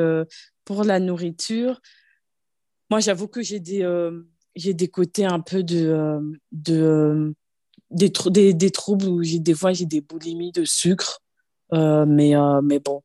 [0.63, 1.81] pour la nourriture,
[2.89, 3.87] moi, j'avoue que j'ai des,
[4.55, 6.19] j'ai des côtés un peu de.
[6.51, 7.33] de
[7.91, 11.21] des, des, des, troubles où des fois j'ai des boulimies de sucre,
[11.71, 12.33] mais,
[12.63, 13.03] mais bon,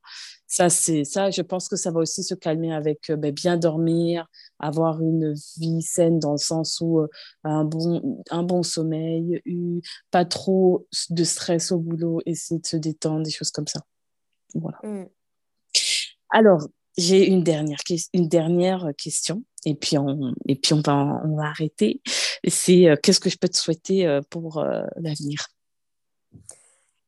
[0.51, 1.31] ça, c'est ça.
[1.31, 4.27] Je pense que ça va aussi se calmer avec euh, ben, bien dormir,
[4.59, 7.07] avoir une vie saine dans le sens où euh,
[7.45, 9.41] un, bon, un bon sommeil,
[10.11, 13.79] pas trop de stress au boulot, essayer de se détendre, des choses comme ça.
[14.53, 14.77] Voilà.
[14.83, 15.07] Mm.
[16.31, 16.67] Alors,
[16.97, 17.79] j'ai une dernière,
[18.11, 22.01] une dernière question et puis on, et puis on, va, on va arrêter.
[22.45, 24.65] C'est euh, qu'est-ce que je peux te souhaiter pour
[24.97, 25.47] l'avenir?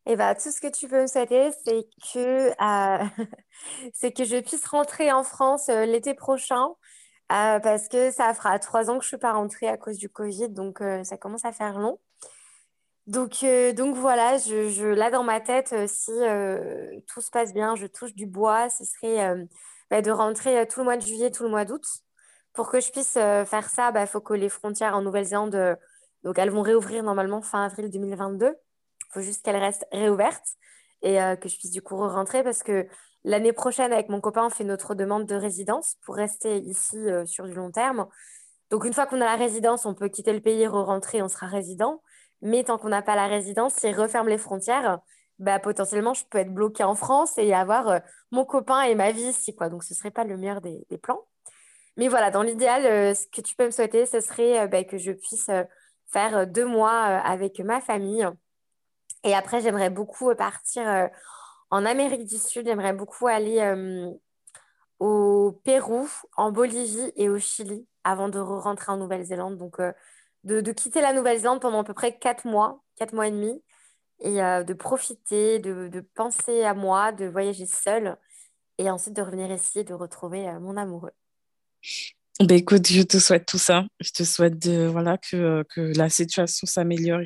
[0.06, 3.06] Eh ben, tout ce que tu peux me souhaiter, c'est que, euh,
[3.94, 6.68] c'est que je puisse rentrer en France euh, l'été prochain,
[7.32, 9.98] euh, parce que ça fera trois ans que je ne suis pas rentrée à cause
[9.98, 12.00] du Covid, donc ça commence à faire long.
[13.08, 16.12] Donc, donc voilà, je, je, là dans ma tête, si
[17.08, 19.48] tout se passe bien, je touche du bois, ce serait
[19.90, 21.84] bah, de rentrer tout le mois de juillet, tout le mois d'août.
[22.54, 25.78] Pour que je puisse faire ça, il bah, faut que les frontières en Nouvelle-Zélande,
[26.24, 28.56] donc elles vont réouvrir normalement fin avril 2022
[29.14, 30.44] faut juste qu'elle reste réouverte
[31.04, 32.88] et euh, que je puisse du coup rentrer parce que
[33.24, 37.26] l'année prochaine, avec mon copain, on fait notre demande de résidence pour rester ici euh,
[37.26, 38.08] sur du long terme.
[38.72, 41.46] Donc, une fois qu'on a la résidence, on peut quitter le pays, re-rentrer, on sera
[41.48, 42.02] résident.
[42.42, 45.00] Mais tant qu'on n'a pas la résidence, si referme les frontières,
[45.40, 48.00] bah, potentiellement, je peux être bloquée en France et avoir euh,
[48.32, 49.56] mon copain et ma vie ici.
[49.56, 49.70] Quoi.
[49.70, 51.22] Donc, ce ne serait pas le meilleur des, plans.
[51.98, 55.12] Mais voilà, dans l'idéal, ce que tu peux me souhaiter, ce serait bah, que je
[55.12, 55.50] puisse
[56.12, 58.28] faire deux mois avec ma famille
[59.24, 61.08] et après, j'aimerais beaucoup euh, partir euh,
[61.70, 62.66] en Amérique du Sud.
[62.66, 64.12] J'aimerais beaucoup aller euh,
[65.00, 69.58] au Pérou, en Bolivie et au Chili avant de rentrer en Nouvelle-Zélande.
[69.58, 69.78] Donc,
[70.44, 73.64] de, quitter la Nouvelle-Zélande pendant à peu près quatre mois, quatre mois et demi,
[74.20, 78.18] et de profiter, de, penser à moi, de voyager seule,
[78.78, 81.14] et ensuite de revenir ici et de retrouver mon amoureux.
[82.42, 83.86] Ben écoute, je te souhaite tout ça.
[84.02, 87.22] Je te souhaite de, voilà, que, que la situation s'améliore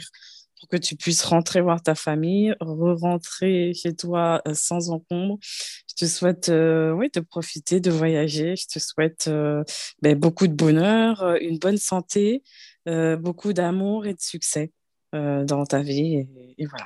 [0.60, 5.38] pour que tu puisses rentrer voir ta famille, re-rentrer chez toi euh, sans encombre.
[5.42, 8.56] Je te souhaite euh, oui, de profiter, de voyager.
[8.56, 9.64] Je te souhaite euh,
[10.02, 12.44] ben, beaucoup de bonheur, une bonne santé,
[12.86, 14.72] beaucoup d'amour et de succès
[15.14, 16.26] dans ta vie.
[16.58, 16.86] et voilà.